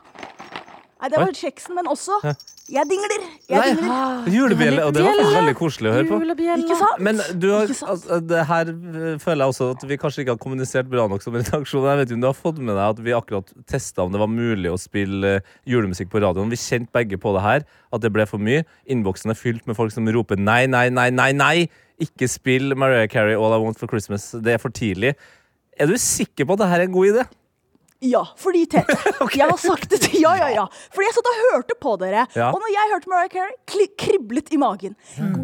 Nei, 1.01 1.09
det 1.09 1.17
var 1.17 1.31
kjeksen, 1.33 1.73
men 1.79 1.87
også 1.89 2.19
Jeg 2.71 2.87
dingler. 2.87 3.23
Jeg 3.51 3.77
dingler. 3.81 4.29
Julebjelle. 4.31 4.85
Og 4.87 4.95
det 4.95 5.03
var 5.03 5.17
faktisk 5.19 5.37
veldig 5.37 5.55
koselig 5.59 5.91
å 5.91 5.95
høre 5.97 6.07
på. 6.07 6.19
Ikke 6.61 6.77
sant? 6.79 7.01
Men 7.03 7.19
du 7.43 7.49
har, 7.51 7.65
Ikke 7.67 7.77
sant? 7.81 7.91
altså, 7.97 8.19
det 8.31 8.45
her 8.47 8.71
øh, 8.71 9.17
føler 9.23 9.43
jeg 9.43 9.55
også 9.55 9.69
at 9.75 9.85
vi 9.91 9.99
kanskje 9.99 10.23
ikke 10.23 10.37
har 10.37 10.43
kommunisert 10.45 10.91
bra 10.93 11.09
nok 11.11 11.25
som 11.25 11.35
redaksjon. 11.35 11.89
Jeg 11.91 12.01
vet 12.01 12.13
ikke 12.13 12.19
om 12.21 12.23
du 12.25 12.29
har 12.31 12.39
fått 12.39 12.61
med 12.63 12.73
deg 12.77 12.85
at 12.85 13.03
vi 13.09 13.17
akkurat 13.17 13.51
testa 13.71 14.07
om 14.07 14.15
det 14.15 14.23
var 14.23 14.31
mulig 14.31 14.71
å 14.71 14.79
spille 14.79 15.35
øh, 15.41 15.51
julemusikk 15.75 16.13
på 16.15 16.23
radioen. 16.23 16.53
Vi 16.55 16.61
kjente 16.63 16.95
begge 16.95 17.19
på 17.21 17.35
det 17.35 17.43
her, 17.47 17.67
at 17.91 18.05
det 18.07 18.13
ble 18.15 18.29
for 18.31 18.43
mye. 18.43 18.63
Innboksen 18.87 19.35
er 19.35 19.41
fylt 19.41 19.67
med 19.67 19.79
folk 19.79 19.95
som 19.95 20.07
roper 20.15 20.39
nei, 20.39 20.63
nei, 20.71 20.87
nei, 20.95 21.09
nei, 21.11 21.33
nei. 21.35 21.57
Ikke 22.01 22.31
spill 22.31 22.77
Mariah 22.79 23.11
Carey 23.11 23.35
All 23.35 23.53
I 23.57 23.61
Want 23.61 23.83
for 23.83 23.91
Christmas. 23.91 24.31
Det 24.39 24.55
er 24.55 24.63
for 24.63 24.73
tidlig. 24.73 25.17
Er 25.81 25.91
du 25.91 25.99
sikker 25.99 26.47
på 26.47 26.55
at 26.55 26.63
det 26.63 26.71
her 26.71 26.85
er 26.85 26.89
en 26.89 26.95
god 26.95 27.11
idé? 27.11 27.27
Ja, 28.01 28.23
fordi 28.41 28.63
Tete. 28.73 28.95
Jeg 29.37 29.45
har 29.51 29.59
sagt 29.61 29.91
det 29.93 29.99
til 30.07 30.23
Ja, 30.23 30.31
ja, 30.39 30.47
ja. 30.55 30.63
Fordi 30.95 31.05
jeg 31.05 31.15
satt 31.19 31.27
og 31.29 31.41
hørte 31.53 31.75
på 31.83 31.93
dere. 32.01 32.23
Ja. 32.33 32.47
Og 32.49 32.63
når 32.63 32.71
jeg 32.73 32.91
hørte 32.95 33.11
Mariah 33.13 33.29
Carey, 33.35 33.87
kriblet 34.01 34.49
i 34.57 34.57
magen. 34.61 34.95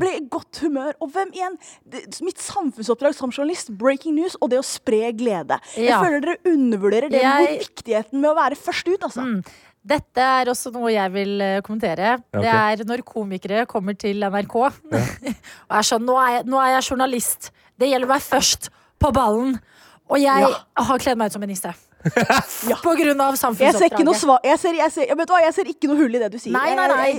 Ble 0.01 0.15
i 0.17 0.23
godt 0.33 0.63
humør. 0.65 0.95
Og 1.05 1.11
hvem 1.13 1.35
igjen? 1.37 1.59
Det, 1.85 2.07
mitt 2.25 2.41
samfunnsoppdrag 2.41 3.13
som 3.19 3.31
journalist, 3.35 3.69
breaking 3.77 4.17
news, 4.17 4.39
og 4.41 4.51
det 4.55 4.61
å 4.63 4.65
spre 4.65 5.11
glede. 5.17 5.59
Jeg 5.77 6.01
føler 6.01 6.25
dere 6.25 6.55
undervurderer 6.55 7.13
det 7.13 7.21
Jeg- 7.23 7.59
viktigheten 7.67 8.21
med 8.25 8.31
å 8.33 8.37
være 8.41 8.57
først 8.57 8.89
ut, 8.89 9.05
altså. 9.05 9.27
Dette 9.87 10.19
er 10.41 10.49
også 10.51 10.73
noe 10.75 10.89
jeg 10.91 11.13
vil 11.15 11.41
eh, 11.45 11.61
kommentere. 11.63 12.17
Okay. 12.35 12.43
Det 12.43 12.55
er 12.83 12.89
når 12.89 13.05
komikere 13.07 13.67
kommer 13.71 13.95
til 13.95 14.19
NRK 14.25 14.57
og 14.65 15.77
er 15.77 15.87
sånn 15.87 16.03
nå 16.09 16.17
er, 16.19 16.39
jeg, 16.41 16.47
'Nå 16.51 16.59
er 16.59 16.73
jeg 16.81 16.89
journalist. 16.91 17.51
Det 17.79 17.93
gjelder 17.93 18.09
å 18.09 18.15
være 18.17 18.27
først 18.33 18.71
på 18.99 19.13
ballen.' 19.15 19.61
Og 20.09 20.19
jeg 20.23 20.41
Ja. 20.41 20.49
har 20.87 20.99
kledd 21.03 21.19
meg 21.19 21.27
ut 21.31 21.33
som 21.35 21.43
en 21.43 21.49
nisse. 21.51 21.71
På 22.87 22.95
grunn 22.99 23.21
av 23.25 23.37
Jeg 23.37 23.75
ser 23.77 23.89
ikke 23.89 24.05
noe 24.07 24.17
samfunnsoppdraget. 24.17 24.21
svar 24.23 24.47
jeg 24.47 24.61
ser, 24.63 24.79
jeg, 24.79 24.95
ser, 24.95 25.13
hva, 25.19 25.41
jeg 25.45 25.55
ser 25.57 25.71
ikke 25.73 25.91
noe 25.91 26.01
hull 26.01 26.19
i 26.19 26.23
det 26.23 26.31
du 26.33 26.39
sier. 26.41 26.55
Nei, 26.55 26.75
nei, 26.79 26.87
nei. 26.93 27.11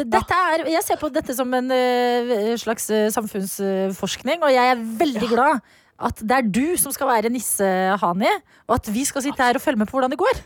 Dette 0.00 0.40
er, 0.54 0.64
jeg 0.76 0.86
ser 0.86 1.00
på 1.00 1.10
dette 1.12 1.36
som 1.36 1.52
en 1.56 1.72
uh, 1.72 2.54
slags 2.60 2.88
uh, 2.92 3.08
samfunnsforskning, 3.14 4.42
og 4.44 4.54
jeg 4.54 4.74
er 4.74 4.88
veldig 5.04 5.30
glad 5.32 5.60
at 6.00 6.22
det 6.24 6.36
er 6.36 6.46
du 6.48 6.64
som 6.80 6.92
skal 6.94 7.10
være 7.10 7.32
nisse-Hani, 7.32 8.30
og 8.68 8.78
at 8.78 8.88
vi 8.92 9.04
skal 9.04 9.24
sitte 9.24 9.44
her 9.44 9.58
og 9.58 9.64
følge 9.64 9.82
med 9.82 9.90
på 9.90 9.98
hvordan 9.98 10.12
det 10.14 10.20
går. 10.20 10.40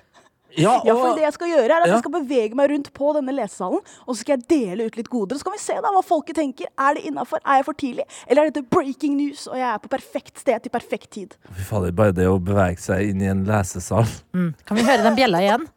Ja, 0.57 0.81
Ja, 0.87 0.95
for 0.95 1.15
det 1.17 1.23
jeg 1.25 1.33
skal 1.35 1.49
gjøre 1.49 1.65
er 1.71 1.81
at 1.83 1.87
Ja. 1.89 1.93
jeg 1.95 2.03
skal 2.05 2.13
bevege 2.15 2.55
meg 2.55 2.71
rundt 2.71 2.93
på 2.95 3.13
denne 3.17 3.33
lesesalen, 3.35 3.81
og 4.07 4.15
så 4.15 4.21
skal 4.21 4.37
jeg 4.39 4.49
dele 4.49 4.87
ut 4.87 4.97
litt 4.97 5.09
goder. 5.11 5.37
Så 5.37 5.43
kan 5.45 5.53
vi 5.57 5.59
se 5.59 5.75
da 5.75 5.91
hva 5.91 6.03
folket 6.05 6.37
tenker. 6.37 6.67
Er 6.79 6.95
det 6.95 7.05
innafor? 7.11 7.39
Er 7.45 7.57
jeg 7.61 7.65
for 7.65 7.73
tidlig? 7.75 8.05
Eller 8.29 8.43
er 8.47 8.51
dette 8.51 8.69
breaking 8.71 9.17
news, 9.17 9.47
og 9.49 9.57
jeg 9.57 9.67
er 9.75 9.79
på 9.79 9.89
perfekt 9.89 10.39
sted 10.39 10.63
til 10.63 10.71
perfekt 10.71 11.11
tid? 11.11 11.35
fy 11.53 11.63
fader, 11.63 11.91
bare 11.93 12.13
det 12.13 12.27
å 12.31 12.39
bevege 12.39 12.79
seg 12.79 13.09
inn 13.11 13.21
i 13.23 13.27
en 13.27 13.45
lesesal. 13.45 14.07
Kan 14.33 14.77
vi 14.77 14.83
høre 14.87 15.03
den 15.03 15.17
bjella 15.17 15.39
igjen? 15.43 15.67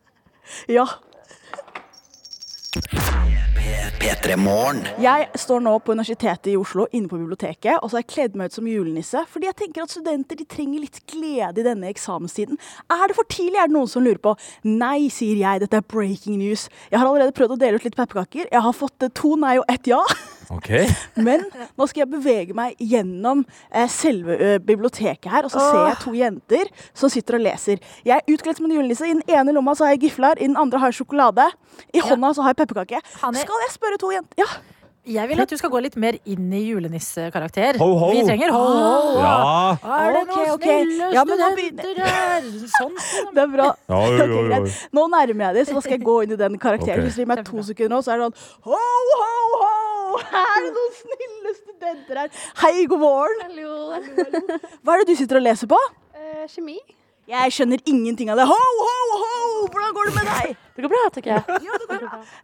Ja. 0.69 0.85
P3 3.95 4.35
Morgen. 4.35 4.81
Jeg 4.99 5.27
står 5.39 5.61
nå 5.63 5.71
på 5.79 5.93
Universitetet 5.95 6.49
i 6.51 6.55
Oslo, 6.59 6.87
inne 6.91 7.07
på 7.07 7.19
biblioteket, 7.19 7.79
og 7.79 7.87
så 7.87 7.97
har 7.97 8.03
jeg 8.03 8.09
kledd 8.11 8.37
meg 8.39 8.51
ut 8.51 8.57
som 8.57 8.67
julenisse, 8.67 9.21
fordi 9.31 9.47
jeg 9.47 9.57
tenker 9.61 9.85
at 9.85 9.93
studenter 9.93 10.39
de 10.39 10.45
trenger 10.49 10.83
litt 10.83 10.99
glede 11.07 11.63
i 11.63 11.65
denne 11.65 11.89
eksamenstiden. 11.93 12.59
Er 12.91 13.05
det 13.07 13.17
for 13.17 13.29
tidlig, 13.31 13.57
er 13.61 13.71
det 13.71 13.77
noen 13.77 13.91
som 13.91 14.03
lurer 14.03 14.19
på? 14.21 14.35
Nei, 14.67 15.07
sier 15.13 15.39
jeg, 15.39 15.63
dette 15.63 15.79
er 15.79 15.87
breaking 15.87 16.39
news. 16.41 16.67
Jeg 16.91 16.99
har 16.99 17.07
allerede 17.07 17.35
prøvd 17.37 17.55
å 17.55 17.61
dele 17.63 17.79
ut 17.79 17.87
litt 17.87 17.97
pepperkaker. 17.97 18.49
Jeg 18.51 18.65
har 18.67 18.75
fått 18.75 19.07
eh, 19.07 19.13
to 19.15 19.35
nei 19.39 19.55
og 19.61 19.71
ett 19.71 19.87
ja. 19.89 20.01
Ok. 20.53 20.69
Men 21.27 21.43
nå 21.77 21.87
skal 21.89 22.05
jeg 22.05 22.11
bevege 22.13 22.55
meg 22.55 22.77
gjennom 22.79 23.41
eh, 23.71 23.89
selve 23.91 24.37
ø, 24.37 24.53
biblioteket 24.63 25.27
her, 25.31 25.47
og 25.47 25.51
så 25.51 25.59
ser 25.59 25.81
jeg 25.89 25.99
to 26.05 26.13
jenter 26.15 26.71
som 26.95 27.11
sitter 27.11 27.35
og 27.39 27.43
leser. 27.43 27.81
Jeg 28.07 28.15
er 28.21 28.33
utkledd 28.33 28.59
som 28.61 28.69
en 28.69 28.77
julenisse. 28.77 29.07
I 29.09 29.17
den 29.17 29.25
ene 29.27 29.55
lomma 29.57 29.75
så 29.75 29.87
har 29.87 29.97
jeg 29.97 30.05
gifler, 30.07 30.39
i 30.39 30.47
den 30.47 30.57
andre 30.59 30.79
har 30.79 30.93
jeg 30.93 31.01
sjokolade. 31.01 31.49
I 31.93 31.99
hånda 32.05 32.31
så 32.37 32.45
har 32.45 32.55
jeg 32.55 32.61
pepperkake. 32.63 33.03
Skal 33.43 33.63
jeg 33.65 33.75
spørre 33.75 33.99
to 34.01 34.13
jenter? 34.15 34.39
Ja. 34.39 34.49
Jeg 35.07 35.29
vil 35.29 35.39
at 35.39 35.51
du 35.51 35.55
skal 35.55 35.71
gå 35.71 35.79
litt 35.85 35.95
mer 35.99 36.17
inn 36.27 36.49
i 36.51 36.59
julenissekarakter. 36.67 37.77
Vi 37.79 38.23
trenger 38.27 38.51
ho, 38.51 38.59
ho. 38.59 39.13
Ja. 39.21 39.35
Er 40.03 40.17
det 40.17 40.23
noen 40.27 40.49
ok. 40.51 40.65
snille 40.67 41.11
Ja, 41.15 41.23
men 41.27 41.39
nå 41.39 41.47
begynner- 41.55 41.87
studenter 41.87 42.11
her? 42.11 42.41
Sånn. 42.73 42.97
Det 43.33 43.43
er 43.45 43.53
bra. 43.53 43.67
Ja, 43.87 43.95
oi, 43.95 44.19
oi, 44.19 44.59
oi. 44.59 44.73
Nå 44.97 45.05
nærmer 45.13 45.45
jeg 45.47 45.55
det, 45.55 45.63
så 45.69 45.77
da 45.77 45.83
skal 45.85 45.95
jeg 45.95 46.03
gå 46.03 46.17
inn 46.25 46.35
i 46.35 46.39
den 46.43 46.59
karakteren. 46.59 46.99
Okay. 46.99 47.07
Hvis 47.07 47.15
du 47.15 47.23
gir 47.23 47.29
meg 47.31 47.45
to 47.47 47.63
sekunder 47.69 47.95
nå, 47.95 48.01
så 48.03 48.13
er 48.13 48.17
det 48.17 48.27
sånn 48.27 48.37
ho, 48.67 48.81
ho, 49.21 49.31
ho! 49.63 49.71
Er 50.17 50.59
det 50.65 50.73
noen 50.75 50.93
snille 50.99 51.55
studenter 51.61 52.21
her? 52.23 52.29
Hei, 52.65 52.85
god 52.91 52.99
morgen. 52.99 53.41
Hallo. 53.47 53.71
Hva 54.83 54.97
er 54.97 55.03
det 55.05 55.07
du 55.13 55.15
sitter 55.23 55.39
og 55.39 55.47
leser 55.47 55.71
på? 55.71 55.79
Uh, 56.17 56.43
kjemi? 56.51 56.79
Jeg 57.27 57.51
skjønner 57.51 57.81
ingenting 57.91 58.29
av 58.31 58.39
det. 58.39 58.45
Ho, 58.47 58.55
ho, 58.87 58.99
ho! 59.23 59.26
Hvordan 59.71 59.93
går 59.97 60.09
det 60.09 60.15
med 60.15 60.31
deg? 60.31 60.55
Det 60.77 60.83
går 60.85 60.91
bra, 60.93 61.09
tycker 61.09 61.31
jag. 61.31 61.47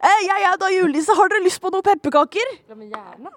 Eh, 0.02 0.22
jeg 0.26 0.46
er 0.50 0.56
da 0.58 0.70
julenisse. 0.74 1.14
Har 1.14 1.30
dere 1.30 1.44
lyst 1.46 1.60
på 1.62 1.70
noen 1.70 1.84
pepperkaker? 1.86 2.54
Ja, 2.66 2.74
men 2.74 2.88
gärna. 2.90 3.30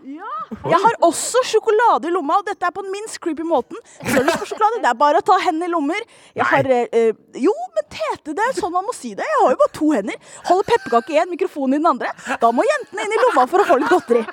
Jeg 0.72 0.78
har 0.86 0.96
også 1.04 1.42
sjokolade 1.44 2.08
i 2.08 2.14
lomma, 2.14 2.38
og 2.40 2.48
dette 2.48 2.64
er 2.64 2.72
på 2.72 2.80
den 2.80 2.94
minst 2.94 3.20
creepy 3.20 3.44
måten. 3.44 3.76
Du 4.00 4.14
lyst 4.16 4.40
på 4.40 4.48
sjokolade, 4.54 4.80
det 4.86 4.88
er 4.88 4.96
bare 4.96 5.20
å 5.20 5.26
ta 5.26 5.36
hendene 5.44 5.68
i 5.68 5.74
lommer. 5.74 6.00
Jeg 6.32 6.48
har, 6.48 6.70
eh, 6.78 6.88
eh, 6.96 7.12
jo, 7.44 7.52
men 7.76 7.88
Tete, 7.92 8.32
det 8.32 8.40
er 8.40 8.56
sånn 8.56 8.72
man 8.72 8.88
må 8.88 8.96
si 8.96 9.12
det. 9.12 9.28
Jeg 9.28 9.42
har 9.42 9.52
jo 9.52 9.60
bare 9.66 9.76
to 9.76 9.90
hender. 9.92 10.16
Holder 10.48 10.70
pepperkake 10.72 11.12
i 11.12 11.20
en, 11.20 11.32
mikrofonen 11.36 11.76
i 11.76 11.82
den 11.82 11.92
andre. 11.92 12.16
Da 12.40 12.54
må 12.56 12.64
jentene 12.64 13.04
inn 13.04 13.18
i 13.18 13.22
lomma 13.26 13.44
for 13.52 13.60
å 13.60 13.68
få 13.68 13.76
litt 13.82 13.92
godteri. 13.92 14.24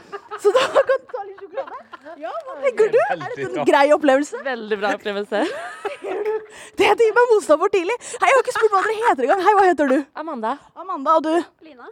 Så 0.42 0.52
da 0.56 0.64
kan 0.74 0.88
du 0.90 0.94
ta 1.12 1.24
litt 1.28 1.42
sjokolade. 1.44 2.20
Ja, 2.22 2.32
hva 2.46 2.56
tenker 2.64 2.92
du? 2.94 3.00
Er 3.04 3.24
dette 3.24 3.48
en 3.48 3.68
grei 3.70 3.86
opplevelse? 3.96 4.44
Veldig 4.46 4.78
bra 4.82 4.94
opplevelse. 4.98 5.44
Det 6.78 6.86
heter 6.86 7.08
Gi 7.08 7.14
meg 7.16 7.32
motstand 7.34 7.62
for 7.62 7.74
tidlig. 7.74 7.96
Hei, 8.22 8.30
jeg 8.30 8.38
har 8.38 8.44
ikke 8.44 8.54
spurt 8.56 8.74
hva 8.74 8.82
dere 8.86 9.10
heter 9.10 9.28
engang. 9.28 9.44
Hei, 9.46 9.54
hva 9.58 9.66
heter 9.68 9.92
du? 9.92 9.98
Amanda. 10.22 10.54
Amanda, 10.78 11.18
og 11.18 11.26
du? 11.26 11.66
Lina. 11.66 11.90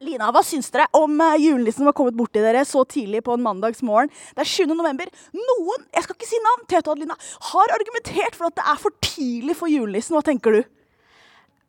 Lina, 0.00 0.30
hva 0.32 0.40
syns 0.46 0.70
dere 0.72 0.86
om 0.96 1.18
uh, 1.20 1.34
julenissen 1.36 1.82
som 1.82 1.90
har 1.90 1.94
kommet 1.96 2.16
borti 2.16 2.40
dere 2.40 2.62
så 2.64 2.86
tidlig 2.88 3.20
på 3.26 3.34
en 3.36 3.42
mandagsmorgen? 3.44 4.10
Det 4.32 4.44
er 4.46 4.48
7. 4.48 4.72
november. 4.72 5.10
Noen, 5.36 5.84
jeg 5.92 6.06
skal 6.06 6.16
ikke 6.16 6.28
si 6.30 6.40
navn, 6.46 6.62
Tete 6.70 6.88
og 6.88 6.94
Adelina, 6.96 7.16
har 7.50 7.74
argumentert 7.76 8.38
for 8.38 8.48
at 8.48 8.56
det 8.56 8.64
er 8.72 8.80
for 8.80 8.96
tidlig 9.04 9.58
for 9.58 9.70
julenissen. 9.70 10.16
Hva 10.16 10.24
tenker 10.26 10.56
du? 10.56 10.62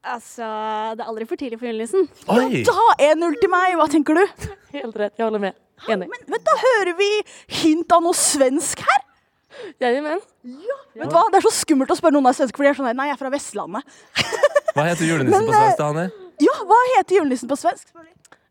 Altså, 0.01 0.47
det 0.97 1.03
er 1.03 1.09
aldri 1.11 1.27
for 1.29 1.37
tidlig 1.37 1.59
for 1.61 1.69
julenissen. 1.69 2.07
Oi! 2.31 2.63
da 2.65 2.87
1-0 3.11 3.35
til 3.43 3.51
meg, 3.53 3.75
hva 3.77 3.89
tenker 3.91 4.17
du? 4.17 4.23
Helt 4.77 4.95
rett. 4.97 5.13
Jeg 5.19 5.27
holder 5.27 5.43
med. 5.49 5.59
Enig. 5.89 6.09
Men 6.11 6.27
men 6.29 6.43
Da 6.45 6.57
hører 6.61 6.93
vi 6.97 7.09
hint 7.61 7.91
av 7.95 8.03
noe 8.05 8.17
svensk 8.17 8.83
her. 8.85 9.01
Jajamän. 9.81 10.21
Vet 10.95 11.09
du 11.09 11.15
hva? 11.15 11.25
Det 11.31 11.41
er 11.41 11.45
så 11.47 11.51
skummelt 11.53 11.91
å 11.91 11.97
spørre 11.97 12.15
noen 12.15 12.29
av 12.29 12.37
svensk, 12.37 12.55
for 12.55 12.65
de 12.65 12.71
er 12.71 12.77
sånn 12.77 12.91
Nei, 12.97 13.09
jeg 13.09 13.17
er 13.17 13.19
fra 13.19 13.31
Vestlandet. 13.33 13.97
Hva 14.75 14.85
heter 14.87 15.03
julenissen 15.09 15.49
på 15.49 15.57
svensk? 15.57 15.77
da, 15.81 15.89
Hanne? 15.89 16.05
Ja, 16.41 16.53
hva 16.65 16.77
heter 16.95 17.17
julenissen 17.19 17.49
på 17.51 17.57
svensk? 17.59 17.89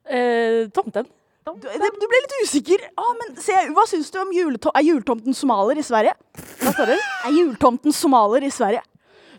Eh, 0.04 0.68
tomten. 0.76 1.08
Du, 1.48 1.64
du 1.64 2.04
ble 2.04 2.18
litt 2.20 2.34
usikker. 2.44 2.84
Ah, 3.00 3.14
men 3.18 3.32
se, 3.40 3.56
Hva 3.74 3.86
syns 3.88 4.12
du 4.12 4.18
om 4.20 4.30
juleto 4.36 4.70
er 4.76 4.84
jultomten 4.86 5.34
somalier 5.34 5.80
i 5.80 5.86
Sverige? 5.86 6.12
Hva 6.60 6.74
sa 6.76 6.86
du? 6.86 6.92
Er 6.94 7.34
jultomten 7.34 7.96
somalier 7.96 8.44
i 8.46 8.52
Sverige? 8.54 8.84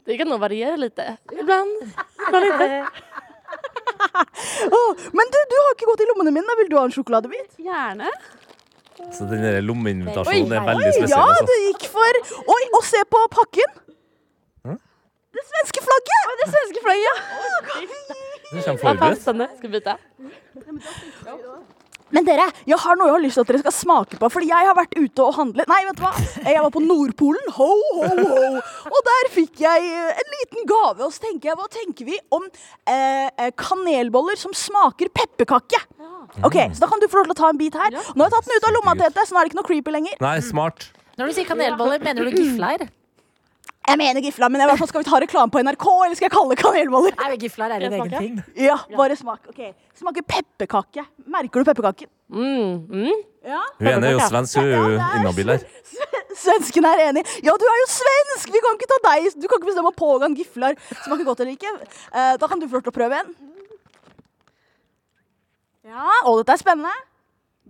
Det 0.09 0.17
kan 0.17 0.27
nå 0.27 0.39
variere 0.41 0.79
litt. 0.81 0.97
Iblant. 1.37 1.85
Ibland 2.25 2.89
Åh, 4.77 4.91
men 5.17 5.33
du, 5.33 5.39
du 5.51 5.57
har 5.61 5.73
ikke 5.75 5.89
gått 5.91 6.03
i 6.05 6.07
lommene 6.11 6.33
mine. 6.35 6.55
Vil 6.61 6.69
du 6.71 6.77
ha 6.79 6.85
en 6.87 6.93
sjokoladebit? 6.95 7.51
Gjerne. 7.61 8.09
Så 9.11 9.25
den 9.29 9.41
der 9.41 9.61
lommeinvitasjonen 9.65 10.51
er 10.53 10.65
veldig 10.67 10.91
spesiell. 10.93 11.15
ja, 11.15 11.23
Altså. 11.25 11.45
du 11.49 11.53
gikk 11.67 11.87
for 11.89 12.19
Oi, 12.55 12.61
og 12.77 12.83
se 12.85 13.01
på 13.09 13.21
pakken! 13.33 13.71
Hm? 14.67 14.77
Det 15.37 15.43
svenske 15.49 15.85
flagget! 15.87 16.33
Det 16.43 16.49
svenske 16.53 16.83
flagget, 16.85 17.05
ja. 17.09 17.15
Oh, 17.41 17.59
det 18.51 18.65
kommer 18.65 18.81
forberedt. 18.85 19.21
Skal 19.57 19.69
vi 19.69 19.79
byta? 19.79 19.97
Men 22.11 22.27
dere, 22.27 22.47
jeg 22.67 22.79
har 22.83 22.97
noe 22.99 23.07
jeg 23.09 23.15
har 23.15 23.23
lyst 23.23 23.39
til 23.39 23.45
at 23.45 23.51
dere 23.51 23.61
skal 23.63 23.75
smake 23.75 24.19
på. 24.21 24.29
Fordi 24.33 24.49
jeg 24.51 24.67
har 24.69 24.77
vært 24.77 24.97
ute 24.97 25.25
og 25.25 25.35
handlet 25.37 25.69
Nei, 25.71 25.79
vet 25.87 25.99
du 25.99 26.03
hva? 26.03 26.11
Jeg 26.43 26.63
var 26.65 26.73
på 26.75 26.83
Nordpolen. 26.83 27.51
Ho, 27.57 27.69
ho, 27.97 28.09
ho. 28.11 28.63
Og 28.91 28.99
der 29.07 29.31
fikk 29.35 29.63
jeg 29.63 29.87
eh, 29.87 30.21
en 30.23 30.35
liten 30.37 30.67
gave. 30.69 31.07
Og 31.07 31.15
så 31.15 31.25
tenker 31.27 31.51
jeg, 31.51 31.59
hva 31.59 31.69
tenker 31.71 32.09
vi 32.11 32.19
om 32.35 32.47
eh, 32.47 33.27
eh, 33.31 33.51
kanelboller 33.59 34.39
som 34.39 34.55
smaker 34.55 35.11
pepperkake? 35.15 35.83
Ok, 36.47 36.55
Så 36.71 36.79
da 36.79 36.87
kan 36.87 37.01
du 37.01 37.09
få 37.11 37.19
lov 37.19 37.31
til 37.31 37.35
å 37.35 37.41
ta 37.41 37.51
en 37.51 37.59
bit 37.59 37.75
her. 37.75 37.91
Nå 38.15 38.23
har 38.23 38.29
jeg 38.29 38.37
tatt 38.37 38.47
den 38.47 38.55
ut 38.55 38.67
av 38.69 38.75
lomma, 38.77 38.95
Tete, 39.01 39.25
så 39.27 39.35
nå 39.35 39.41
er 39.41 39.47
det 39.47 39.51
ikke 39.51 39.59
noe 39.59 39.67
creepy 39.67 39.95
lenger. 39.97 40.17
Nei, 40.23 40.37
smart. 40.45 40.87
Når 41.19 41.27
du 41.31 41.35
sier 41.35 41.47
kanelboller, 41.49 41.99
mener 42.03 42.27
du 42.27 42.37
gifler? 42.39 42.87
Jeg 43.81 43.97
mener 43.97 44.21
gifla, 44.21 44.47
men 44.53 44.61
jeg 44.61 44.69
var 44.69 44.77
sånn, 44.77 44.89
skal 44.91 45.01
vi 45.01 45.07
ta 45.09 45.19
reklame 45.23 45.51
på 45.51 45.61
NRK, 45.65 45.85
eller 46.05 46.17
skal 46.17 46.27
jeg 46.27 46.33
kalle 46.35 46.53
det 46.53 46.61
kanelboller? 46.61 47.15
Nei, 47.17 47.37
gifler 47.41 47.73
er 47.73 47.85
en 47.87 47.95
egen 47.97 48.13
ting. 48.13 48.35
Ja, 48.61 48.77
bare 48.93 49.17
smak. 49.17 49.49
Ok, 49.49 49.71
Smaker 49.97 50.25
pepperkake. 50.25 51.03
Merker 51.33 51.63
du 51.63 51.69
pepperkaken? 51.71 52.09
Mm, 52.31 52.85
mm. 52.87 53.23
Ja. 53.41 53.61
Hun 53.79 53.89
ene 53.89 54.11
er 54.11 54.15
jo 54.15 54.21
svensk, 54.29 54.59
hun 54.61 54.69
er 54.69 54.85
jo 54.93 54.99
inhabil 55.17 55.53
her. 55.55 55.65
Svensken 56.37 56.85
er 56.87 57.01
enig. 57.09 57.25
Ja, 57.43 57.55
du 57.57 57.65
er 57.67 57.79
jo 57.81 57.87
svensk! 57.91 58.53
Vi 58.53 58.61
kan 58.63 58.77
ikke 58.77 58.87
ta 58.89 58.99
deg 59.09 59.33
Du 59.35 59.47
kan 59.49 59.59
ikke 59.59 59.67
bestemme 59.67 59.91
å 59.91 59.97
pågå 59.97 60.29
en 60.29 60.37
gifler 60.37 60.77
smaker 61.03 61.27
godt 61.27 61.43
eller 61.43 61.57
ikke. 61.57 61.73
Eh, 62.13 62.35
da 62.39 62.47
kan 62.49 62.61
du 62.61 62.69
få 62.69 62.79
lov 62.79 62.85
til 62.85 62.93
å 62.93 62.95
prøve 62.95 63.19
en. 63.19 63.33
Ja, 65.89 66.07
og 66.29 66.39
dette 66.39 66.55
er 66.55 66.61
spennende. 66.61 66.93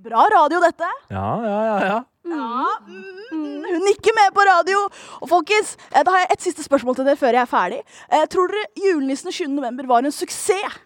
Bra 0.02 0.28
radio, 0.34 0.60
dette. 0.64 0.88
Ja, 1.14 1.28
ja, 1.48 1.60
ja. 1.72 1.78
ja. 1.88 2.00
Ja, 2.24 2.66
mm, 2.88 3.64
hun 3.66 3.82
nikker 3.88 4.14
med 4.14 4.34
på 4.36 4.44
radio. 4.46 4.84
Og 5.22 5.30
folkens, 5.32 5.74
eh, 5.92 6.04
da 6.06 6.12
har 6.14 6.20
jeg 6.26 6.32
et 6.36 6.46
siste 6.46 6.64
spørsmål 6.66 6.96
til 7.00 7.08
dere 7.08 7.18
før 7.18 7.34
jeg 7.34 7.42
er 7.42 7.50
ferdig. 7.50 7.80
Eh, 8.12 8.26
tror 8.30 8.52
dere 8.54 8.70
julenissen 8.78 9.34
7. 9.34 9.48
november 9.50 9.88
var 9.90 10.06
en 10.06 10.14
suksess? 10.14 10.78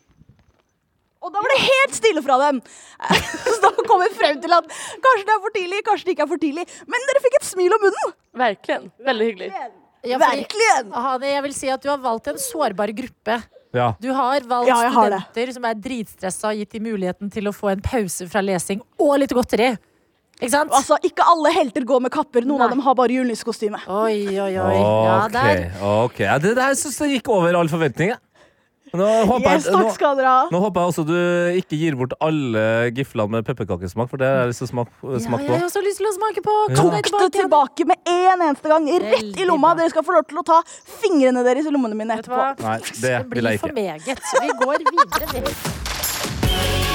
Og 1.25 1.33
da 1.33 1.41
var 1.41 1.49
det 1.49 1.61
helt 1.65 1.95
stille 1.97 2.21
fra 2.21 2.37
dem. 2.45 2.61
Eh, 3.01 3.21
Så 3.49 3.55
da 3.63 3.71
kom 3.87 4.03
vi 4.03 4.11
frem 4.15 4.39
til 4.43 4.53
at 4.53 4.67
kanskje 4.69 5.25
det 5.25 5.33
er 5.35 5.41
for 5.43 5.55
tidlig, 5.55 5.81
kanskje 5.87 6.05
det 6.05 6.13
ikke 6.15 6.27
er 6.27 6.31
for 6.35 6.41
tidlig. 6.43 6.65
Men 6.87 7.07
dere 7.09 7.23
fikk 7.25 7.39
et 7.41 7.47
smil 7.49 7.73
om 7.75 7.83
munnen. 7.87 8.13
Verkligen. 8.45 8.87
Veldig 9.09 9.27
hyggelig. 9.31 9.49
Ja, 10.05 10.19
fordi- 10.21 10.45
Verkligen. 10.45 10.93
Jeg 11.25 11.43
vil 11.47 11.53
si 11.57 11.69
at 11.73 11.81
du 11.81 11.89
har 11.89 11.97
valgt 11.97 12.27
en 12.31 12.37
sårbar 12.37 12.93
gruppe. 12.95 13.41
ja. 13.73 13.91
Du 13.99 14.13
har 14.13 14.39
valgt 14.41 14.67
Ja, 14.69 14.75
har 14.87 15.09
studenter 15.09 15.45
det. 15.49 15.53
som 15.55 15.65
er 15.65 15.73
dritstressa 15.73 16.47
og 16.53 16.55
gitt 16.61 16.69
dem 16.77 16.83
muligheten 16.83 17.31
til 17.33 17.43
å 17.49 17.51
få 17.55 17.71
en 17.73 17.81
pause 17.81 18.29
fra 18.29 18.39
lesing 18.41 18.81
og 18.99 19.19
litt 19.19 19.31
godteri. 19.33 19.75
Ikke 20.41 20.51
sant? 20.51 20.71
Altså, 20.75 20.97
Ikke 21.07 21.23
alle 21.31 21.49
helter 21.55 21.85
går 21.87 21.99
med 22.01 22.11
kapper. 22.11 22.41
Noen 22.43 22.57
Nei. 22.59 22.65
av 22.65 22.69
dem 22.75 22.79
har 22.83 22.93
bare 22.95 23.07
julenissekostyme. 23.15 23.79
Oi, 23.87 24.27
oi, 24.35 24.57
oi. 24.59 24.75
Ja, 24.75 25.25
Ok, 25.25 25.31
der. 25.31 25.71
ok. 25.81 26.19
Ja, 26.19 26.37
det 26.43 26.55
der 26.57 26.73
syns 26.75 26.99
jeg 26.99 27.09
gikk 27.21 27.29
over 27.31 27.55
all 27.55 27.67
forventning. 27.71 28.09
jeg. 28.09 28.17
Nå 28.95 29.03
håper, 29.27 29.49
Yes, 29.57 29.65
jeg, 29.65 29.73
takk 29.73 29.83
nå, 29.83 29.91
skal 29.93 30.15
dere 30.15 30.27
ha. 30.31 30.47
nå 30.53 30.59
håper 30.61 30.79
jeg 30.79 30.87
også 30.93 31.03
du 31.07 31.15
ikke 31.59 31.75
gir 31.81 31.95
bort 31.99 32.13
alle 32.23 32.61
giflene 32.95 33.29
med 33.33 33.43
pepperkakesmak, 33.43 34.07
for 34.07 34.15
det 34.21 34.25
har 34.29 34.37
jeg 34.45 34.49
lyst 34.53 34.59
til 34.61 34.67
å 34.67 34.69
smake, 34.71 34.91
Ja, 35.03 35.19
smake 35.25 35.43
jeg 35.43 35.51
har 35.59 35.65
også 35.67 35.81
lyst 35.83 35.97
til 35.99 36.07
å 36.07 36.13
smake 36.15 36.41
på. 36.45 36.53
Kom 36.77 36.89
deg 36.93 37.03
Tok 37.09 37.19
det 37.25 37.31
tilbake. 37.33 37.41
tilbake 37.41 37.85
med 37.91 37.97
en 38.07 38.39
eneste 38.47 38.67
gang. 38.71 38.85
Rett 38.87 39.03
i 39.03 39.05
Veldig 39.33 39.45
lomma. 39.49 39.67
bra. 39.73 39.77
Dere 39.81 39.89
skal 39.89 40.03
få 40.03 40.11
lov 40.15 40.23
til 40.29 40.37
å 40.39 40.43
ta 40.47 40.61
fingrene 41.01 41.43
deres 41.43 41.65
i 41.65 41.69
lommene 41.75 41.95
mine 41.95 42.15
Vet 42.15 42.23
du 42.23 42.29
etterpå. 42.31 42.55
hva? 42.55 42.63
Nei, 42.63 42.79
det 43.01 43.15
vil 43.19 43.25
blir 43.35 43.43
jeg 43.51 43.59
for 43.59 43.67
ikke. 43.67 43.75
meget. 43.83 44.19
Så 44.31 44.35
vi 44.39 44.47
går 44.63 44.77
videre. 44.87 46.94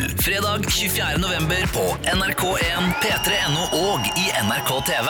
Fredag 0.25 0.71
24. 0.71 1.17
november 1.17 1.67
på 1.73 1.97
NRK1, 2.17 2.83
P3.no 3.01 3.63
og 3.73 3.99
i 4.05 4.25
NRK 4.45 4.69
TV. 4.85 5.07